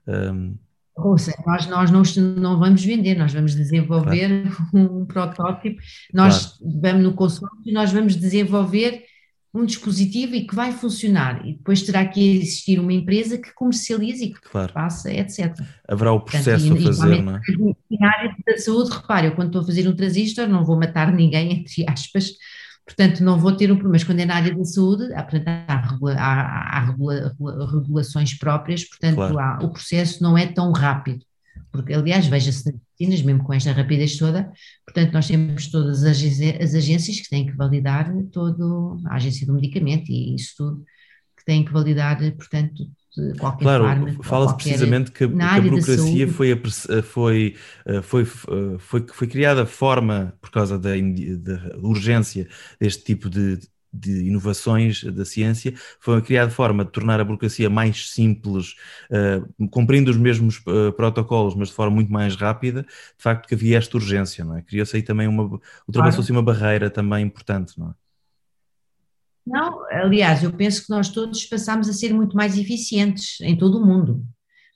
Um... 0.06 0.56
Ouça, 0.96 1.32
nós, 1.46 1.66
nós 1.66 1.90
não, 1.90 2.02
não 2.34 2.58
vamos 2.58 2.84
vender, 2.84 3.14
nós 3.14 3.32
vamos 3.32 3.54
desenvolver 3.54 4.50
claro. 4.50 4.66
um 5.00 5.04
protótipo, 5.06 5.80
nós 6.12 6.58
claro. 6.58 6.80
vamos 6.80 7.02
no 7.02 7.14
consórcio 7.14 7.62
e 7.64 7.72
nós 7.72 7.92
vamos 7.92 8.16
desenvolver 8.16 9.04
um 9.52 9.64
dispositivo 9.64 10.34
e 10.34 10.46
que 10.46 10.54
vai 10.54 10.72
funcionar 10.72 11.46
e 11.46 11.54
depois 11.54 11.82
terá 11.82 12.06
que 12.06 12.36
existir 12.36 12.78
uma 12.78 12.92
empresa 12.92 13.38
que 13.38 13.52
comercialize 13.54 14.24
e 14.24 14.32
que 14.32 14.40
claro. 14.40 14.72
faça, 14.72 15.10
etc. 15.10 15.54
Haverá 15.88 16.12
o 16.12 16.20
processo 16.20 16.68
Portanto, 16.68 16.88
a 16.88 16.92
fazer, 16.92 17.22
não 17.22 17.36
é? 17.36 17.40
Na 17.98 18.08
área 18.08 18.36
da 18.46 18.58
saúde, 18.58 18.90
repare, 18.90 19.28
eu 19.28 19.34
quando 19.34 19.48
estou 19.48 19.62
a 19.62 19.66
fazer 19.66 19.88
um 19.88 19.96
transistor 19.96 20.46
não 20.46 20.64
vou 20.64 20.78
matar 20.78 21.12
ninguém, 21.12 21.52
entre 21.60 21.84
aspas, 21.88 22.32
Portanto, 22.88 23.22
não 23.22 23.38
vou 23.38 23.52
ter 23.54 23.70
um 23.70 23.74
problema, 23.74 23.92
mas 23.92 24.04
quando 24.04 24.20
é 24.20 24.24
na 24.24 24.36
área 24.36 24.54
da 24.54 24.64
saúde, 24.64 25.12
há, 25.12 25.20
há, 25.20 26.16
há, 26.16 26.78
há 26.78 26.86
regula, 26.86 27.36
regulações 27.70 28.32
próprias, 28.38 28.82
portanto, 28.82 29.30
claro. 29.30 29.66
o 29.66 29.68
processo 29.68 30.22
não 30.22 30.38
é 30.38 30.46
tão 30.46 30.72
rápido, 30.72 31.22
porque, 31.72 31.92
aliás, 31.92 32.26
veja-se 32.26 32.66
nas 32.66 32.80
vacinas, 32.90 33.22
mesmo 33.22 33.44
com 33.44 33.52
esta 33.52 33.72
rapidez 33.72 34.16
toda, 34.16 34.50
portanto, 34.84 35.12
nós 35.12 35.26
temos 35.26 35.66
todas 35.68 36.04
as, 36.04 36.18
as 36.60 36.74
agências 36.74 37.20
que 37.20 37.28
têm 37.28 37.46
que 37.46 37.56
validar 37.56 38.12
todo, 38.32 39.00
a 39.06 39.16
agência 39.16 39.46
do 39.46 39.54
medicamento 39.54 40.10
e 40.10 40.34
isso 40.34 40.54
tudo, 40.56 40.84
que 41.36 41.44
têm 41.44 41.64
que 41.64 41.72
validar, 41.72 42.18
portanto, 42.36 42.84
qualquer 43.38 43.64
claro. 43.64 44.22
Fala-se 44.22 44.56
precisamente 44.56 45.10
que, 45.10 45.28
que 45.28 45.42
a 45.42 45.60
burocracia 45.60 46.28
foi, 46.28 46.56
foi, 47.02 47.56
eh, 47.86 48.02
foi, 48.02 48.22
eh, 48.22 48.78
foi, 48.78 49.06
foi, 49.12 49.26
criada 49.26 49.66
forma, 49.66 50.34
por 50.40 50.50
causa 50.50 50.78
da, 50.78 50.90
da 50.90 51.76
urgência 51.78 52.48
deste 52.80 53.04
tipo 53.04 53.28
de, 53.28 53.58
de 53.92 54.26
inovações 54.26 55.02
da 55.04 55.24
ciência, 55.24 55.74
foi 56.00 56.20
criada 56.22 56.50
forma 56.50 56.84
de 56.84 56.92
tornar 56.92 57.20
a 57.20 57.24
burocracia 57.24 57.70
mais 57.70 58.10
simples, 58.10 58.74
uh, 59.10 59.68
cumprindo 59.68 60.10
os 60.10 60.16
mesmos 60.16 60.58
uh, 60.58 60.92
protocolos, 60.92 61.54
mas 61.54 61.68
de 61.68 61.74
forma 61.74 61.94
muito 61.94 62.12
mais 62.12 62.36
rápida, 62.36 62.82
de 62.82 63.22
facto 63.22 63.46
que 63.46 63.54
havia 63.54 63.78
esta 63.78 63.96
urgência, 63.96 64.44
não 64.44 64.56
é? 64.56 64.62
Criou-se 64.62 64.96
aí 64.96 65.02
também 65.02 65.26
uma, 65.26 65.58
ultrapassou-se 65.86 66.28
claro. 66.30 66.40
uma 66.40 66.42
barreira 66.42 66.90
também 66.90 67.24
importante, 67.24 67.78
não 67.78 67.90
é? 67.90 67.94
Não, 69.48 69.82
aliás, 69.90 70.42
eu 70.42 70.52
penso 70.52 70.84
que 70.84 70.90
nós 70.90 71.08
todos 71.08 71.46
passamos 71.46 71.88
a 71.88 71.92
ser 71.94 72.12
muito 72.12 72.36
mais 72.36 72.58
eficientes 72.58 73.40
em 73.40 73.56
todo 73.56 73.78
o 73.78 73.86
mundo. 73.86 74.22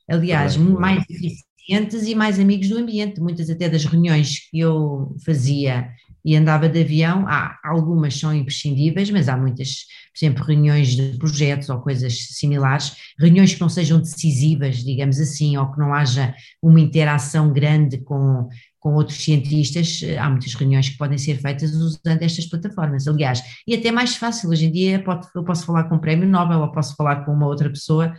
Aliás, 0.09 0.57
mais 0.57 1.05
eficientes 1.11 2.07
e 2.07 2.15
mais 2.15 2.41
amigos 2.41 2.71
do 2.71 2.79
ambiente. 2.79 3.21
Muitas 3.21 3.51
até 3.51 3.69
das 3.69 3.85
reuniões 3.85 4.49
que 4.51 4.59
eu 4.59 5.15
fazia 5.25 5.91
e 6.25 6.37
andava 6.37 6.69
de 6.69 6.81
avião, 6.81 7.27
há 7.27 7.59
algumas 7.65 8.19
são 8.19 8.35
imprescindíveis, 8.35 9.11
mas 9.11 9.29
há 9.29 9.37
muitas, 9.37 9.87
por 10.13 10.25
exemplo, 10.25 10.45
reuniões 10.45 10.95
de 10.95 11.19
projetos 11.19 11.69
ou 11.69 11.81
coisas 11.81 12.17
similares, 12.31 12.93
reuniões 13.19 13.55
que 13.55 13.61
não 13.61 13.69
sejam 13.69 14.01
decisivas, 14.01 14.77
digamos 14.77 15.19
assim, 15.19 15.57
ou 15.57 15.73
que 15.73 15.79
não 15.79 15.93
haja 15.93 16.35
uma 16.63 16.81
interação 16.81 17.53
grande 17.53 17.99
com 17.99 18.49
com 18.83 18.95
outros 18.95 19.23
cientistas, 19.23 20.01
há 20.19 20.29
muitas 20.29 20.55
reuniões 20.55 20.89
que 20.89 20.99
podem 20.99 21.17
ser 21.17 21.37
feitas 21.37 21.73
usando 21.73 22.21
estas 22.21 22.47
plataformas. 22.47 23.07
Aliás, 23.07 23.41
e 23.65 23.77
até 23.77 23.93
mais 23.93 24.17
fácil, 24.17 24.51
hoje 24.51 24.67
em 24.67 24.73
dia 24.73 25.05
eu 25.37 25.45
posso 25.45 25.65
falar 25.65 25.85
com 25.85 25.95
um 25.95 26.01
prémio 26.01 26.29
Nobel 26.29 26.59
ou 26.59 26.73
posso 26.73 26.97
falar 26.97 27.25
com 27.25 27.33
uma 27.33 27.47
outra 27.47 27.71
pessoa, 27.71 28.13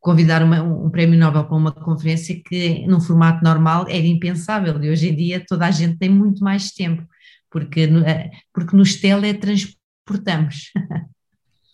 convidar 0.00 0.42
uma, 0.42 0.62
um 0.62 0.88
prémio 0.88 1.18
Nobel 1.18 1.44
para 1.44 1.56
uma 1.56 1.70
conferência 1.70 2.40
que 2.42 2.86
num 2.86 2.98
formato 2.98 3.44
normal 3.44 3.84
era 3.90 4.06
impensável. 4.06 4.82
E 4.82 4.88
hoje 4.88 5.10
em 5.10 5.14
dia 5.14 5.44
toda 5.46 5.66
a 5.66 5.70
gente 5.70 5.98
tem 5.98 6.08
muito 6.08 6.42
mais 6.42 6.70
tempo, 6.70 7.06
porque, 7.50 7.82
eh, 7.82 8.30
porque 8.52 8.76
nos 8.76 8.96
teletransporta 8.96 9.76
portamos. 10.06 10.70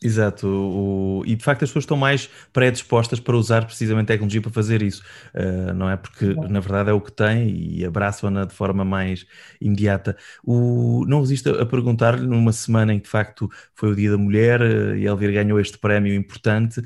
Exato, 0.04 0.48
o, 0.48 1.22
e 1.24 1.36
de 1.36 1.44
facto 1.44 1.62
as 1.62 1.70
pessoas 1.70 1.84
estão 1.84 1.96
mais 1.96 2.28
predispostas 2.52 3.20
para 3.20 3.36
usar 3.36 3.64
precisamente 3.64 4.06
a 4.06 4.14
tecnologia 4.14 4.42
para 4.42 4.50
fazer 4.50 4.82
isso, 4.82 5.00
uh, 5.32 5.72
não 5.74 5.88
é? 5.88 5.96
Porque 5.96 6.34
na 6.34 6.58
verdade 6.58 6.90
é 6.90 6.92
o 6.92 7.00
que 7.00 7.12
tem 7.12 7.48
e 7.48 7.84
abraçam-na 7.84 8.44
de 8.44 8.52
forma 8.52 8.84
mais 8.84 9.24
imediata. 9.60 10.16
O, 10.42 11.04
não 11.06 11.20
resisto 11.20 11.50
a 11.50 11.64
perguntar-lhe, 11.64 12.26
numa 12.26 12.52
semana 12.52 12.92
em 12.92 12.98
que 12.98 13.04
de 13.04 13.10
facto 13.10 13.48
foi 13.76 13.92
o 13.92 13.94
Dia 13.94 14.10
da 14.10 14.18
Mulher 14.18 14.60
uh, 14.60 14.96
e 14.96 15.06
Elvira 15.06 15.34
ganhou 15.34 15.60
este 15.60 15.78
prémio 15.78 16.12
importante, 16.12 16.80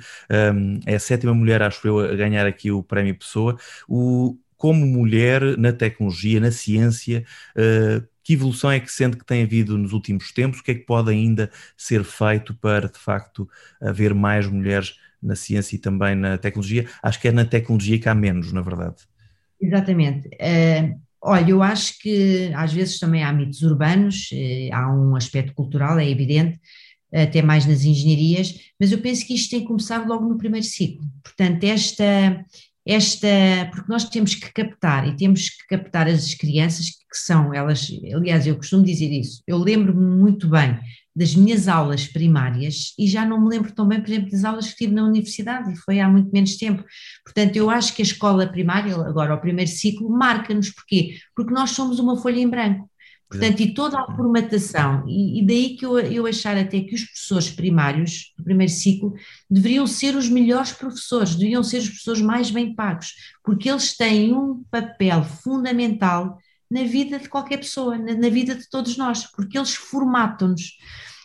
um, 0.55 0.79
é 0.85 0.97
a 0.97 1.01
sétima 1.01 1.33
mulher, 1.33 1.63
acho 1.63 1.89
eu, 1.89 1.99
a 2.01 2.15
ganhar 2.15 2.47
aqui 2.47 2.71
o 2.71 2.83
prémio 2.83 3.19
Pessoa. 3.19 3.57
O, 3.89 4.37
como 4.59 4.85
mulher 4.85 5.57
na 5.57 5.73
tecnologia, 5.73 6.39
na 6.39 6.51
ciência, 6.51 7.25
uh, 7.57 8.07
que 8.27 8.33
evolução 8.33 8.73
é 8.73 8.81
que 8.81 8.91
sente 8.91 9.17
que 9.17 9.25
tem 9.25 9.45
havido 9.45 9.79
nos 9.79 9.93
últimos 9.93 10.33
tempos? 10.33 10.59
O 10.59 10.65
que 10.65 10.73
é 10.73 10.75
que 10.75 10.85
pode 10.85 11.13
ainda 11.13 11.49
ser 11.77 12.03
feito 12.03 12.53
para, 12.55 12.89
de 12.89 12.99
facto, 12.99 13.49
haver 13.81 14.13
mais 14.13 14.49
mulheres 14.49 14.97
na 15.23 15.37
ciência 15.37 15.77
e 15.77 15.79
também 15.79 16.17
na 16.17 16.37
tecnologia? 16.37 16.89
Acho 17.01 17.21
que 17.21 17.29
é 17.29 17.31
na 17.31 17.45
tecnologia 17.45 18.01
que 18.01 18.09
há 18.09 18.15
menos, 18.17 18.53
na 18.53 18.63
verdade. 18.63 18.97
Exatamente. 19.61 20.27
Uh, 20.27 21.01
olha, 21.23 21.51
eu 21.51 21.63
acho 21.63 22.01
que 22.01 22.51
às 22.57 22.73
vezes 22.73 22.99
também 22.99 23.23
há 23.23 23.33
mitos 23.33 23.63
urbanos, 23.63 24.29
uh, 24.33 24.75
há 24.75 24.93
um 24.93 25.15
aspecto 25.15 25.55
cultural, 25.55 25.97
é 25.97 26.11
evidente, 26.11 26.59
até 27.15 27.41
mais 27.41 27.65
nas 27.65 27.85
engenharias, 27.85 28.73
mas 28.81 28.91
eu 28.91 28.99
penso 28.99 29.25
que 29.25 29.35
isto 29.35 29.51
tem 29.51 29.61
que 29.61 29.69
começar 29.69 30.05
logo 30.05 30.29
no 30.29 30.37
primeiro 30.37 30.67
ciclo. 30.67 31.07
Portanto, 31.23 31.63
esta, 31.63 32.45
esta, 32.87 33.27
porque 33.73 33.91
nós 33.91 34.05
temos 34.09 34.35
que 34.35 34.53
captar 34.53 35.09
e 35.09 35.17
temos 35.17 35.51
que 35.51 35.67
captar 35.69 36.07
as 36.07 36.35
crianças 36.35 36.87
que 36.91 37.19
são 37.19 37.53
elas, 37.53 37.89
aliás, 38.15 38.47
eu 38.47 38.57
costumo 38.57 38.85
dizer 38.85 39.11
isso, 39.11 39.43
eu 39.47 39.59
lembro-me 39.59 40.05
muito 40.05 40.49
bem 40.49 40.79
das 41.17 41.35
minhas 41.35 41.67
aulas 41.67 42.07
primárias 42.07 42.93
e 42.99 43.09
já 43.09 43.25
não 43.25 43.41
me 43.41 43.49
lembro 43.49 43.73
tão 43.73 43.89
bem, 43.89 44.01
por 44.01 44.11
exemplo, 44.11 44.31
das 44.31 44.45
aulas 44.45 44.69
que 44.69 44.77
tive 44.77 44.93
na 44.93 45.03
universidade 45.03 45.73
e 45.73 45.77
foi 45.77 45.99
há 45.99 46.07
muito 46.07 46.31
menos 46.31 46.57
tempo. 46.57 46.85
Portanto, 47.25 47.57
eu 47.57 47.71
acho 47.71 47.95
que 47.95 48.03
a 48.03 48.05
escola 48.05 48.47
primária, 48.47 48.95
agora 48.95 49.35
o 49.35 49.41
primeiro 49.41 49.71
ciclo, 49.71 50.11
marca-nos. 50.11 50.69
Porquê? 50.71 51.17
Porque 51.35 51.55
nós 51.55 51.71
somos 51.71 51.99
uma 51.99 52.21
folha 52.21 52.39
em 52.39 52.49
branco. 52.49 52.91
Portanto, 53.29 53.61
e 53.61 53.75
toda 53.75 53.99
a 53.99 54.17
formatação, 54.17 55.05
e, 55.09 55.41
e, 55.41 55.47
daí 55.47 55.77
que 55.77 55.85
eu, 55.85 55.99
eu 55.99 56.27
achar 56.27 56.57
até 56.57 56.81
que 56.81 56.95
os 56.95 57.05
professores 57.05 57.51
primários 57.51 58.33
do 58.39 58.45
primeiro 58.45 58.73
ciclo 58.73 59.15
deveriam 59.51 59.85
ser 59.87 60.15
os 60.15 60.29
melhores 60.29 60.71
professores, 60.71 61.35
deveriam 61.35 61.63
ser 61.65 61.79
os 61.79 61.89
professores 61.89 62.23
mais 62.23 62.51
bem 62.51 62.73
pagos, 62.73 63.15
porque 63.43 63.69
eles 63.69 63.97
têm 63.97 64.33
um 64.33 64.63
papel 64.71 65.25
fundamental 65.25 66.39
na 66.71 66.85
vida 66.85 67.19
de 67.19 67.29
qualquer 67.29 67.59
pessoa, 67.59 67.99
na, 67.99 68.15
na 68.15 68.29
vida 68.29 68.55
de 68.55 68.69
todos 68.71 68.97
nós, 68.97 69.27
porque 69.27 69.59
eles 69.59 69.75
formatam-nos. 69.75 70.77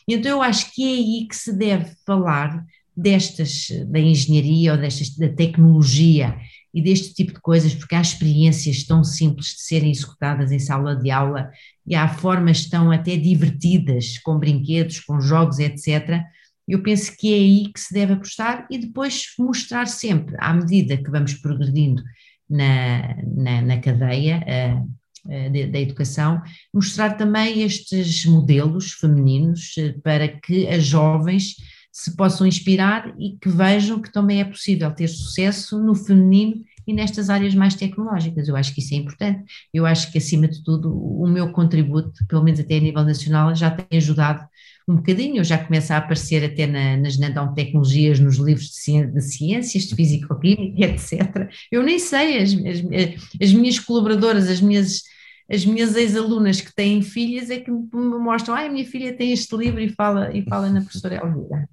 Então 0.08 0.32
eu 0.32 0.42
acho 0.42 0.74
que 0.74 0.84
é 0.84 0.96
aí 0.96 1.28
que 1.28 1.36
se 1.36 1.54
deve 1.54 1.96
falar 2.06 2.66
destas, 2.98 3.68
da 3.88 4.00
engenharia 4.00 4.74
ou 4.74 4.78
destas, 4.78 5.16
da 5.16 5.30
tecnologia 5.30 6.36
e 6.74 6.82
deste 6.82 7.14
tipo 7.14 7.34
de 7.34 7.42
coisas, 7.42 7.76
porque 7.76 7.96
há 7.96 8.02
experiências 8.02 8.84
tão 8.84 9.04
simples 9.04 9.48
de 9.48 9.62
serem 9.62 9.92
executadas 9.92 10.52
em 10.52 10.60
sala 10.60 10.96
de 10.96 11.12
aula 11.12 11.52
e 11.86 11.96
há 11.96 12.08
formas 12.08 12.68
tão 12.68 12.92
até 12.92 13.18
divertidas, 13.18 14.18
com 14.20 14.40
brinquedos, 14.40 15.00
com 15.02 15.20
jogos, 15.20 15.60
etc. 15.60 16.22
Eu 16.68 16.82
penso 16.82 17.16
que 17.18 17.34
é 17.34 17.38
aí 17.38 17.72
que 17.74 17.80
se 17.80 17.94
deve 17.94 18.14
apostar 18.14 18.66
e 18.70 18.78
depois 18.78 19.26
mostrar 19.38 19.88
sempre, 19.88 20.36
à 20.40 20.54
medida 20.54 20.96
que 20.96 21.10
vamos 21.10 21.34
progredindo 21.34 22.02
na, 22.50 23.16
na, 23.26 23.62
na 23.62 23.80
cadeia 23.80 24.44
uh, 24.46 24.82
uh, 25.26 25.72
da 25.72 25.80
educação, 25.80 26.42
mostrar 26.74 27.18
também 27.18 27.62
estes 27.62 28.26
modelos 28.26 28.94
femininos 28.94 29.76
uh, 29.78 30.00
para 30.02 30.28
que 30.28 30.68
as 30.68 30.86
jovens 30.86 31.56
se 31.92 32.16
possam 32.16 32.48
inspirar 32.48 33.14
e 33.20 33.38
que 33.38 33.50
vejam 33.50 34.02
que 34.02 34.12
também 34.12 34.40
é 34.40 34.46
possível 34.46 34.90
ter 34.92 35.08
sucesso 35.08 35.78
no 35.84 35.94
feminino 35.94 36.64
e 36.88 36.94
nestas 36.94 37.30
áreas 37.30 37.54
mais 37.54 37.76
tecnológicas. 37.76 38.48
Eu 38.48 38.56
acho 38.56 38.74
que 38.74 38.80
isso 38.80 38.94
é 38.94 38.98
importante. 38.98 39.44
Eu 39.74 39.86
acho 39.86 40.12
que, 40.12 40.18
acima 40.18 40.48
de 40.48 40.64
tudo, 40.64 40.92
o 40.92 41.28
meu 41.28 41.52
contributo, 41.52 42.26
pelo 42.28 42.44
menos 42.44 42.60
até 42.60 42.78
a 42.78 42.80
nível 42.80 43.04
nacional, 43.04 43.54
já 43.56 43.70
tem 43.70 43.98
ajudado 43.98 44.48
um 44.88 44.96
bocadinho. 44.96 45.38
Eu 45.38 45.44
já 45.44 45.58
começo 45.58 45.94
a 45.94 45.98
aparecer 45.98 46.44
até 46.44 46.66
na, 46.66 46.98
nas 46.98 47.18
nanotecnologias, 47.18 48.20
nos 48.20 48.38
livros 48.38 48.70
de, 48.70 48.76
ciências, 48.78 49.14
de 49.14 49.22
ciências, 49.22 49.84
de 49.84 49.96
físico-química, 49.96 50.86
etc. 50.86 51.50
Eu 51.72 51.84
nem 51.84 52.00
sei, 52.00 52.42
as, 52.42 52.52
as, 52.54 53.42
as 53.42 53.54
minhas 53.54 53.80
colaboradoras, 53.80 54.50
as 54.50 54.62
minhas 54.62 55.04
as 55.52 55.66
minhas 55.66 55.98
ex-alunas 55.98 56.62
que 56.62 56.74
têm 56.74 57.02
filhas 57.02 57.50
é 57.50 57.60
que 57.60 57.70
me 57.70 57.84
mostram, 57.92 58.56
ah, 58.56 58.62
a 58.62 58.70
minha 58.70 58.86
filha 58.86 59.12
tem 59.12 59.34
este 59.34 59.54
livro 59.54 59.82
e 59.82 59.90
fala, 59.90 60.34
e 60.34 60.44
fala 60.44 60.70
na 60.70 60.80
professora 60.80 61.16
Elvira. 61.16 61.68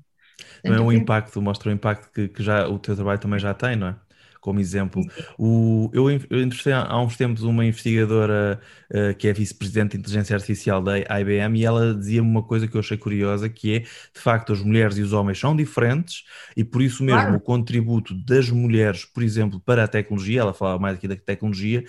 Não 0.64 0.74
é 0.74 0.80
um 0.80 0.92
impacto, 0.92 1.40
mostra 1.40 1.70
o 1.70 1.72
impacto 1.72 2.10
que, 2.12 2.28
que 2.28 2.42
já 2.42 2.68
o 2.68 2.78
teu 2.78 2.94
trabalho 2.94 3.18
também 3.18 3.38
já 3.38 3.54
tem, 3.54 3.76
não 3.76 3.88
é? 3.88 3.96
como 4.40 4.60
exemplo. 4.60 5.02
O, 5.36 5.90
eu, 5.92 6.10
eu 6.10 6.42
entrevistei 6.42 6.72
há 6.72 6.98
uns 7.00 7.16
tempos 7.16 7.42
uma 7.42 7.64
investigadora 7.64 8.60
uh, 8.90 9.14
que 9.16 9.28
é 9.28 9.32
vice-presidente 9.32 9.92
de 9.92 9.98
inteligência 9.98 10.34
artificial 10.34 10.82
da 10.82 10.98
IBM 10.98 11.58
e 11.58 11.64
ela 11.64 11.94
dizia-me 11.94 12.28
uma 12.28 12.42
coisa 12.42 12.66
que 12.66 12.74
eu 12.74 12.80
achei 12.80 12.96
curiosa, 12.96 13.48
que 13.48 13.76
é, 13.76 13.78
de 13.80 13.88
facto, 14.14 14.52
as 14.52 14.62
mulheres 14.62 14.96
e 14.96 15.02
os 15.02 15.12
homens 15.12 15.38
são 15.38 15.54
diferentes 15.54 16.24
e 16.56 16.64
por 16.64 16.82
isso 16.82 17.02
mesmo 17.02 17.20
claro. 17.20 17.36
o 17.36 17.40
contributo 17.40 18.14
das 18.14 18.48
mulheres, 18.50 19.04
por 19.04 19.22
exemplo, 19.22 19.60
para 19.60 19.84
a 19.84 19.88
tecnologia, 19.88 20.40
ela 20.40 20.54
falava 20.54 20.78
mais 20.78 20.96
aqui 20.96 21.08
da 21.08 21.16
tecnologia, 21.16 21.84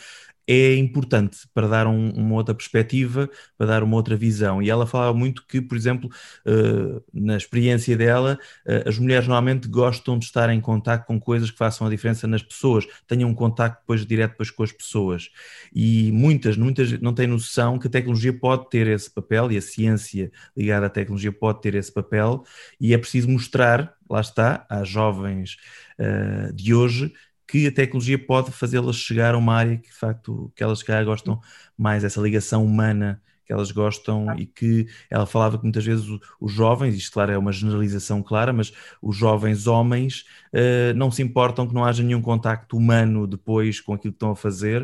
é 0.52 0.76
importante 0.76 1.48
para 1.54 1.68
dar 1.68 1.86
um, 1.86 2.10
uma 2.10 2.34
outra 2.34 2.56
perspectiva, 2.56 3.30
para 3.56 3.68
dar 3.68 3.84
uma 3.84 3.96
outra 3.96 4.16
visão. 4.16 4.64
E 4.64 4.68
ela 4.68 4.88
falava 4.88 5.16
muito 5.16 5.46
que, 5.46 5.62
por 5.62 5.78
exemplo, 5.78 6.10
uh, 6.44 7.04
na 7.14 7.38
experiência 7.38 7.96
dela, 7.96 8.40
uh, 8.66 8.90
as 8.90 8.98
mulheres 8.98 9.28
normalmente 9.28 9.68
gostam 9.68 10.18
de 10.18 10.26
estar 10.26 10.50
em 10.50 10.60
contato 10.60 11.06
com 11.06 11.20
coisas 11.20 11.52
que 11.52 11.58
façam 11.58 11.86
a 11.86 11.90
diferença 11.92 12.26
nas 12.26 12.42
pessoas, 12.42 12.88
tenham 13.06 13.30
um 13.30 13.36
contato 13.36 13.80
depois 13.82 14.04
direto 14.04 14.32
depois 14.32 14.50
com 14.50 14.64
as 14.64 14.72
pessoas. 14.72 15.30
E 15.72 16.12
muitas, 16.12 16.58
muitas 16.58 17.00
não 17.00 17.14
têm 17.14 17.28
noção 17.28 17.78
que 17.78 17.86
a 17.86 17.92
tecnologia 17.92 18.34
pode 18.34 18.72
ter 18.72 18.88
esse 18.88 19.12
papel 19.12 19.52
e 19.52 19.58
a 19.58 19.62
ciência 19.62 20.32
ligada 20.58 20.88
à 20.88 20.90
tecnologia 20.90 21.32
pode 21.32 21.62
ter 21.62 21.76
esse 21.76 21.94
papel, 21.94 22.44
e 22.82 22.92
é 22.92 22.98
preciso 22.98 23.30
mostrar, 23.30 23.94
lá 24.10 24.20
está, 24.20 24.66
às 24.68 24.90
jovens 24.90 25.58
uh, 26.00 26.52
de 26.54 26.74
hoje 26.74 27.14
que 27.50 27.66
a 27.68 27.72
tecnologia 27.72 28.18
pode 28.18 28.52
fazê-las 28.52 28.96
chegar 28.96 29.34
a 29.34 29.38
uma 29.38 29.56
área 29.56 29.78
que 29.78 29.90
de 29.90 29.96
facto 29.96 30.52
que 30.56 30.64
elas 30.64 30.84
calhar 30.84 31.04
gostam 31.04 31.42
mais, 31.76 32.04
essa 32.04 32.22
ligação 32.22 32.64
humana 32.64 33.22
que 33.44 33.52
elas 33.52 33.72
gostam 33.72 34.38
e 34.38 34.46
que 34.46 34.86
ela 35.10 35.26
falava 35.26 35.58
que 35.58 35.64
muitas 35.64 35.84
vezes 35.84 36.06
os 36.40 36.52
jovens, 36.52 36.94
isto 36.94 37.12
claro 37.12 37.32
é 37.32 37.38
uma 37.38 37.52
generalização 37.52 38.22
clara, 38.22 38.54
mas 38.54 38.72
os 39.02 39.18
jovens 39.18 39.66
homens 39.66 40.24
uh, 40.54 40.94
não 40.96 41.10
se 41.10 41.24
importam 41.24 41.68
que 41.68 41.74
não 41.74 41.84
haja 41.84 42.04
nenhum 42.04 42.22
contacto 42.22 42.78
humano 42.78 43.26
depois 43.26 43.82
com 43.82 43.96
aquilo 43.96 44.14
que 44.14 44.18
estão 44.18 44.30
a 44.30 44.36
fazer, 44.36 44.84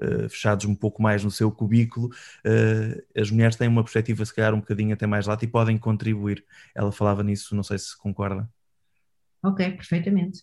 uh, 0.00 0.30
fechados 0.30 0.64
um 0.64 0.74
pouco 0.74 1.02
mais 1.02 1.22
no 1.22 1.30
seu 1.30 1.52
cubículo, 1.52 2.06
uh, 2.06 3.20
as 3.20 3.30
mulheres 3.30 3.56
têm 3.56 3.68
uma 3.68 3.82
perspectiva 3.82 4.24
se 4.24 4.34
calhar 4.34 4.54
um 4.54 4.60
bocadinho 4.60 4.94
até 4.94 5.06
mais 5.06 5.26
lata 5.26 5.44
e 5.44 5.48
podem 5.48 5.76
contribuir. 5.76 6.42
Ela 6.74 6.90
falava 6.90 7.22
nisso, 7.22 7.54
não 7.54 7.62
sei 7.62 7.78
se 7.78 7.94
concorda. 7.98 8.48
Ok, 9.42 9.72
perfeitamente. 9.72 10.42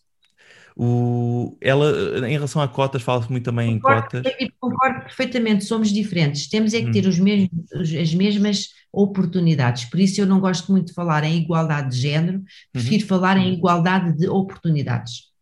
O, 0.75 1.55
ela, 1.61 2.27
em 2.27 2.33
relação 2.33 2.61
a 2.61 2.67
cotas, 2.67 3.01
fala-se 3.01 3.29
muito 3.29 3.45
também 3.45 3.79
concordo, 3.79 4.17
em 4.17 4.23
cotas. 4.23 4.47
Concordo 4.59 5.01
perfeitamente, 5.01 5.65
somos 5.65 5.91
diferentes. 5.91 6.47
Temos 6.47 6.73
é 6.73 6.81
que 6.81 6.91
ter 6.91 7.05
hum. 7.05 7.09
os 7.09 7.19
mesmos, 7.19 7.93
as 8.01 8.13
mesmas 8.13 8.69
oportunidades. 8.91 9.85
Por 9.85 9.99
isso 9.99 10.21
eu 10.21 10.27
não 10.27 10.39
gosto 10.39 10.71
muito 10.71 10.87
de 10.87 10.93
falar 10.93 11.23
em 11.23 11.37
igualdade 11.37 11.95
de 11.95 12.01
género, 12.01 12.43
prefiro 12.71 13.03
uhum. 13.03 13.07
falar 13.07 13.37
em 13.37 13.53
igualdade 13.53 14.17
de 14.17 14.27
oportunidades. 14.27 15.33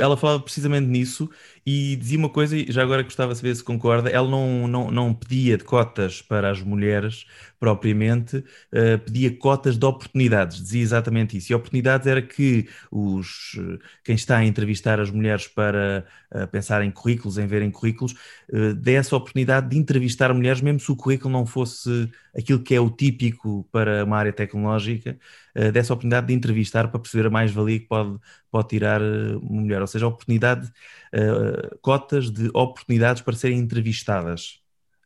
Ela 0.00 0.16
falava 0.16 0.40
precisamente 0.40 0.86
nisso 0.86 1.30
e 1.64 1.96
dizia 1.96 2.18
uma 2.18 2.28
coisa, 2.28 2.56
e 2.56 2.70
já 2.70 2.82
agora 2.82 3.02
gostava 3.02 3.32
de 3.32 3.38
saber 3.38 3.54
se 3.54 3.64
concorda, 3.64 4.08
ela 4.08 4.28
não, 4.28 4.66
não, 4.66 4.90
não 4.90 5.14
pedia 5.14 5.58
cotas 5.58 6.22
para 6.22 6.50
as 6.50 6.62
mulheres 6.62 7.26
propriamente, 7.58 8.38
uh, 8.38 8.98
pedia 9.04 9.36
cotas 9.36 9.76
de 9.76 9.84
oportunidades, 9.84 10.62
dizia 10.62 10.80
exatamente 10.80 11.36
isso. 11.36 11.52
E 11.52 11.54
oportunidades 11.54 12.06
era 12.06 12.22
que 12.22 12.66
os, 12.90 13.58
quem 14.02 14.14
está 14.14 14.38
a 14.38 14.44
entrevistar 14.44 14.98
as 14.98 15.10
mulheres 15.10 15.46
para 15.46 16.06
uh, 16.34 16.46
pensar 16.48 16.82
em 16.82 16.90
currículos, 16.90 17.36
em 17.36 17.46
verem 17.46 17.70
currículos, 17.70 18.14
uh, 18.52 18.74
desse 18.74 19.12
a 19.12 19.18
oportunidade 19.18 19.68
de 19.68 19.76
entrevistar 19.76 20.32
mulheres, 20.32 20.62
mesmo 20.62 20.80
se 20.80 20.90
o 20.90 20.96
currículo 20.96 21.30
não 21.30 21.44
fosse 21.44 22.10
aquilo 22.34 22.60
que 22.60 22.74
é 22.74 22.80
o 22.80 22.90
típico 22.90 23.68
para 23.70 24.04
uma 24.04 24.16
área 24.16 24.32
tecnológica, 24.32 25.18
uh, 25.54 25.70
desse 25.70 25.92
a 25.92 25.94
oportunidade 25.94 26.28
de 26.28 26.34
entrevistar 26.34 26.88
para 26.88 26.98
perceber 26.98 27.26
a 27.26 27.30
mais-valia 27.30 27.78
que 27.78 27.86
pode, 27.86 28.18
pode 28.50 28.68
tirar 28.68 29.00
uma 29.02 29.60
mulher. 29.60 29.80
Ou 29.80 29.86
seja, 29.86 30.06
a 30.06 30.08
oportunidade, 30.08 30.70
uh, 31.14 31.78
cotas 31.80 32.30
de 32.30 32.48
oportunidades 32.54 33.22
para 33.22 33.34
serem 33.34 33.58
entrevistadas, 33.58 34.60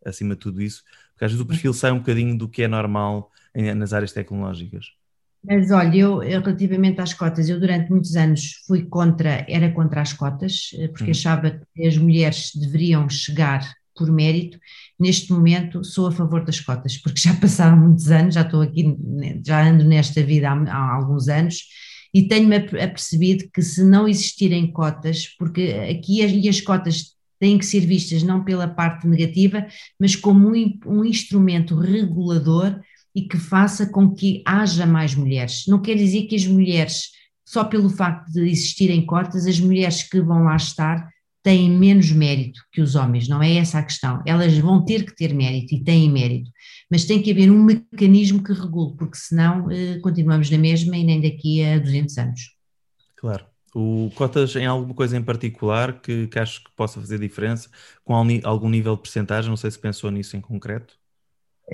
acima 0.05 0.35
de 0.35 0.41
tudo 0.41 0.63
isso 0.63 0.83
porque 1.15 1.25
às 1.25 1.31
vezes 1.31 1.41
o 1.41 1.47
perfil 1.47 1.73
sai 1.73 1.93
um 1.93 1.99
bocadinho 1.99 2.37
do 2.37 2.49
que 2.49 2.63
é 2.63 2.69
normal 2.69 3.31
em, 3.55 3.73
nas 3.75 3.93
áreas 3.93 4.13
tecnológicas. 4.13 4.87
Mas 5.43 5.71
olha, 5.71 5.97
eu, 5.97 6.19
relativamente 6.19 7.01
às 7.01 7.13
cotas, 7.13 7.49
eu 7.49 7.61
durante 7.61 7.91
muitos 7.91 8.17
anos 8.17 8.63
fui 8.67 8.85
contra, 8.85 9.45
era 9.49 9.71
contra 9.71 10.01
as 10.01 10.13
cotas, 10.13 10.71
eh, 10.75 10.89
porque 10.89 11.05
hum. 11.05 11.11
achava 11.11 11.51
que 11.51 11.87
as 11.87 11.97
mulheres 11.99 12.51
deveriam 12.55 13.09
chegar 13.09 13.75
por 13.95 14.11
mérito, 14.11 14.59
neste 14.99 15.31
momento 15.33 15.85
sou 15.85 16.09
a 16.09 16.13
favor 16.13 16.45
das 16.45 16.59
cotas, 16.61 16.97
porque 16.97 17.21
já 17.21 17.35
passaram 17.39 17.77
muitos 17.77 18.11
anos, 18.11 18.35
já 18.35 18.41
estou 18.41 18.63
aqui, 18.63 18.97
já 19.45 19.69
ando 19.69 19.85
nesta 19.85 20.23
vida 20.23 20.49
há, 20.49 20.55
há 20.55 20.95
alguns 20.95 21.29
anos, 21.29 21.69
e 22.15 22.23
tenho-me 22.29 22.55
apercebido 22.57 23.51
que 23.53 23.61
se 23.61 23.83
não 23.83 24.07
existirem 24.07 24.71
cotas, 24.71 25.27
porque 25.37 25.75
aqui 25.91 26.25
as, 26.25 26.31
e 26.31 26.49
as 26.49 26.61
cotas 26.61 27.15
têm 27.41 27.59
que 27.59 27.67
ser 27.67 27.81
vistas 27.81 28.23
não 28.23 28.45
pela 28.45 28.69
parte 28.69 29.09
negativa, 29.09 29.67
mas 29.99 30.15
como 30.15 30.49
um, 30.49 30.79
um 30.87 31.05
instrumento 31.05 31.75
regulador 31.75 32.81
e 33.13 33.23
que 33.23 33.37
faça 33.37 33.87
com 33.87 34.15
que 34.15 34.43
haja 34.47 34.87
mais 34.87 35.15
mulheres. 35.15 35.65
Não 35.67 35.83
quer 35.83 35.97
dizer 35.97 36.23
que 36.23 36.37
as 36.37 36.47
mulheres, 36.47 37.11
só 37.45 37.65
pelo 37.65 37.91
facto 37.91 38.31
de 38.33 38.49
existirem 38.49 39.05
cotas, 39.05 39.47
as 39.47 39.59
mulheres 39.59 40.05
que 40.05 40.21
vão 40.21 40.45
lá 40.45 40.55
estar 40.57 41.09
têm 41.45 41.71
menos 41.71 42.11
mérito 42.11 42.59
que 42.73 42.81
os 42.81 42.95
homens, 42.95 43.29
não 43.29 43.43
é 43.43 43.57
essa 43.57 43.79
a 43.79 43.83
questão. 43.83 44.23
Elas 44.27 44.57
vão 44.57 44.83
ter 44.83 45.05
que 45.05 45.15
ter 45.15 45.35
mérito 45.35 45.75
e 45.75 45.85
têm 45.85 46.11
mérito, 46.11 46.51
mas 46.91 47.05
tem 47.05 47.21
que 47.21 47.31
haver 47.31 47.51
um 47.51 47.63
mecanismo 47.63 48.43
que 48.43 48.55
regule, 48.55 48.97
porque 48.97 49.19
senão 49.19 49.71
eh, 49.71 49.99
continuamos 50.01 50.51
na 50.51 50.57
mesma 50.57 50.97
e 50.97 51.05
nem 51.05 51.21
daqui 51.21 51.63
a 51.63 51.79
200 51.79 52.17
anos. 52.17 52.41
Claro. 53.15 53.45
O 53.75 54.11
cotas 54.15 54.57
em 54.57 54.65
alguma 54.65 54.95
coisa 54.95 55.19
em 55.19 55.23
particular 55.23 56.01
que, 56.01 56.29
que 56.29 56.39
acho 56.39 56.65
que 56.65 56.71
possa 56.75 56.99
fazer 56.99 57.19
diferença, 57.19 57.69
com 58.03 58.15
algum 58.15 58.71
nível 58.71 58.97
de 58.97 59.03
percentagem, 59.03 59.51
não 59.51 59.57
sei 59.57 59.71
se 59.71 59.79
pensou 59.79 60.11
nisso 60.11 60.37
em 60.39 60.41
concreto? 60.41 60.95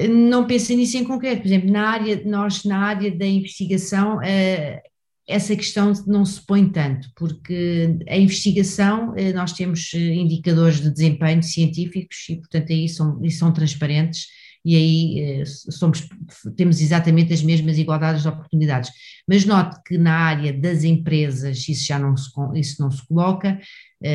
Não 0.08 0.46
pensei 0.46 0.76
nisso 0.76 0.96
em 0.96 1.04
concreto, 1.04 1.42
por 1.42 1.46
exemplo, 1.46 1.70
na 1.70 1.90
área, 1.90 2.22
nós 2.24 2.64
na 2.64 2.78
área 2.78 3.10
da 3.10 3.26
investigação, 3.26 4.20
eh, 4.22 4.82
essa 5.30 5.54
questão 5.54 5.92
não 6.06 6.24
se 6.24 6.44
põe 6.44 6.68
tanto, 6.68 7.08
porque 7.14 7.98
a 8.08 8.16
investigação, 8.16 9.14
eh, 9.16 9.32
nós 9.32 9.52
temos 9.52 9.90
eh, 9.94 9.98
indicadores 9.98 10.80
de 10.80 10.90
desempenho 10.90 11.42
científicos 11.42 12.28
e, 12.28 12.36
portanto, 12.36 12.72
aí 12.72 12.88
são, 12.88 13.24
e 13.24 13.30
são 13.30 13.52
transparentes 13.52 14.26
e 14.64 14.76
aí 14.76 15.20
eh, 15.20 15.44
somos, 15.46 16.08
temos 16.56 16.80
exatamente 16.80 17.32
as 17.32 17.42
mesmas 17.42 17.78
igualdades 17.78 18.22
de 18.22 18.28
oportunidades. 18.28 18.90
Mas 19.26 19.44
note 19.44 19.80
que 19.86 19.96
na 19.96 20.14
área 20.14 20.52
das 20.52 20.82
empresas 20.82 21.68
isso 21.68 21.86
já 21.86 21.98
não 21.98 22.16
se, 22.16 22.30
isso 22.56 22.82
não 22.82 22.90
se 22.90 23.06
coloca, 23.06 23.58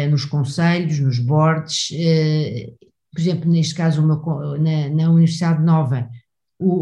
nos 0.09 0.25
conselhos, 0.25 0.99
nos 0.99 1.19
boards, 1.19 1.89
por 3.13 3.21
exemplo, 3.21 3.51
neste 3.51 3.75
caso 3.75 4.01
na, 4.01 4.89
na 4.89 5.11
Universidade 5.11 5.63
Nova, 5.63 6.09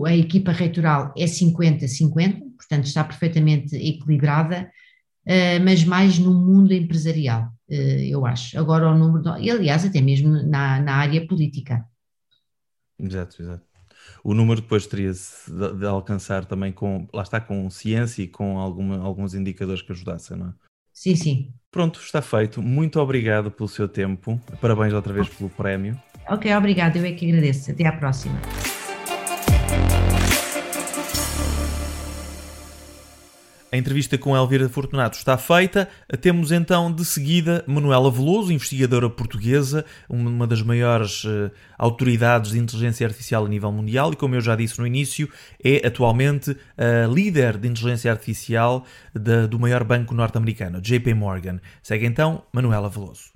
a 0.05 0.15
equipa 0.15 0.51
reitoral 0.51 1.13
é 1.17 1.25
50-50, 1.25 2.42
portanto 2.67 2.85
está 2.85 3.03
perfeitamente 3.03 3.75
equilibrada, 3.75 4.71
uh, 5.27 5.63
mas 5.63 5.83
mais 5.83 6.17
no 6.19 6.33
mundo 6.33 6.73
empresarial, 6.73 7.49
uh, 7.69 7.73
eu 7.73 8.25
acho. 8.25 8.57
Agora 8.57 8.89
o 8.89 8.97
número, 8.97 9.23
de, 9.23 9.43
e 9.43 9.51
aliás 9.51 9.85
até 9.85 10.01
mesmo 10.01 10.29
na, 10.29 10.79
na 10.81 10.95
área 10.95 11.25
política. 11.27 11.85
Exato, 12.99 13.41
exato. 13.41 13.63
O 14.23 14.33
número 14.33 14.61
depois 14.61 14.85
teria-se 14.87 15.51
de, 15.51 15.79
de, 15.79 15.85
alcançar 15.85 16.45
também 16.45 16.71
com, 16.71 17.07
lá 17.13 17.23
está, 17.23 17.39
com 17.39 17.69
ciência 17.69 18.23
e 18.23 18.27
com 18.27 18.57
alguma, 18.57 18.97
alguns 18.99 19.33
indicadores 19.33 19.81
que 19.81 19.91
ajudassem, 19.91 20.37
não 20.37 20.47
é? 20.49 20.53
Sim, 20.93 21.15
sim. 21.15 21.53
Pronto, 21.71 21.99
está 21.99 22.21
feito. 22.21 22.61
Muito 22.61 22.99
obrigado 22.99 23.49
pelo 23.49 23.67
seu 23.67 23.87
tempo. 23.87 24.39
Parabéns 24.61 24.93
outra 24.93 25.11
vez 25.11 25.27
pelo 25.27 25.49
prémio. 25.49 25.99
Ok, 26.29 26.55
obrigado. 26.55 26.97
Eu 26.97 27.05
é 27.05 27.11
que 27.11 27.27
agradeço. 27.27 27.71
Até 27.71 27.85
à 27.85 27.93
próxima. 27.93 28.39
A 33.73 33.75
entrevista 33.75 34.19
com 34.19 34.37
Elvira 34.37 34.69
Fortunato 34.69 35.17
está 35.17 35.35
feita. 35.35 35.89
Temos 36.21 36.51
então 36.51 36.93
de 36.93 37.03
seguida 37.03 37.63
Manuela 37.65 38.11
Veloso, 38.11 38.53
investigadora 38.53 39.09
portuguesa, 39.09 39.83
uma 40.07 40.45
das 40.45 40.61
maiores 40.61 41.23
uh, 41.23 41.49
autoridades 41.75 42.51
de 42.51 42.59
inteligência 42.59 43.07
artificial 43.07 43.43
a 43.43 43.49
nível 43.49 43.71
mundial 43.71 44.13
e, 44.13 44.15
como 44.15 44.35
eu 44.35 44.41
já 44.41 44.55
disse 44.55 44.77
no 44.77 44.85
início, 44.85 45.27
é 45.65 45.87
atualmente 45.87 46.55
a 46.77 47.07
líder 47.07 47.57
de 47.57 47.67
inteligência 47.67 48.11
artificial 48.11 48.85
de, 49.11 49.47
do 49.47 49.59
maior 49.59 49.83
banco 49.83 50.13
norte-americano, 50.13 50.79
JP 50.79 51.11
Morgan. 51.15 51.59
Segue 51.81 52.05
então 52.05 52.45
Manuela 52.53 52.89
Veloso. 52.89 53.33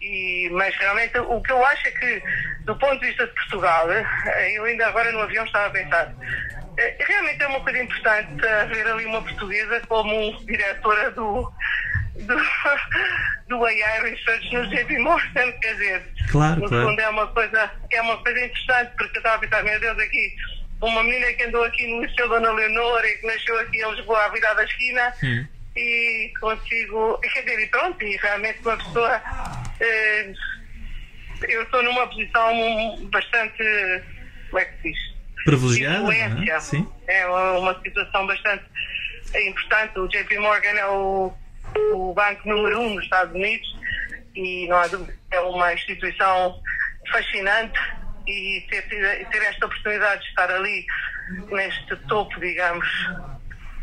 E, 0.00 0.48
mas 0.52 0.72
realmente 0.76 1.18
o 1.18 1.40
que 1.40 1.50
eu 1.50 1.66
acho 1.66 1.88
é 1.88 1.90
que, 1.90 2.22
do 2.64 2.76
ponto 2.78 3.00
de 3.00 3.08
vista 3.08 3.26
de 3.26 3.34
Portugal, 3.34 3.90
eh, 3.90 4.56
eu 4.56 4.62
ainda 4.62 4.86
agora 4.86 5.10
no 5.10 5.18
avião 5.18 5.44
estava 5.44 5.66
a 5.66 5.70
pensar 5.70 6.14
realmente 6.76 7.42
é 7.42 7.46
uma 7.46 7.60
coisa 7.60 7.82
importante 7.82 8.46
haver 8.46 8.86
ali 8.86 9.06
uma 9.06 9.22
portuguesa 9.22 9.80
como 9.88 10.44
diretora 10.44 11.10
do, 11.12 11.52
do, 12.14 12.36
do 13.48 13.64
AI 13.64 14.02
Research 14.02 14.54
no 14.54 14.66
JP 14.68 14.98
Morgan, 14.98 15.52
quer 15.60 15.72
dizer, 15.74 16.02
claro, 16.30 16.60
no 16.60 16.68
claro. 16.68 16.88
fundo 16.88 17.00
é 17.00 17.08
uma 17.08 17.26
coisa, 17.28 17.70
é 17.90 18.00
uma 18.02 18.16
coisa 18.18 18.44
interessante, 18.44 18.92
porque 18.98 19.16
eu 19.16 19.20
estava 19.20 19.36
a 19.36 19.38
pensar, 19.38 19.62
meu 19.64 19.80
Deus, 19.80 19.98
aqui, 19.98 20.36
uma 20.82 21.02
menina 21.02 21.32
que 21.32 21.44
andou 21.44 21.64
aqui 21.64 21.86
no 21.86 22.04
Liceu 22.04 22.28
Dona 22.28 22.52
Leonor 22.52 23.04
e 23.04 23.16
que 23.16 23.26
nasceu 23.26 23.58
aqui 23.60 23.82
em 23.82 23.90
Lisboa 23.92 24.24
à 24.24 24.28
virada 24.28 24.56
da 24.56 24.64
esquina 24.64 25.14
hum. 25.22 25.46
e 25.76 26.32
consigo, 26.38 27.18
quer 27.18 27.42
dizer, 27.42 27.60
e 27.60 27.66
pronto, 27.68 28.04
e 28.04 28.16
realmente 28.16 28.60
uma 28.60 28.76
pessoa, 28.76 29.22
eh, 29.80 30.32
eu 31.48 31.62
estou 31.62 31.82
numa 31.82 32.06
posição 32.06 33.08
bastante, 33.10 33.62
como 34.50 34.58
é 34.58 34.64
que 34.66 34.82
se 34.82 34.92
diz? 34.92 35.05
Privilegiada. 35.46 36.14
É? 36.14 36.60
Sim. 36.60 36.86
É 37.06 37.26
uma 37.26 37.80
situação 37.80 38.26
bastante 38.26 38.64
importante. 39.34 39.98
O 39.98 40.08
JP 40.08 40.38
Morgan 40.38 40.68
é 40.68 40.86
o, 40.86 41.32
o 41.94 42.12
banco 42.14 42.48
número 42.48 42.80
um 42.80 42.94
nos 42.94 43.04
Estados 43.04 43.34
Unidos 43.34 43.66
e 44.34 44.66
não 44.68 44.76
há 44.76 44.86
dúvida 44.86 45.16
é 45.30 45.40
uma 45.40 45.72
instituição 45.72 46.60
fascinante 47.10 47.78
e 48.26 48.64
ter, 48.68 48.82
ter 48.82 49.42
esta 49.42 49.66
oportunidade 49.66 50.22
de 50.22 50.28
estar 50.28 50.50
ali 50.50 50.84
neste 51.50 51.96
topo, 52.08 52.38
digamos, 52.40 52.86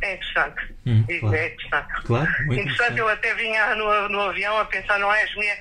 é 0.02 0.16
interessante. 0.16 0.76
Hum, 0.86 1.06
claro. 1.20 1.36
É 1.36 1.48
interessante. 1.48 2.04
Claro, 2.04 2.32
muito 2.46 2.62
interessante. 2.62 3.00
Eu 3.00 3.08
até 3.08 3.34
vinha 3.36 3.76
no, 3.76 4.10
no 4.10 4.22
avião 4.22 4.58
a 4.58 4.66
pensar, 4.66 5.00
não 5.00 5.14
é, 5.14 5.26
minha, 5.36 5.56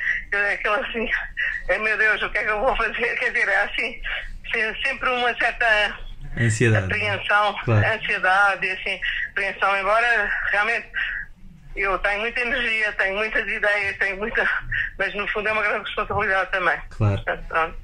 aquela 0.52 0.78
assim, 0.78 1.08
é, 1.68 1.78
meu 1.78 1.96
Deus, 1.96 2.22
o 2.22 2.30
que 2.30 2.38
é 2.38 2.44
que 2.44 2.50
eu 2.50 2.60
vou 2.60 2.76
fazer? 2.76 3.18
Quer 3.18 3.32
dizer, 3.32 3.48
é 3.48 3.64
assim, 3.64 4.00
sempre 4.82 5.08
uma 5.10 5.34
certa 5.36 5.98
ansiedade, 6.38 6.84
apreensão, 6.86 7.54
claro. 7.64 7.86
ansiedade, 7.94 8.70
assim, 8.70 9.00
apreensão, 9.30 9.78
embora 9.78 10.30
realmente 10.50 10.88
eu 11.74 11.98
tenho 11.98 12.20
muita 12.20 12.40
energia, 12.40 12.92
tenho 12.92 13.16
muitas 13.16 13.48
ideias, 13.48 13.96
tenho 13.98 14.16
muita, 14.18 14.48
mas 14.98 15.14
no 15.14 15.26
fundo 15.28 15.48
é 15.48 15.52
uma 15.52 15.62
grande 15.62 15.84
responsabilidade 15.84 16.50
também. 16.50 16.78
Claro. 16.90 17.22
Portanto, 17.22 17.74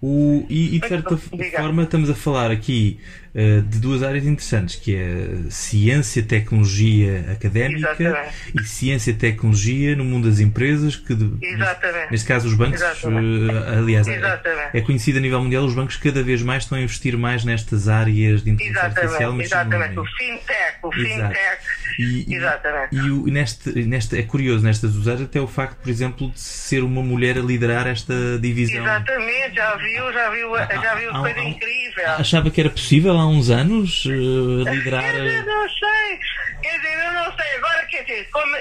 o, 0.00 0.46
e, 0.50 0.76
e, 0.76 0.80
de 0.80 0.88
certa 0.88 1.16
forma 1.16 1.82
estamos 1.82 2.10
a 2.10 2.14
falar 2.14 2.50
aqui 2.50 3.00
uh, 3.34 3.62
de 3.62 3.78
duas 3.78 4.02
áreas 4.02 4.24
interessantes, 4.24 4.76
que 4.76 4.94
é 4.94 5.50
ciência, 5.50 6.22
tecnologia 6.22 7.24
académica 7.32 7.96
Exatamente. 7.98 8.34
e 8.54 8.64
ciência, 8.64 9.14
tecnologia 9.14 9.96
no 9.96 10.04
mundo 10.04 10.28
das 10.28 10.40
empresas, 10.40 10.96
que 10.96 11.14
de, 11.14 11.24
neste, 11.24 12.10
neste, 12.10 12.26
caso 12.26 12.48
os 12.48 12.54
bancos, 12.54 12.80
uh, 12.80 13.78
aliás, 13.78 14.06
é, 14.08 14.20
é, 14.72 14.80
conhecido 14.80 15.18
a 15.18 15.20
nível 15.20 15.42
mundial, 15.42 15.64
os 15.64 15.74
bancos 15.74 15.96
cada 15.96 16.22
vez 16.22 16.42
mais 16.42 16.62
estão 16.62 16.78
a 16.78 16.80
investir 16.80 17.16
mais 17.16 17.44
nestas 17.44 17.88
áreas 17.88 18.42
de 18.42 18.50
inteligência 18.50 18.86
Exatamente. 18.86 18.98
artificial. 18.98 19.32
Mas 19.32 19.46
Exatamente, 19.46 19.98
o 19.98 20.04
fintech, 20.04 20.78
o 20.82 20.92
fintech. 20.92 21.60
E, 21.98 22.34
Exatamente. 22.34 22.96
E, 22.96 23.10
o, 23.10 23.26
neste, 23.26 23.70
neste, 23.84 24.18
é 24.18 24.22
curioso 24.22 24.64
nestas 24.64 24.92
duas 24.92 25.08
áreas 25.08 25.22
até 25.22 25.40
o 25.40 25.46
facto, 25.46 25.76
por 25.76 25.88
exemplo, 25.88 26.30
de 26.30 26.40
ser 26.40 26.82
uma 26.82 27.02
mulher 27.02 27.38
a 27.38 27.40
liderar 27.40 27.86
esta 27.86 28.38
divisão. 28.40 28.82
Exatamente, 28.82 29.54
já 29.54 29.76
viu, 29.76 30.12
já 30.12 30.30
viu, 30.30 30.56
já 30.56 30.94
viu 30.94 31.10
ah, 31.10 31.20
coisa 31.20 31.40
incrível. 31.40 31.83
Achava 32.02 32.50
que 32.50 32.60
era 32.60 32.70
possível 32.70 33.12
há 33.16 33.26
uns 33.26 33.50
anos 33.50 34.04
uh, 34.04 34.62
liderar. 34.68 35.02
Quer 35.02 35.22
dizer, 35.22 35.44
não 35.44 35.68
sei, 35.68 36.20
quer 36.62 36.76
dizer, 36.76 37.06
eu 37.06 37.12
não 37.12 37.36
sei, 37.36 37.56
agora 37.56 37.86
quer 37.86 38.02
dizer, 38.02 38.28
como, 38.30 38.56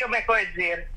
como 0.00 0.14
é 0.14 0.22
que 0.22 0.30
eu 0.30 0.38
ia 0.38 0.46
dizer? 0.46 0.88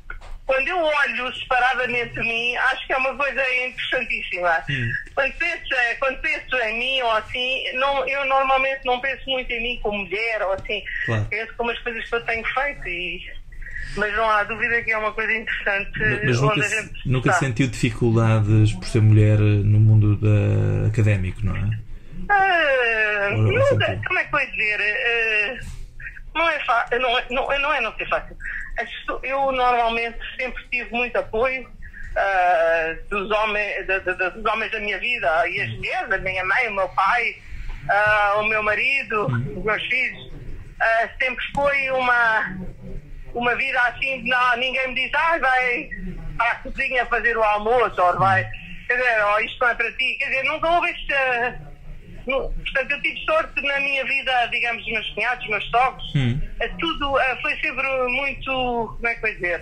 quando 0.51 0.67
eu 0.67 0.77
olho 0.77 1.33
separadamente 1.33 2.13
de 2.13 2.19
mim, 2.19 2.57
acho 2.57 2.85
que 2.85 2.91
é 2.91 2.97
uma 2.97 3.15
coisa 3.15 3.41
interessantíssima. 3.65 4.61
Hum. 4.69 4.91
Quando, 5.15 5.33
penso, 5.35 5.63
quando 5.97 6.17
penso 6.19 6.55
em 6.57 6.77
mim 6.77 7.01
ou 7.03 7.11
assim, 7.11 7.71
não, 7.75 8.05
eu 8.05 8.25
normalmente 8.25 8.81
não 8.83 8.99
penso 8.99 9.29
muito 9.29 9.49
em 9.49 9.63
mim 9.63 9.79
como 9.81 9.99
mulher 9.99 10.41
ou 10.41 10.51
assim. 10.51 10.83
Claro. 11.05 11.25
Penso 11.29 11.53
como 11.55 11.71
as 11.71 11.79
coisas 11.79 12.09
que 12.09 12.15
eu 12.15 12.25
tenho 12.25 12.45
feito 12.45 12.85
e 12.85 13.41
mas 13.95 14.15
não 14.15 14.29
há 14.29 14.43
dúvida 14.43 14.81
que 14.83 14.91
é 14.91 14.97
uma 14.97 15.11
coisa 15.11 15.33
interessante. 15.33 15.99
Mas 16.25 16.41
nunca, 16.41 16.89
nunca 17.05 17.33
sentiu 17.33 17.67
dificuldades 17.67 18.73
por 18.73 18.85
ser 18.85 19.01
mulher 19.01 19.37
no 19.39 19.79
mundo 19.79 20.15
da, 20.17 20.87
académico, 20.87 21.45
não 21.45 21.55
é? 21.55 21.79
Uh, 22.31 23.37
não, 23.37 24.03
como 24.07 24.19
é 24.19 24.23
que 24.23 24.31
vou 24.31 24.39
dizer? 24.39 24.79
Uh, 24.79 25.81
não 26.33 26.49
é 26.49 26.59
fácil, 26.63 26.99
não, 26.99 27.19
é, 27.19 27.25
não, 27.29 27.59
não 27.59 27.73
é 27.73 27.81
não 27.81 27.95
ser 27.95 28.07
fácil. 28.07 28.37
Eu 29.23 29.51
normalmente 29.51 30.17
sempre 30.39 30.63
tive 30.71 30.89
muito 30.91 31.15
apoio 31.17 31.67
uh, 31.67 33.09
dos, 33.09 33.29
homens, 33.31 33.85
de, 33.85 33.99
de, 33.99 34.29
dos 34.31 34.45
homens 34.45 34.71
da 34.71 34.79
minha 34.79 34.97
vida 34.97 35.49
e 35.49 35.61
as 35.61 35.69
mulheres, 35.71 36.11
a 36.11 36.17
minha 36.19 36.45
mãe, 36.45 36.67
o 36.69 36.73
meu 36.73 36.89
pai, 36.89 37.35
uh, 37.89 38.39
o 38.39 38.43
meu 38.47 38.63
marido, 38.63 39.25
os 39.25 39.63
meus 39.63 39.83
filhos. 39.87 40.31
Sempre 41.21 41.45
foi 41.53 41.91
uma, 41.91 42.57
uma 43.35 43.55
vida 43.55 43.79
assim, 43.81 44.23
não, 44.27 44.57
ninguém 44.57 44.87
me 44.87 44.95
diz, 44.95 45.11
ah, 45.13 45.37
vai 45.37 45.89
para 46.37 46.51
a 46.51 46.55
cozinha 46.55 47.05
fazer 47.05 47.37
o 47.37 47.43
almoço, 47.43 48.01
ou 48.01 48.17
vai. 48.17 48.43
quer 48.87 48.97
dizer, 48.97 49.23
oh, 49.25 49.39
isto 49.41 49.59
não 49.59 49.69
é 49.69 49.75
para 49.75 49.91
ti, 49.91 50.15
quer 50.17 50.25
dizer, 50.25 50.43
nunca 50.45 50.71
houve 50.71 50.89
esta. 50.89 51.70
Portanto, 52.25 52.91
eu 52.91 53.01
tive 53.01 53.19
sorte 53.25 53.61
na 53.61 53.79
minha 53.79 54.03
vida, 54.05 54.45
digamos, 54.51 54.83
os 54.85 54.91
meus 54.91 55.09
cunhados, 55.11 55.43
os 55.43 55.49
meus 55.49 55.69
sogros, 55.69 56.03
Hum. 56.15 56.41
é 56.59 56.67
tudo 56.79 57.19
eh, 57.19 57.37
foi 57.41 57.55
sempre 57.59 57.87
muito, 58.09 58.93
como 58.95 59.07
é 59.07 59.15
que 59.15 59.27
ia 59.27 59.33
dizer? 59.35 59.61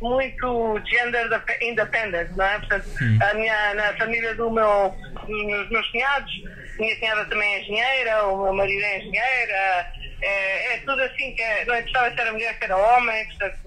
Muito 0.00 0.80
gender 0.86 1.28
dep- 1.30 1.62
independent, 1.62 2.30
não 2.36 2.44
é? 2.44 2.58
Portanto, 2.58 2.86
a 3.22 3.34
minha, 3.34 3.74
na 3.74 3.92
família 3.96 4.34
do 4.34 4.50
meu, 4.50 4.94
dos 5.26 5.70
meus 5.70 5.88
cunhados, 5.90 6.32
minha 6.78 6.96
cunhada 6.98 7.24
também 7.26 7.54
é 7.54 7.60
engenheira, 7.60 8.24
o 8.26 8.42
meu 8.44 8.52
marido 8.54 8.82
é 8.84 8.98
engenheira, 8.98 9.86
é, 10.22 10.74
é 10.74 10.78
tudo 10.78 11.00
assim 11.02 11.34
que 11.34 11.42
é, 11.42 11.64
não 11.64 11.76
interessava 11.78 12.14
se 12.14 12.20
era 12.20 12.32
mulher, 12.32 12.54
se 12.58 12.64
era 12.64 12.76
homem, 12.76 13.26
portanto, 13.28 13.58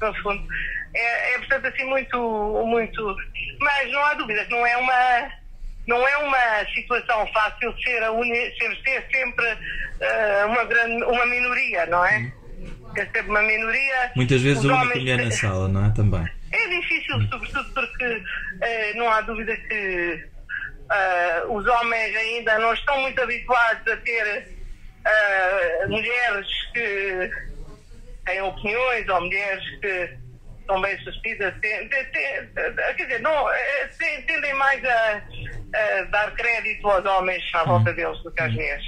no 0.00 0.14
fundo, 0.22 0.42
é, 0.94 1.34
é 1.34 1.38
portanto 1.38 1.66
assim 1.66 1.84
muito, 1.84 2.18
muito, 2.66 3.16
mas 3.60 3.90
não 3.92 4.04
há 4.04 4.14
dúvida 4.14 4.44
que 4.44 4.50
não 4.50 4.66
é 4.66 4.76
uma, 4.76 5.32
não 5.86 6.06
é 6.06 6.16
uma 6.18 6.64
situação 6.74 7.26
fácil 7.32 7.74
ser, 7.82 8.02
a 8.02 8.12
uni, 8.12 8.36
ser, 8.56 8.76
ser 8.84 9.04
sempre 9.10 9.58
eh, 10.00 10.44
uma, 10.46 10.64
grande, 10.64 11.04
uma 11.04 11.26
minoria, 11.26 11.86
não 11.86 12.04
é? 12.04 12.32
Ser 12.94 13.06
sempre 13.12 13.30
uma 13.30 13.42
minoria. 13.42 14.12
Muitas 14.14 14.42
vezes 14.42 14.64
a 14.64 14.74
única 14.74 14.98
mulher 14.98 15.24
na 15.24 15.30
sala, 15.32 15.68
não 15.68 15.86
é? 15.86 15.90
Também. 15.90 16.28
é 16.52 16.68
difícil, 16.68 17.20
sobretudo 17.28 17.74
porque 17.74 18.22
eh, 18.60 18.94
não 18.94 19.10
há 19.10 19.20
dúvida 19.22 19.56
que 19.56 20.24
eh, 20.90 21.42
os 21.48 21.66
homens 21.66 22.16
ainda 22.16 22.58
não 22.58 22.72
estão 22.74 23.00
muito 23.00 23.20
habituados 23.20 23.92
a 23.92 23.96
ter 23.98 24.48
mulheres 25.88 26.46
que 26.72 27.30
têm 28.24 28.40
opiniões 28.40 29.08
ou 29.08 29.20
mulheres 29.20 29.64
que 29.80 30.16
são 30.64 30.80
bem 30.80 30.96
sucedidas. 31.00 31.52
Quer 31.60 32.94
dizer, 32.96 33.20
não, 33.20 33.46
tendem 33.98 34.54
mais 34.54 34.84
a, 34.84 35.22
a 35.74 36.02
dar 36.04 36.30
crédito 36.32 36.88
aos 36.88 37.04
homens 37.04 37.42
à 37.54 37.64
volta 37.64 37.92
deles 37.92 38.18
do 38.22 38.30
que 38.30 38.42
às 38.42 38.52
mulheres. 38.52 38.84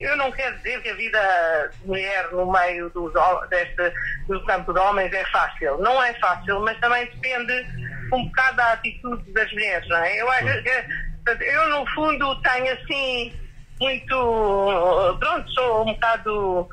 Eu 0.00 0.16
não 0.16 0.30
quero 0.30 0.56
dizer 0.58 0.80
que 0.80 0.90
a 0.90 0.94
vida 0.94 1.70
de 1.80 1.88
mulher 1.88 2.30
no 2.30 2.50
meio 2.52 2.88
dos, 2.90 3.12
deste, 3.50 3.92
do 4.28 4.44
campo 4.44 4.72
de 4.72 4.78
homens 4.78 5.12
é 5.12 5.24
fácil. 5.26 5.76
Não 5.78 6.00
é 6.00 6.14
fácil, 6.14 6.60
mas 6.60 6.78
também 6.78 7.06
depende 7.06 7.66
um 8.12 8.24
bocado 8.26 8.56
da 8.58 8.72
atitude 8.74 9.32
das 9.32 9.52
mulheres, 9.52 9.88
não 9.88 9.96
é? 9.98 10.20
Eu, 10.20 10.30
acho 10.30 10.62
que, 10.62 10.84
portanto, 11.24 11.42
eu 11.42 11.68
no 11.70 11.86
fundo, 11.90 12.42
tenho 12.42 12.72
assim 12.74 13.32
muito. 13.80 15.16
Pronto, 15.18 15.50
sou 15.50 15.82
um 15.82 15.92
bocado. 15.92 16.68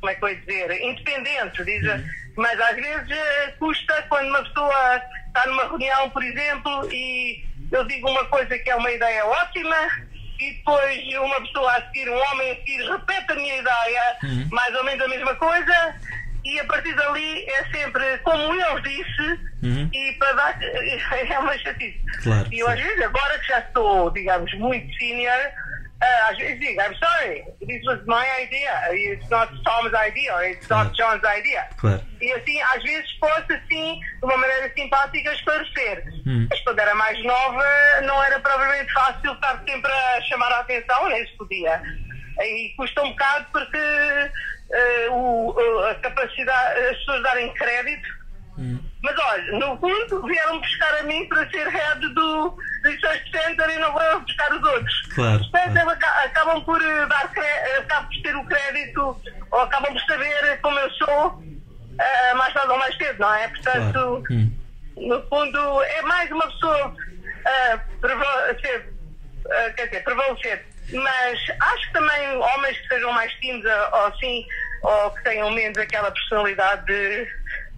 Como 0.00 0.10
é 0.10 0.14
que 0.14 0.24
eu 0.24 0.28
ia 0.28 0.36
dizer? 0.36 0.82
Independente, 0.82 1.64
diz, 1.64 1.82
mas 2.36 2.60
às 2.60 2.76
vezes 2.76 3.56
custa 3.58 4.02
quando 4.08 4.28
uma 4.28 4.42
pessoa 4.44 5.02
está 5.26 5.46
numa 5.46 5.64
reunião, 5.64 6.10
por 6.10 6.22
exemplo, 6.22 6.92
e 6.92 7.44
eu 7.72 7.84
digo 7.84 8.08
uma 8.10 8.24
coisa 8.26 8.58
que 8.58 8.70
é 8.70 8.76
uma 8.76 8.90
ideia 8.90 9.24
ótima 9.26 9.76
e 10.40 10.52
depois 10.52 11.14
uma 11.20 11.40
pessoa 11.40 11.72
a 11.72 11.82
seguir, 11.86 12.08
um 12.10 12.18
homem 12.18 12.50
a 12.52 12.56
seguir, 12.56 12.90
repete 12.90 13.32
a 13.32 13.34
minha 13.36 13.56
ideia, 13.56 14.16
mais 14.50 14.74
ou 14.74 14.84
menos 14.84 15.04
a 15.04 15.08
mesma 15.08 15.34
coisa, 15.36 15.94
e 16.44 16.58
a 16.60 16.64
partir 16.64 16.94
dali 16.96 17.44
é 17.48 17.64
sempre 17.70 18.18
como 18.18 18.54
eu 18.54 18.80
disse, 18.80 19.52
Uhum. 19.62 19.88
e 19.94 20.12
para 20.18 20.32
dar. 20.32 20.58
é 20.60 21.38
uma 21.38 21.56
chatice. 21.56 21.96
Claro, 22.24 22.48
E 22.50 22.58
eu 22.58 22.68
às 22.68 22.80
vezes, 22.80 23.00
agora 23.04 23.38
que 23.38 23.46
já 23.46 23.60
estou, 23.60 24.10
digamos, 24.10 24.52
muito 24.54 24.92
senior, 24.98 25.38
às 26.30 26.36
vezes 26.38 26.58
digo, 26.60 26.80
I'm 26.80 26.94
sorry, 26.96 27.44
this 27.66 27.84
was 27.86 28.00
my 28.06 28.24
idea, 28.42 28.72
it's 28.92 29.28
not 29.30 29.48
Tom's 29.64 29.92
idea, 29.94 30.50
it's 30.50 30.68
not 30.68 30.92
John's 30.96 31.22
idea. 31.24 31.68
Claro. 31.78 32.02
E 32.20 32.32
assim, 32.32 32.60
às 32.62 32.82
vezes 32.82 33.12
posso 33.20 33.52
assim, 33.52 34.00
de 34.00 34.24
uma 34.24 34.36
maneira 34.36 34.72
simpática, 34.74 35.32
esclarecer. 35.32 36.04
Hum. 36.26 36.46
Mas 36.50 36.60
quando 36.60 36.78
era 36.80 36.94
mais 36.94 37.22
nova, 37.24 37.64
não 38.04 38.22
era 38.24 38.40
provavelmente 38.40 38.92
fácil 38.92 39.32
estar 39.32 39.62
sempre 39.68 39.92
a 39.92 40.20
chamar 40.22 40.52
a 40.52 40.60
atenção, 40.60 41.08
nem 41.08 41.24
se 41.26 41.36
podia. 41.36 41.80
E 42.40 42.74
custa 42.76 43.02
um 43.02 43.10
bocado 43.10 43.46
porque 43.52 43.78
eh, 43.78 45.08
o- 45.10 45.84
a 45.90 45.94
capacidade, 45.96 46.80
as 46.80 46.96
pessoas 46.98 47.22
darem 47.22 47.52
crédito. 47.54 48.08
Mas 49.02 49.18
olha, 49.18 49.58
no 49.58 49.76
fundo, 49.78 50.22
vieram 50.26 50.60
buscar 50.60 50.98
a 50.98 51.02
mim 51.04 51.26
para 51.28 51.48
ser 51.50 51.66
head 51.68 52.08
do 52.14 52.56
Research 52.84 53.30
Center 53.30 53.70
e 53.70 53.78
não 53.78 53.92
vão 53.92 54.20
buscar 54.20 54.52
os 54.52 54.62
outros. 54.62 55.02
Claro, 55.14 55.38
Portanto, 55.38 55.72
claro. 55.72 55.90
aca- 55.90 56.24
acabam 56.24 56.64
por 56.64 56.82
eh, 56.82 57.06
dar 57.06 57.30
eh, 57.36 57.76
acabam 57.78 58.08
por 58.10 58.22
ter 58.22 58.36
o 58.36 58.44
crédito 58.46 59.20
ou 59.50 59.60
acabam 59.60 59.92
por 59.92 60.02
saber 60.02 60.60
como 60.60 60.78
eu 60.78 60.90
sou 60.92 61.42
eh, 61.98 62.34
mais 62.34 62.52
tarde 62.54 62.70
ou 62.70 62.78
mais 62.78 62.96
cedo, 62.96 63.18
não 63.20 63.34
é? 63.34 63.48
Portanto, 63.48 63.92
Claro. 63.92 64.24
Hum. 64.30 64.52
no 64.96 65.22
fundo, 65.28 65.82
é 65.82 66.02
mais 66.02 66.30
uma 66.30 66.46
pessoa 66.50 66.94
eh, 67.46 67.76
preva- 68.00 68.56
ser, 68.60 68.92
eh, 69.50 69.70
quer 69.70 69.86
dizer, 69.86 70.04
prevalecer. 70.04 70.66
Mas 70.92 71.38
acho 71.60 71.86
que 71.86 71.92
também 71.92 72.36
homens 72.36 72.76
que 72.78 72.88
sejam 72.88 73.12
mais 73.12 73.32
tímidos 73.34 73.70
ou 73.92 74.06
assim, 74.06 74.44
ou 74.82 75.10
que 75.12 75.22
tenham 75.24 75.50
menos 75.52 75.78
aquela 75.78 76.10
personalidade 76.10 76.84
de 76.86 77.28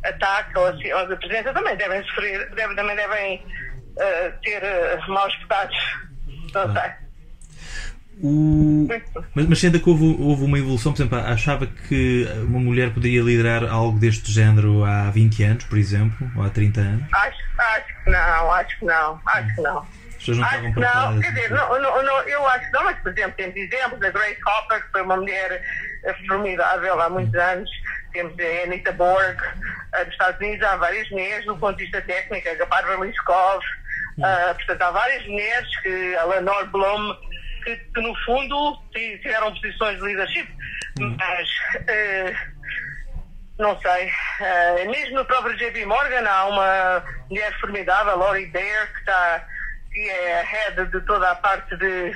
ataque 0.05 0.59
ou, 0.59 0.67
assim, 0.67 0.93
ou 0.93 1.07
de 1.07 1.17
presença, 1.17 1.53
também 1.53 1.77
devem 1.77 2.03
sofrer, 2.09 2.49
devem, 2.55 2.75
também 2.75 2.97
devem 2.97 3.47
eh, 3.99 4.33
ter 4.43 4.63
eh, 4.63 4.99
maus 5.09 5.35
pecados. 5.37 5.77
Não 6.53 6.73
sei. 6.73 7.05
O... 8.23 8.87
Mas, 9.35 9.47
mas 9.47 9.59
sendo 9.59 9.81
que 9.81 9.89
houve, 9.89 10.05
houve 10.21 10.45
uma 10.45 10.59
evolução, 10.59 10.93
por 10.93 10.99
exemplo, 10.99 11.19
achava 11.19 11.67
que 11.67 12.27
uma 12.47 12.61
mulher 12.61 12.93
poderia 12.93 13.23
liderar 13.23 13.65
algo 13.65 13.99
deste 13.99 14.31
género 14.31 14.85
há 14.85 15.11
20 15.11 15.43
anos, 15.43 15.65
por 15.65 15.79
exemplo, 15.79 16.31
ou 16.37 16.45
há 16.45 16.51
30 16.51 16.81
anos? 16.81 17.05
Acho, 17.13 17.39
acho 17.59 18.05
que 18.05 18.11
não, 18.11 18.53
acho 18.53 18.79
que 18.79 18.85
não, 18.85 19.21
acho 19.27 19.55
que 19.55 19.63
não. 19.63 19.79
As 19.79 20.15
pessoas 20.17 20.39
não 20.39 20.45
Acho 20.47 20.67
estavam 20.69 21.13
não, 21.13 21.21
quer 21.21 21.33
dizer, 21.33 21.51
não, 21.51 21.83
não, 21.83 22.03
não, 22.03 22.21
eu 22.23 22.47
acho 22.47 22.67
que 22.67 22.73
não, 22.73 22.85
mas 22.85 22.99
por 23.01 23.13
exemplo, 23.13 23.35
temos 23.37 23.57
exemplos, 23.57 24.03
a 24.03 24.11
Grace 24.11 24.41
Hopper, 24.47 24.85
que 24.85 24.93
foi 24.93 25.03
uma 25.03 25.17
mulher 25.17 25.63
eh, 26.05 26.15
formidável 26.27 27.01
há 27.01 27.11
muitos 27.11 27.35
anos, 27.35 27.71
temos 28.13 28.35
a 28.39 28.65
Anita 28.65 28.93
Borg, 28.93 29.37
eh, 29.93 30.05
dos 30.05 30.13
Estados 30.15 30.41
Unidos, 30.41 30.67
há 30.67 30.77
várias 30.77 31.11
mulheres, 31.11 31.45
do 31.45 31.57
ponto 31.57 31.77
de 31.77 31.83
vista 31.83 32.01
técnico, 32.01 32.49
a 32.49 32.67
Barbara 32.67 33.05
Liskov, 33.05 33.63
eh, 34.23 34.55
portanto, 34.55 34.83
há 34.83 34.91
várias 34.91 35.27
mulheres, 35.27 35.81
que, 35.81 36.17
a 36.17 36.25
Lenore 36.25 36.67
Blum, 36.69 37.17
que, 37.65 37.77
que, 37.77 38.01
no 38.01 38.15
fundo 38.25 38.77
ti- 38.93 39.19
tiveram 39.23 39.53
posições 39.55 39.97
de 39.99 40.03
leadership, 40.05 40.49
mas 40.99 41.49
eh, 41.89 42.35
não 43.59 43.79
sei, 43.81 44.11
eh, 44.41 44.85
mesmo 44.87 45.17
no 45.17 45.25
próprio 45.25 45.57
JP 45.57 45.85
Morgan 45.87 46.29
há 46.29 46.47
uma 46.47 47.05
mulher 47.31 47.53
formidável, 47.61 48.17
Lori 48.19 48.47
Baer, 48.47 48.93
que 48.93 48.99
está 49.01 49.47
que 49.93 50.11
é 50.11 50.41
a 50.41 50.43
head 50.43 50.87
de 50.91 51.01
toda 51.03 51.31
a 51.31 51.37
parte 51.37 51.77
de, 51.77 52.13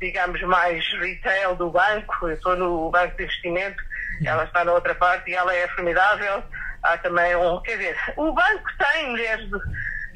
digamos, 0.00 0.40
mais 0.42 0.86
retail 1.00 1.56
do 1.56 1.70
banco. 1.72 2.14
Eu 2.22 2.34
estou 2.34 2.54
no 2.56 2.88
banco 2.88 3.16
de 3.16 3.24
investimento, 3.24 3.82
ela 4.24 4.44
está 4.44 4.64
na 4.64 4.72
outra 4.72 4.94
parte 4.94 5.28
e 5.28 5.34
ela 5.34 5.52
é 5.52 5.66
formidável. 5.68 6.44
Há 6.84 6.96
também 6.98 7.34
um, 7.34 7.60
quer 7.62 7.78
dizer, 7.78 7.98
o 8.16 8.32
banco 8.32 8.70
tem 8.78 9.08
mulheres, 9.10 9.44
de- 9.50 9.60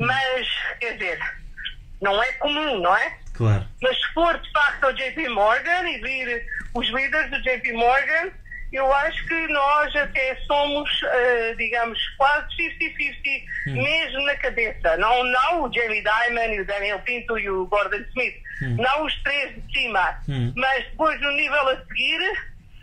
mas, 0.00 0.48
quer 0.80 0.92
dizer, 0.94 1.18
não 2.00 2.20
é 2.22 2.32
comum, 2.32 2.80
não 2.80 2.96
é? 2.96 3.16
Claro. 3.34 3.66
Mas 3.82 3.96
se 3.96 4.12
for 4.12 4.36
de 4.38 4.50
facto 4.52 4.84
ao 4.84 4.92
JP 4.92 5.28
Morgan 5.28 5.88
e 5.88 5.98
vir 5.98 6.46
os 6.74 6.88
líderes 6.88 7.30
do 7.30 7.40
JP 7.42 7.72
Morgan, 7.72 8.30
eu 8.72 8.92
acho 8.94 9.26
que 9.26 9.48
nós 9.48 9.94
até 9.96 10.36
somos, 10.46 10.88
eh, 11.02 11.54
digamos, 11.58 11.98
quase 12.16 12.46
50-50, 12.56 13.44
mesmo 13.66 14.22
na 14.26 14.36
cabeça. 14.36 14.96
Não, 14.96 15.24
não 15.24 15.62
o 15.64 15.72
Jamie 15.72 16.02
Dimon 16.04 16.54
e 16.54 16.60
o 16.60 16.66
Daniel 16.66 17.00
Pinto 17.00 17.36
e 17.38 17.50
o 17.50 17.66
Gordon 17.66 17.96
Smith, 18.10 18.36
não 18.78 19.04
os 19.06 19.14
três 19.22 19.54
de 19.56 19.72
cima, 19.72 20.18
Hum. 20.28 20.52
mas 20.56 20.84
depois 20.84 21.20
no 21.20 21.32
nível 21.32 21.68
a 21.68 21.76
seguir, 21.84 22.20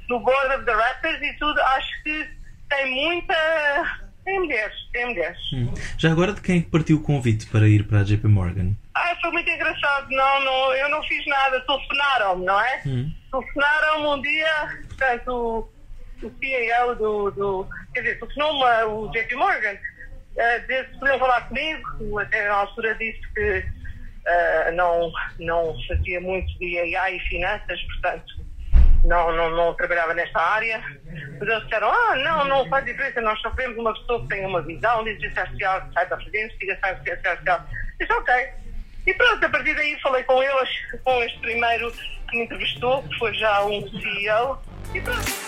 no 0.09 0.19
Board 0.19 0.55
of 0.55 0.65
Directors 0.65 1.21
e 1.21 1.33
tudo, 1.37 1.61
acho 1.61 2.03
que 2.03 2.29
tem 2.69 2.91
muita. 2.91 4.06
Tem 4.27 4.41
mulheres, 4.41 4.75
tem 4.91 5.05
mulheres. 5.05 5.39
Hum. 5.53 5.73
Já 5.97 6.11
agora 6.11 6.33
de 6.33 6.41
quem 6.41 6.59
é 6.59 6.61
partiu 6.61 6.97
o 6.97 7.01
convite 7.01 7.47
para 7.47 7.65
ir 7.65 7.87
para 7.87 8.01
a 8.01 8.03
JP 8.03 8.27
Morgan? 8.27 8.75
Ah, 8.93 9.15
foi 9.21 9.31
muito 9.31 9.49
engraçado. 9.49 10.09
Não, 10.09 10.43
não, 10.43 10.73
eu 10.73 10.89
não 10.89 11.01
fiz 11.03 11.25
nada. 11.27 11.61
Telefonaram-me, 11.61 12.45
não 12.45 12.59
é? 12.59 12.81
Hum. 12.85 13.09
Telefonaram-me 13.31 14.05
um 14.07 14.21
dia, 14.21 14.81
portanto, 14.85 15.31
o, 15.31 16.25
o 16.25 16.31
CEO 16.39 16.95
do, 16.97 17.31
do. 17.31 17.67
Quer 17.93 18.01
dizer, 18.01 18.19
telefonou-me 18.19 18.83
o 18.91 19.09
JP 19.13 19.33
Morgan. 19.35 19.75
Uh, 19.75 20.67
disse 20.67 20.91
que 20.91 20.99
podiam 20.99 21.19
falar 21.19 21.47
comigo. 21.47 22.19
Até 22.19 22.49
na 22.49 22.55
altura 22.55 22.95
disse 22.95 23.21
que 23.33 23.65
ah, 24.27 24.71
não, 24.73 25.09
não 25.39 25.73
fazia 25.87 26.19
muito 26.19 26.47
de 26.59 26.77
AI 26.97 27.15
e 27.15 27.19
finanças, 27.29 27.81
portanto. 27.81 28.46
Não, 29.03 29.31
não, 29.35 29.49
não 29.51 29.73
trabalhava 29.73 30.13
nesta 30.13 30.39
área. 30.39 30.81
Mas 31.39 31.47
eles 31.47 31.63
disseram: 31.63 31.89
Ah, 31.89 32.15
não, 32.15 32.45
não 32.45 32.69
faz 32.69 32.85
diferença, 32.85 33.21
nós 33.21 33.39
só 33.41 33.51
uma 33.77 33.93
pessoa 33.93 34.21
que 34.21 34.27
tenha 34.27 34.47
uma 34.47 34.61
visão 34.61 35.03
de 35.03 35.11
inteligência 35.11 35.41
artificial, 35.43 35.89
saiba 35.93 36.17
fazer 36.17 36.43
investigação 36.45 36.93
de 36.93 36.99
inteligência 37.01 37.31
artificial. 37.31 37.65
Disse: 37.99 38.13
Ok. 38.13 38.49
E 39.05 39.13
pronto, 39.13 39.45
a 39.45 39.49
partir 39.49 39.73
daí 39.73 39.97
falei 40.01 40.23
com 40.23 40.43
eles, 40.43 40.69
com 41.03 41.23
este 41.23 41.39
primeiro 41.39 41.91
que 41.91 42.37
me 42.37 42.43
entrevistou, 42.43 43.03
que 43.03 43.17
foi 43.17 43.33
já 43.35 43.63
um 43.63 43.81
CEO, 43.89 44.61
e 44.93 44.99
pronto. 44.99 45.46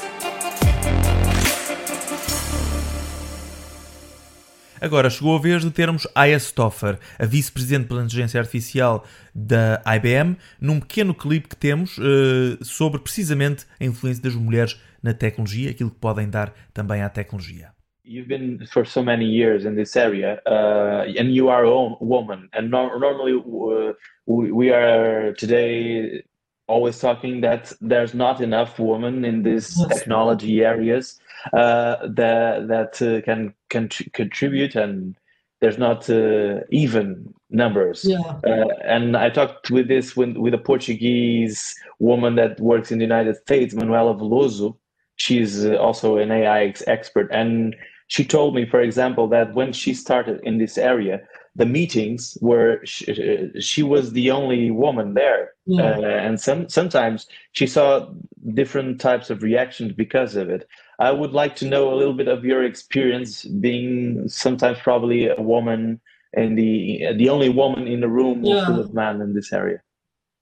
Agora 4.81 5.09
chegou 5.09 5.35
a 5.35 5.39
vez 5.39 5.61
de 5.61 5.71
termos 5.71 6.07
Aya 6.15 6.39
Stoffer, 6.39 6.97
a 7.17 7.25
vice-presidente 7.25 7.87
pela 7.87 8.01
inteligência 8.01 8.39
artificial 8.39 9.05
da 9.35 9.81
IBM, 9.85 10.37
num 10.59 10.79
pequeno 10.79 11.13
clipe 11.13 11.49
que 11.49 11.55
temos 11.55 11.97
uh, 11.97 12.63
sobre 12.63 13.01
precisamente 13.01 13.65
a 13.79 13.83
influência 13.83 14.23
das 14.23 14.35
mulheres 14.35 14.79
na 15.03 15.13
tecnologia, 15.13 15.71
aquilo 15.71 15.89
que 15.91 15.99
podem 15.99 16.29
dar 16.29 16.53
também 16.73 17.01
à 17.01 17.09
tecnologia. 17.09 17.71
You've 18.05 18.27
been 18.27 18.65
for 18.71 18.87
so 18.87 19.03
many 19.03 19.25
years 19.25 19.65
in 19.65 19.75
this 19.75 19.95
area, 19.95 20.41
uh, 20.47 21.03
and 21.19 21.31
you 21.31 21.49
are 21.49 21.63
a 21.63 22.03
woman. 22.03 22.49
And 22.53 22.69
no 22.69 22.97
normally, 22.97 23.33
uh, 23.35 23.93
we 24.25 24.71
are 24.71 25.33
today 25.33 26.23
always 26.69 26.99
talking 26.99 27.41
that 27.41 27.73
there's 27.81 28.13
not 28.13 28.39
enough 28.39 28.79
women 28.79 29.25
in 29.25 29.43
these 29.43 29.75
yes. 29.77 29.99
technology 29.99 30.63
areas 30.63 31.19
uh, 31.53 31.97
that 32.07 32.67
that 32.67 33.01
uh, 33.01 33.21
can 33.25 33.53
can 33.69 33.89
contribute, 34.13 34.75
and 34.75 35.15
there's 35.59 35.77
not 35.77 36.09
uh, 36.09 36.59
even 36.69 37.33
numbers. 37.49 38.05
Yeah. 38.05 38.19
Uh, 38.45 38.67
and 38.85 39.17
I 39.17 39.29
talked 39.29 39.71
with 39.71 39.87
this 39.87 40.15
with, 40.15 40.37
with 40.37 40.53
a 40.53 40.57
Portuguese 40.57 41.75
woman 41.99 42.35
that 42.35 42.59
works 42.59 42.91
in 42.91 42.99
the 42.99 43.05
United 43.05 43.37
States, 43.37 43.73
Manuela 43.73 44.13
Veloso. 44.13 44.77
She's 45.15 45.65
also 45.65 46.17
an 46.17 46.31
AI 46.31 46.63
ex 46.65 46.83
expert, 46.87 47.29
and 47.31 47.75
she 48.07 48.23
told 48.23 48.55
me, 48.55 48.65
for 48.65 48.81
example, 48.81 49.27
that 49.29 49.53
when 49.53 49.73
she 49.73 49.93
started 49.93 50.39
in 50.43 50.57
this 50.57 50.77
area, 50.77 51.21
the 51.55 51.65
meetings 51.65 52.37
where 52.41 52.85
she, 52.85 53.51
she 53.59 53.83
was 53.83 54.11
the 54.13 54.31
only 54.31 54.71
woman 54.71 55.13
there, 55.13 55.51
yeah. 55.65 55.97
uh, 55.97 56.01
and 56.01 56.39
some 56.39 56.69
sometimes 56.69 57.27
she 57.51 57.67
saw 57.67 58.09
different 58.53 59.01
types 59.01 59.29
of 59.29 59.43
reactions 59.43 59.93
because 59.93 60.35
of 60.35 60.49
it. 60.49 60.67
I 60.99 61.11
would 61.11 61.31
like 61.31 61.55
to 61.57 61.65
know 61.65 61.93
a 61.93 61.95
little 61.95 62.13
bit 62.13 62.27
of 62.27 62.43
your 62.43 62.63
experience 62.63 63.45
being 63.45 64.27
sometimes 64.27 64.79
probably 64.79 65.27
a 65.27 65.41
woman 65.41 66.01
and 66.33 66.57
the 66.57 67.13
the 67.17 67.29
only 67.29 67.49
woman 67.49 67.87
in 67.87 68.01
the 68.01 68.07
room 68.07 68.43
yeah. 68.43 68.65
full 68.65 68.79
of 68.79 68.93
men 68.93 69.21
in 69.21 69.33
this 69.33 69.51
area. 69.51 69.81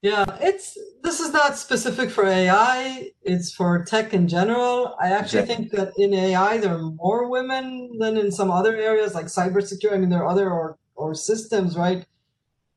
Yeah, 0.01 0.25
it's 0.39 0.77
this 1.01 1.19
is 1.19 1.33
not 1.33 1.57
specific 1.57 2.09
for 2.11 2.25
AI. 2.25 3.11
It's 3.23 3.51
for 3.51 3.83
tech 3.83 4.13
in 4.13 4.27
general. 4.27 4.95
I 5.01 5.09
actually 5.11 5.45
think 5.45 5.71
that 5.71 5.93
in 5.97 6.13
AI 6.13 6.57
there 6.57 6.75
are 6.75 6.91
more 6.91 7.29
women 7.29 7.97
than 7.97 8.15
in 8.17 8.31
some 8.31 8.51
other 8.51 8.75
areas 8.75 9.15
like 9.15 9.25
cybersecurity. 9.25 9.93
I 9.93 9.97
mean, 9.97 10.09
there 10.09 10.23
are 10.23 10.27
other 10.27 10.51
or 10.51 10.77
or 10.97 11.13
systems, 11.13 11.77
right? 11.77 12.05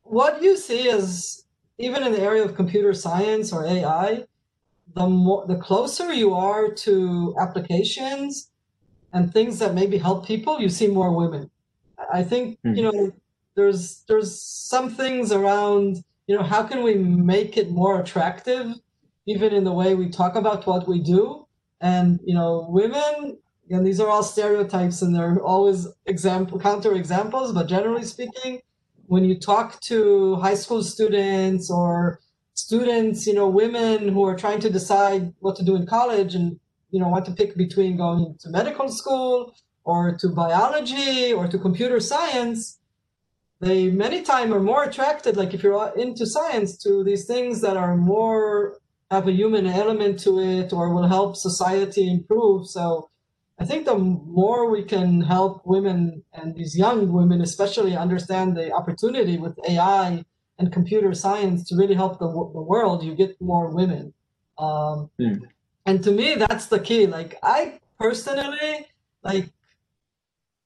What 0.02 0.42
you 0.42 0.56
see 0.56 0.88
is 0.88 1.44
even 1.78 2.04
in 2.04 2.12
the 2.12 2.20
area 2.20 2.44
of 2.44 2.54
computer 2.54 2.94
science 2.94 3.52
or 3.52 3.66
AI, 3.66 4.24
the 4.94 5.06
more 5.08 5.46
the 5.46 5.56
closer 5.56 6.12
you 6.12 6.34
are 6.34 6.70
to 6.86 7.34
applications 7.40 8.50
and 9.12 9.32
things 9.32 9.58
that 9.58 9.74
maybe 9.74 9.98
help 9.98 10.26
people, 10.26 10.60
you 10.60 10.68
see 10.68 10.86
more 10.86 11.12
women. 11.12 11.50
I 12.12 12.22
think 12.22 12.58
mm-hmm. 12.64 12.76
you 12.76 12.82
know 12.82 13.12
there's 13.56 14.04
there's 14.08 14.40
some 14.40 14.90
things 14.90 15.32
around 15.32 16.04
you 16.30 16.36
know, 16.36 16.44
how 16.44 16.62
can 16.62 16.84
we 16.84 16.94
make 16.94 17.56
it 17.56 17.72
more 17.72 18.00
attractive, 18.00 18.72
even 19.26 19.52
in 19.52 19.64
the 19.64 19.72
way 19.72 19.96
we 19.96 20.08
talk 20.08 20.36
about 20.36 20.64
what 20.64 20.86
we 20.86 21.00
do? 21.00 21.44
And, 21.80 22.20
you 22.24 22.34
know, 22.34 22.68
women, 22.68 23.36
and 23.70 23.86
these 23.86 24.00
are 24.00 24.08
all 24.08 24.22
stereotypes 24.22 25.00
and 25.00 25.14
they're 25.14 25.40
always 25.40 25.86
example 26.06 26.58
counter 26.58 26.94
examples, 26.94 27.52
but 27.52 27.68
generally 27.68 28.04
speaking, 28.04 28.60
when 29.06 29.24
you 29.24 29.38
talk 29.38 29.80
to 29.80 30.36
high 30.36 30.54
school 30.54 30.82
students 30.82 31.70
or 31.70 32.20
students, 32.54 33.26
you 33.26 33.34
know, 33.34 33.48
women 33.48 34.08
who 34.08 34.24
are 34.24 34.36
trying 34.36 34.60
to 34.60 34.70
decide 34.70 35.32
what 35.38 35.56
to 35.56 35.64
do 35.64 35.76
in 35.76 35.86
college 35.86 36.34
and, 36.34 36.58
you 36.90 37.00
know, 37.00 37.08
want 37.08 37.24
to 37.26 37.32
pick 37.32 37.56
between 37.56 37.96
going 37.96 38.36
to 38.40 38.50
medical 38.50 38.88
school 38.88 39.54
or 39.84 40.16
to 40.16 40.28
biology 40.28 41.32
or 41.32 41.46
to 41.46 41.58
computer 41.58 42.00
science, 42.00 42.78
they 43.60 43.90
many 43.90 44.22
times 44.22 44.52
are 44.52 44.60
more 44.60 44.84
attracted 44.84 45.36
like 45.36 45.54
if 45.54 45.62
you're 45.62 45.92
into 45.96 46.26
science 46.26 46.76
to 46.78 47.04
these 47.04 47.26
things 47.26 47.60
that 47.60 47.76
are 47.76 47.96
more 47.96 48.78
have 49.10 49.26
a 49.28 49.32
human 49.32 49.66
element 49.66 50.18
to 50.20 50.40
it 50.40 50.72
or 50.72 50.94
will 50.94 51.08
help 51.08 51.36
society 51.36 52.10
improve. 52.10 52.68
So 52.68 53.09
i 53.60 53.64
think 53.64 53.84
the 53.84 53.96
more 53.96 54.70
we 54.70 54.82
can 54.82 55.20
help 55.20 55.62
women 55.64 56.22
and 56.32 56.54
these 56.54 56.76
young 56.76 57.12
women 57.12 57.40
especially 57.40 57.96
understand 57.96 58.56
the 58.56 58.72
opportunity 58.72 59.36
with 59.38 59.58
ai 59.68 60.24
and 60.58 60.72
computer 60.72 61.14
science 61.14 61.66
to 61.68 61.76
really 61.76 61.94
help 61.94 62.18
the, 62.18 62.28
the 62.28 62.64
world 62.72 63.02
you 63.02 63.14
get 63.14 63.40
more 63.40 63.68
women 63.70 64.12
um, 64.58 65.10
mm. 65.18 65.40
and 65.86 66.02
to 66.02 66.10
me 66.10 66.34
that's 66.34 66.66
the 66.66 66.78
key 66.78 67.06
like 67.06 67.38
i 67.42 67.78
personally 67.98 68.86
like 69.22 69.46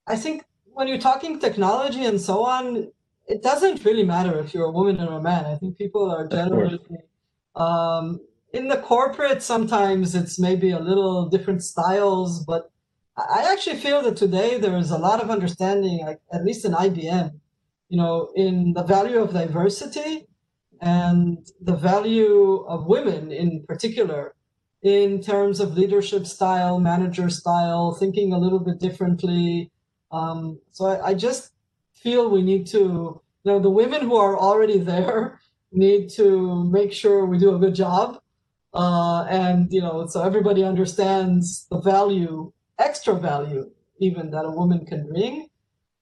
i 0.06 0.16
think 0.16 0.44
when 0.74 0.88
you're 0.88 0.98
talking 0.98 1.38
technology 1.38 2.04
and 2.04 2.20
so 2.20 2.44
on, 2.44 2.90
it 3.26 3.42
doesn't 3.42 3.84
really 3.84 4.02
matter 4.02 4.38
if 4.40 4.52
you're 4.52 4.66
a 4.66 4.70
woman 4.70 5.00
or 5.00 5.18
a 5.18 5.22
man. 5.22 5.46
I 5.46 5.54
think 5.56 5.78
people 5.78 6.10
are 6.10 6.26
generally 6.26 6.80
um, 7.56 8.20
in 8.52 8.68
the 8.68 8.76
corporate. 8.76 9.42
Sometimes 9.42 10.14
it's 10.14 10.38
maybe 10.38 10.72
a 10.72 10.78
little 10.78 11.28
different 11.28 11.62
styles, 11.62 12.44
but 12.44 12.70
I 13.16 13.52
actually 13.52 13.76
feel 13.76 14.02
that 14.02 14.16
today 14.16 14.58
there 14.58 14.76
is 14.76 14.90
a 14.90 14.98
lot 14.98 15.22
of 15.22 15.30
understanding, 15.30 16.04
like 16.04 16.20
at 16.32 16.44
least 16.44 16.64
in 16.64 16.72
IBM, 16.72 17.32
you 17.88 17.96
know, 17.96 18.30
in 18.34 18.72
the 18.72 18.82
value 18.82 19.18
of 19.18 19.32
diversity 19.32 20.26
and 20.80 21.38
the 21.60 21.76
value 21.76 22.64
of 22.66 22.86
women 22.86 23.30
in 23.30 23.64
particular 23.66 24.34
in 24.82 25.22
terms 25.22 25.60
of 25.60 25.76
leadership 25.76 26.26
style, 26.26 26.78
manager 26.78 27.30
style, 27.30 27.94
thinking 27.94 28.32
a 28.32 28.38
little 28.38 28.58
bit 28.58 28.78
differently, 28.80 29.70
um, 30.14 30.60
so 30.70 30.86
I, 30.86 31.08
I, 31.08 31.14
just 31.14 31.50
feel 31.92 32.30
we 32.30 32.42
need 32.42 32.68
to, 32.68 32.78
you 32.78 33.20
know, 33.44 33.58
the 33.58 33.70
women 33.70 34.02
who 34.02 34.14
are 34.14 34.38
already 34.38 34.78
there 34.78 35.40
need 35.72 36.08
to 36.10 36.64
make 36.70 36.92
sure 36.92 37.26
we 37.26 37.36
do 37.38 37.54
a 37.54 37.58
good 37.58 37.74
job. 37.74 38.20
Uh, 38.72 39.24
and, 39.24 39.72
you 39.72 39.80
know, 39.80 40.06
so 40.06 40.22
everybody 40.22 40.62
understands 40.62 41.66
the 41.68 41.80
value, 41.80 42.52
extra 42.78 43.14
value, 43.14 43.70
even 43.98 44.30
that 44.30 44.44
a 44.44 44.50
woman 44.50 44.84
can 44.86 45.08
bring. 45.08 45.48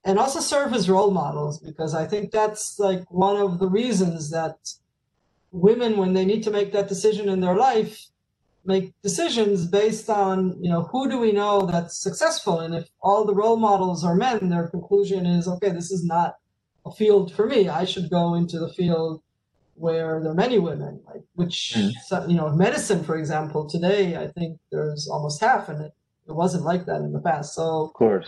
And 0.05 0.19
also 0.19 0.41
serve 0.41 0.73
as 0.73 0.89
role 0.89 1.11
models, 1.11 1.59
because 1.59 1.95
I 1.95 2.05
think 2.05 2.31
that's 2.31 2.77
like 2.77 3.09
one 3.09 3.37
of 3.37 3.59
the 3.59 3.69
reasons 3.69 4.31
that 4.31 4.57
women, 5.51 5.95
when 5.97 6.13
they 6.13 6.25
need 6.25 6.43
to 6.43 6.51
make 6.51 6.73
that 6.73 6.89
decision 6.89 7.29
in 7.29 7.39
their 7.39 7.55
life, 7.55 8.07
make 8.65 8.93
decisions 9.01 9.65
based 9.65 10.09
on 10.09 10.57
you 10.61 10.69
know 10.69 10.83
who 10.83 11.09
do 11.09 11.19
we 11.19 11.31
know 11.31 11.65
that's 11.65 11.97
successful 11.97 12.59
and 12.61 12.73
if 12.73 12.87
all 13.01 13.25
the 13.25 13.35
role 13.35 13.57
models 13.57 14.05
are 14.05 14.15
men 14.15 14.49
their 14.49 14.67
conclusion 14.67 15.25
is 15.25 15.47
okay 15.47 15.69
this 15.69 15.91
is 15.91 16.05
not 16.05 16.35
a 16.85 16.91
field 16.91 17.33
for 17.33 17.45
me 17.45 17.67
i 17.67 17.83
should 17.83 18.09
go 18.09 18.35
into 18.35 18.59
the 18.59 18.69
field 18.69 19.21
where 19.75 20.21
there 20.21 20.31
are 20.31 20.35
many 20.35 20.59
women 20.59 21.01
like 21.07 21.23
which 21.35 21.73
mm. 21.75 22.29
you 22.29 22.37
know 22.37 22.49
medicine 22.49 23.03
for 23.03 23.17
example 23.17 23.67
today 23.67 24.15
i 24.15 24.27
think 24.27 24.57
there's 24.71 25.09
almost 25.09 25.41
half 25.41 25.67
and 25.67 25.81
it, 25.81 25.91
it 26.27 26.35
wasn't 26.35 26.63
like 26.63 26.85
that 26.85 27.01
in 27.01 27.13
the 27.13 27.19
past. 27.19 27.55
So 27.55 27.85
of 27.85 27.93
course. 27.93 28.27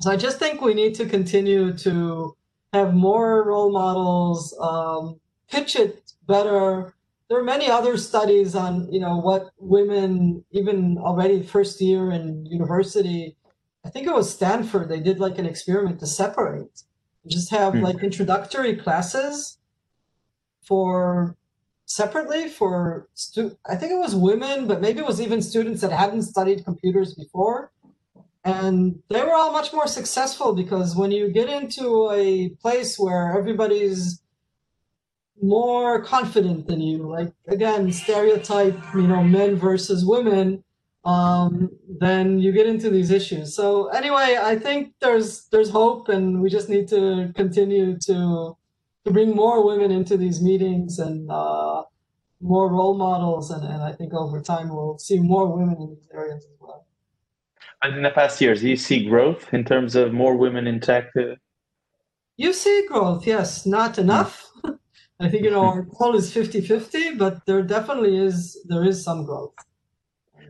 so 0.00 0.10
i 0.10 0.16
just 0.16 0.38
think 0.38 0.60
we 0.60 0.74
need 0.74 0.94
to 0.94 1.06
continue 1.06 1.76
to 1.78 2.36
have 2.72 2.94
more 2.94 3.44
role 3.44 3.72
models 3.72 4.56
um, 4.60 5.20
pitch 5.50 5.74
it 5.74 6.12
better. 6.26 6.94
There 7.28 7.38
are 7.38 7.44
many 7.44 7.68
other 7.68 7.96
studies 7.96 8.54
on 8.54 8.92
you 8.92 9.00
know 9.00 9.16
what 9.16 9.50
women 9.58 10.44
even 10.50 10.98
already 10.98 11.42
first 11.42 11.80
year 11.80 12.10
in 12.10 12.46
university 12.46 13.36
i 13.84 13.88
think 13.88 14.06
it 14.06 14.14
was 14.14 14.32
stanford 14.32 14.88
they 14.88 15.00
did 15.00 15.20
like 15.20 15.38
an 15.38 15.46
experiment 15.46 16.00
to 16.00 16.06
separate. 16.06 16.82
Just 17.26 17.50
have 17.50 17.74
mm. 17.74 17.82
like 17.82 18.02
introductory 18.02 18.74
classes 18.76 19.58
for 20.62 21.36
separately 21.90 22.48
for 22.48 23.08
stu- 23.14 23.56
i 23.66 23.74
think 23.74 23.90
it 23.92 23.98
was 24.06 24.14
women 24.14 24.66
but 24.66 24.80
maybe 24.80 25.00
it 25.00 25.06
was 25.06 25.20
even 25.20 25.42
students 25.42 25.80
that 25.80 25.92
hadn't 25.92 26.22
studied 26.22 26.64
computers 26.64 27.14
before 27.14 27.72
and 28.44 29.02
they 29.10 29.22
were 29.22 29.34
all 29.34 29.52
much 29.52 29.72
more 29.72 29.86
successful 29.86 30.54
because 30.54 30.96
when 30.96 31.10
you 31.10 31.28
get 31.40 31.48
into 31.48 32.10
a 32.10 32.50
place 32.62 32.98
where 32.98 33.36
everybody's 33.36 34.20
more 35.42 36.02
confident 36.02 36.66
than 36.66 36.80
you. 36.80 37.08
Like 37.08 37.32
again, 37.48 37.92
stereotype, 37.92 38.78
you 38.94 39.06
know, 39.06 39.22
men 39.22 39.56
versus 39.56 40.04
women. 40.04 40.64
Um, 41.04 41.70
then 41.98 42.40
you 42.40 42.52
get 42.52 42.66
into 42.66 42.90
these 42.90 43.10
issues. 43.10 43.54
So 43.54 43.88
anyway, 43.88 44.38
I 44.40 44.56
think 44.56 44.92
there's 45.00 45.46
there's 45.46 45.70
hope, 45.70 46.08
and 46.10 46.42
we 46.42 46.50
just 46.50 46.68
need 46.68 46.88
to 46.88 47.32
continue 47.34 47.98
to 48.06 48.56
to 49.04 49.12
bring 49.12 49.34
more 49.34 49.64
women 49.64 49.90
into 49.90 50.16
these 50.16 50.42
meetings 50.42 50.98
and 50.98 51.30
uh, 51.30 51.82
more 52.40 52.70
role 52.70 52.96
models, 52.96 53.50
and, 53.50 53.64
and 53.64 53.82
I 53.82 53.92
think 53.92 54.14
over 54.14 54.40
time 54.40 54.68
we'll 54.68 54.98
see 54.98 55.18
more 55.18 55.54
women 55.54 55.76
in 55.80 55.90
these 55.94 56.08
areas 56.12 56.44
as 56.44 56.56
well. 56.58 56.86
And 57.82 57.96
in 57.96 58.02
the 58.02 58.10
past 58.10 58.40
years, 58.40 58.60
do 58.60 58.68
you 58.68 58.76
see 58.76 59.08
growth 59.08 59.52
in 59.52 59.64
terms 59.64 59.94
of 59.94 60.12
more 60.12 60.36
women 60.36 60.66
in 60.66 60.80
tech? 60.80 61.10
You 62.36 62.52
see 62.52 62.86
growth, 62.88 63.26
yes, 63.26 63.66
not 63.66 63.98
enough. 63.98 64.50
I 65.20 65.28
think 65.28 65.44
you 65.44 65.50
know 65.50 65.64
our 65.64 65.82
goal 65.98 66.14
is 66.16 66.32
50-50, 66.32 67.18
but 67.18 67.44
there 67.46 67.62
definitely 67.62 68.16
is 68.16 68.58
there 68.68 68.84
is 68.84 69.04
some 69.04 69.24
growth. 69.24 69.54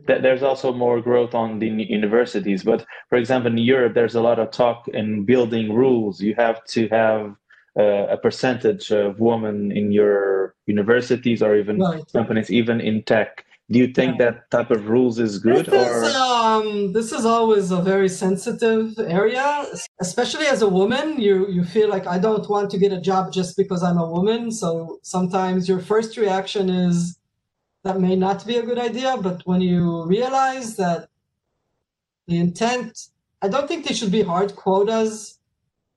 there's 0.07 0.43
also 0.43 0.73
more 0.73 1.01
growth 1.01 1.33
on 1.33 1.59
the 1.59 1.67
universities. 1.67 2.63
But 2.63 2.85
for 3.09 3.17
example, 3.17 3.51
in 3.51 3.57
Europe, 3.57 3.93
there's 3.93 4.15
a 4.15 4.21
lot 4.21 4.39
of 4.39 4.51
talk 4.51 4.87
in 4.89 5.25
building 5.25 5.73
rules. 5.73 6.21
You 6.21 6.35
have 6.35 6.63
to 6.75 6.87
have 6.89 7.35
uh, 7.77 8.07
a 8.07 8.17
percentage 8.17 8.91
of 8.91 9.19
women 9.19 9.71
in 9.71 9.91
your 9.91 10.55
universities 10.65 11.41
or 11.41 11.55
even 11.55 11.79
right. 11.79 12.03
companies, 12.13 12.51
even 12.51 12.81
in 12.81 13.03
tech. 13.03 13.45
Do 13.69 13.79
you 13.79 13.87
think 13.87 14.19
yeah. 14.19 14.31
that 14.31 14.51
type 14.51 14.69
of 14.69 14.89
rules 14.89 15.17
is 15.17 15.39
good? 15.39 15.67
This 15.67 15.73
or 15.73 16.03
is, 16.03 16.15
um, 16.15 16.91
this 16.91 17.13
is 17.13 17.25
always 17.25 17.71
a 17.71 17.81
very 17.81 18.09
sensitive 18.09 18.99
area, 18.99 19.65
especially 20.01 20.47
as 20.47 20.61
a 20.61 20.67
woman. 20.67 21.21
You 21.21 21.47
you 21.47 21.63
feel 21.63 21.87
like 21.87 22.05
I 22.05 22.19
don't 22.19 22.47
want 22.49 22.69
to 22.71 22.77
get 22.77 22.91
a 22.91 22.99
job 22.99 23.31
just 23.31 23.55
because 23.55 23.81
I'm 23.81 23.97
a 23.97 24.09
woman. 24.09 24.51
So 24.51 24.99
sometimes 25.03 25.69
your 25.69 25.79
first 25.79 26.17
reaction 26.17 26.69
is 26.69 27.17
that 27.85 28.01
may 28.01 28.17
not 28.17 28.45
be 28.45 28.57
a 28.57 28.63
good 28.63 28.77
idea. 28.77 29.15
But 29.21 29.41
when 29.45 29.61
you 29.61 30.03
realize 30.05 30.75
that 30.75 31.07
the 32.27 32.39
intent, 32.39 33.07
I 33.41 33.47
don't 33.47 33.69
think 33.69 33.87
they 33.87 33.93
should 33.93 34.11
be 34.11 34.23
hard 34.23 34.53
quotas 34.57 35.39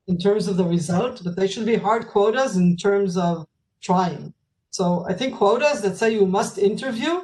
in 0.06 0.18
terms 0.18 0.48
of 0.48 0.56
the 0.56 0.64
result, 0.64 1.22
but 1.24 1.36
they 1.36 1.46
should 1.46 1.66
be 1.66 1.76
hard 1.76 2.08
quotas 2.08 2.56
in 2.56 2.76
terms 2.76 3.16
of 3.16 3.46
trying. 3.80 4.34
So 4.70 5.06
I 5.08 5.14
think 5.14 5.36
quotas 5.36 5.82
that 5.82 5.96
say 5.96 6.12
you 6.12 6.26
must 6.26 6.58
interview 6.58 7.22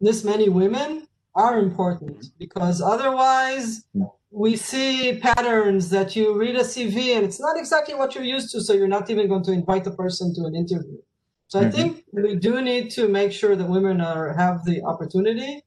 this 0.00 0.24
many 0.24 0.48
women 0.48 1.06
are 1.34 1.58
important 1.58 2.26
because 2.38 2.80
otherwise 2.80 3.84
we 4.30 4.56
see 4.56 5.18
patterns 5.20 5.90
that 5.90 6.16
you 6.16 6.36
read 6.36 6.56
a 6.56 6.64
CV 6.64 7.16
and 7.16 7.24
it's 7.24 7.40
not 7.40 7.56
exactly 7.56 7.94
what 7.94 8.14
you're 8.14 8.24
used 8.24 8.50
to, 8.50 8.60
so 8.60 8.72
you're 8.72 8.88
not 8.88 9.08
even 9.08 9.28
going 9.28 9.44
to 9.44 9.52
invite 9.52 9.84
the 9.84 9.92
person 9.92 10.34
to 10.34 10.44
an 10.44 10.54
interview. 10.56 10.98
So 11.46 11.60
mm-hmm. 11.60 11.68
I 11.68 11.70
think 11.70 12.04
we 12.12 12.34
do 12.34 12.60
need 12.60 12.90
to 12.92 13.08
make 13.08 13.32
sure 13.32 13.54
that 13.54 13.68
women 13.68 14.00
are 14.00 14.32
have 14.34 14.64
the 14.64 14.82
opportunity 14.82 15.62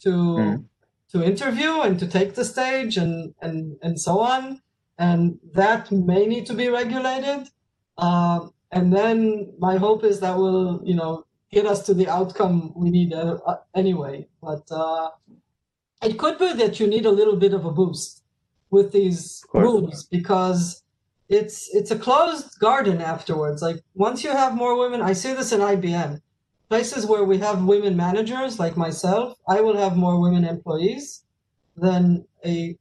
to 0.00 0.10
mm-hmm. 0.10 0.62
to 1.12 1.24
interview 1.24 1.80
and 1.80 1.98
to 1.98 2.06
take 2.06 2.34
the 2.34 2.44
stage 2.44 2.98
and 2.98 3.34
and 3.40 3.76
and 3.82 3.98
so 3.98 4.20
on, 4.20 4.60
and 4.98 5.38
that 5.54 5.90
may 5.90 6.26
need 6.26 6.46
to 6.46 6.54
be 6.54 6.68
regulated. 6.68 7.48
Uh, 7.98 8.48
and 8.70 8.92
then 8.92 9.52
my 9.58 9.76
hope 9.76 10.04
is 10.04 10.20
that 10.20 10.36
will 10.36 10.80
you 10.84 10.94
know 10.94 11.24
get 11.52 11.66
us 11.66 11.84
to 11.86 11.94
the 11.94 12.08
outcome 12.08 12.72
we 12.74 12.90
need 12.90 13.12
uh, 13.12 13.38
uh, 13.46 13.56
anyway. 13.74 14.26
But 14.42 14.64
uh, 14.70 15.10
it 16.02 16.18
could 16.18 16.38
be 16.38 16.52
that 16.54 16.80
you 16.80 16.86
need 16.86 17.06
a 17.06 17.10
little 17.10 17.36
bit 17.36 17.54
of 17.54 17.64
a 17.64 17.70
boost 17.70 18.22
with 18.70 18.92
these 18.92 19.44
rules 19.52 20.04
because 20.04 20.82
it's 21.28 21.74
it's 21.74 21.90
a 21.90 21.98
closed 21.98 22.58
garden 22.58 23.00
afterwards. 23.00 23.62
Like 23.62 23.82
once 23.94 24.24
you 24.24 24.30
have 24.30 24.54
more 24.54 24.78
women, 24.78 25.02
I 25.02 25.12
see 25.12 25.32
this 25.32 25.52
in 25.52 25.60
IBM. 25.60 26.20
Places 26.68 27.04
where 27.04 27.24
we 27.24 27.36
have 27.38 27.64
women 27.64 27.96
managers 27.96 28.58
like 28.58 28.78
myself, 28.78 29.36
I 29.46 29.60
will 29.60 29.76
have 29.76 29.94
more 29.94 30.18
women 30.18 30.44
employees 30.44 31.24
than 31.76 32.26
a 32.44 32.78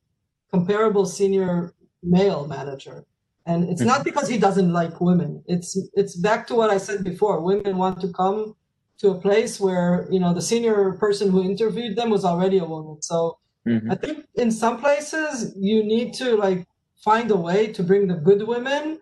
comparable 0.50 1.06
senior 1.06 1.74
male 2.04 2.48
manager. 2.48 3.06
And 3.46 3.70
it's 3.70 3.82
not 3.82 4.04
because 4.04 4.28
he 4.28 4.38
doesn't 4.38 4.72
like 4.72 5.02
women. 5.02 5.44
It's 5.48 5.76
it's 5.96 6.16
back 6.16 6.46
to 6.48 6.56
what 6.56 6.70
I 6.70 6.78
said 6.78 7.04
before. 7.04 7.42
Women 7.42 7.78
want 7.78 8.00
to 8.02 8.14
come 8.14 8.56
to 9.00 9.10
a 9.10 9.20
place 9.20 9.60
where 9.60 10.08
you 10.12 10.20
know 10.20 10.32
the 10.34 10.42
senior 10.42 10.92
person 10.94 11.32
who 11.32 11.44
interviewed 11.44 11.96
them 11.96 12.12
was 12.12 12.24
already 12.24 12.60
a 12.60 12.66
woman. 12.66 13.02
So 13.02 13.40
mm-hmm. 13.68 13.92
I 13.92 13.96
think 13.96 14.26
in 14.36 14.52
some 14.52 14.80
places 14.80 15.56
you 15.58 15.84
need 15.84 16.14
to 16.16 16.38
like 16.38 16.68
find 17.04 17.32
a 17.32 17.36
way 17.36 17.68
to 17.74 17.82
bring 17.82 18.08
the 18.08 18.14
good 18.14 18.48
women 18.48 19.00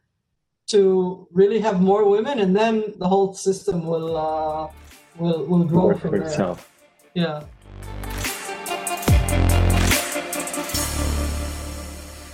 to 0.67 1.27
really 1.31 1.59
have 1.59 1.81
more 1.81 2.07
women, 2.07 2.39
and 2.39 2.55
then 2.55 2.93
the 2.97 3.07
whole 3.07 3.33
system 3.33 3.85
will 3.85 4.15
uh, 4.15 4.71
will 5.17 5.45
will 5.45 5.65
grow 5.65 5.87
Work 5.87 5.99
from 5.99 6.11
there. 6.11 6.21
Itself. 6.21 6.71
Yeah. 7.13 7.43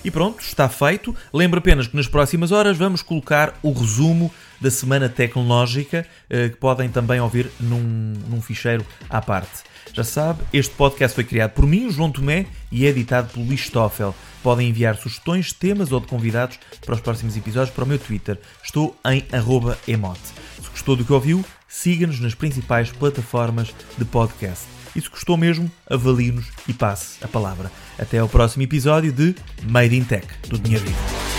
E 0.05 0.11
pronto, 0.11 0.39
está 0.39 0.69
feito. 0.69 1.15
Lembro 1.33 1.57
apenas 1.57 1.87
que 1.87 1.95
nas 1.95 2.07
próximas 2.07 2.51
horas 2.51 2.77
vamos 2.77 3.01
colocar 3.01 3.57
o 3.63 3.73
resumo 3.73 4.31
da 4.61 4.69
Semana 4.69 5.09
Tecnológica, 5.09 6.05
eh, 6.29 6.49
que 6.49 6.57
podem 6.57 6.89
também 6.89 7.19
ouvir 7.19 7.49
num, 7.59 8.13
num 8.29 8.39
ficheiro 8.39 8.85
à 9.09 9.19
parte. 9.19 9.63
Já 9.91 10.03
sabe, 10.03 10.43
este 10.53 10.75
podcast 10.75 11.15
foi 11.15 11.23
criado 11.23 11.53
por 11.53 11.65
mim, 11.65 11.89
João 11.89 12.11
Tomé, 12.11 12.45
e 12.71 12.85
é 12.85 12.89
editado 12.89 13.33
pelo 13.33 13.47
Luís 13.47 13.61
Stoffel. 13.61 14.13
Podem 14.43 14.69
enviar 14.69 14.95
sugestões, 14.95 15.51
temas 15.51 15.91
ou 15.91 15.99
de 15.99 16.05
convidados 16.05 16.59
para 16.85 16.93
os 16.93 17.01
próximos 17.01 17.35
episódios 17.35 17.73
para 17.73 17.83
o 17.83 17.87
meu 17.87 17.97
Twitter. 17.97 18.37
Estou 18.63 18.95
em 19.07 19.25
emote. 19.87 20.21
Se 20.61 20.69
gostou 20.69 20.95
do 20.95 21.03
que 21.03 21.13
ouviu, 21.13 21.43
siga-nos 21.67 22.19
nas 22.19 22.35
principais 22.35 22.91
plataformas 22.91 23.73
de 23.97 24.05
podcast. 24.05 24.74
E 24.95 25.01
se 25.01 25.09
gostou 25.09 25.35
mesmo, 25.35 25.69
avalie-nos 25.89 26.45
e 26.67 26.73
passe 26.73 27.17
a 27.23 27.27
palavra. 27.27 27.71
Até 27.99 28.19
ao 28.19 28.29
próximo 28.29 28.63
episódio 28.63 29.11
de 29.11 29.35
Made 29.63 29.95
in 29.95 30.03
Tech, 30.03 30.27
do 30.47 30.57
Dinheiro 30.57 30.85
Vivo. 30.85 31.34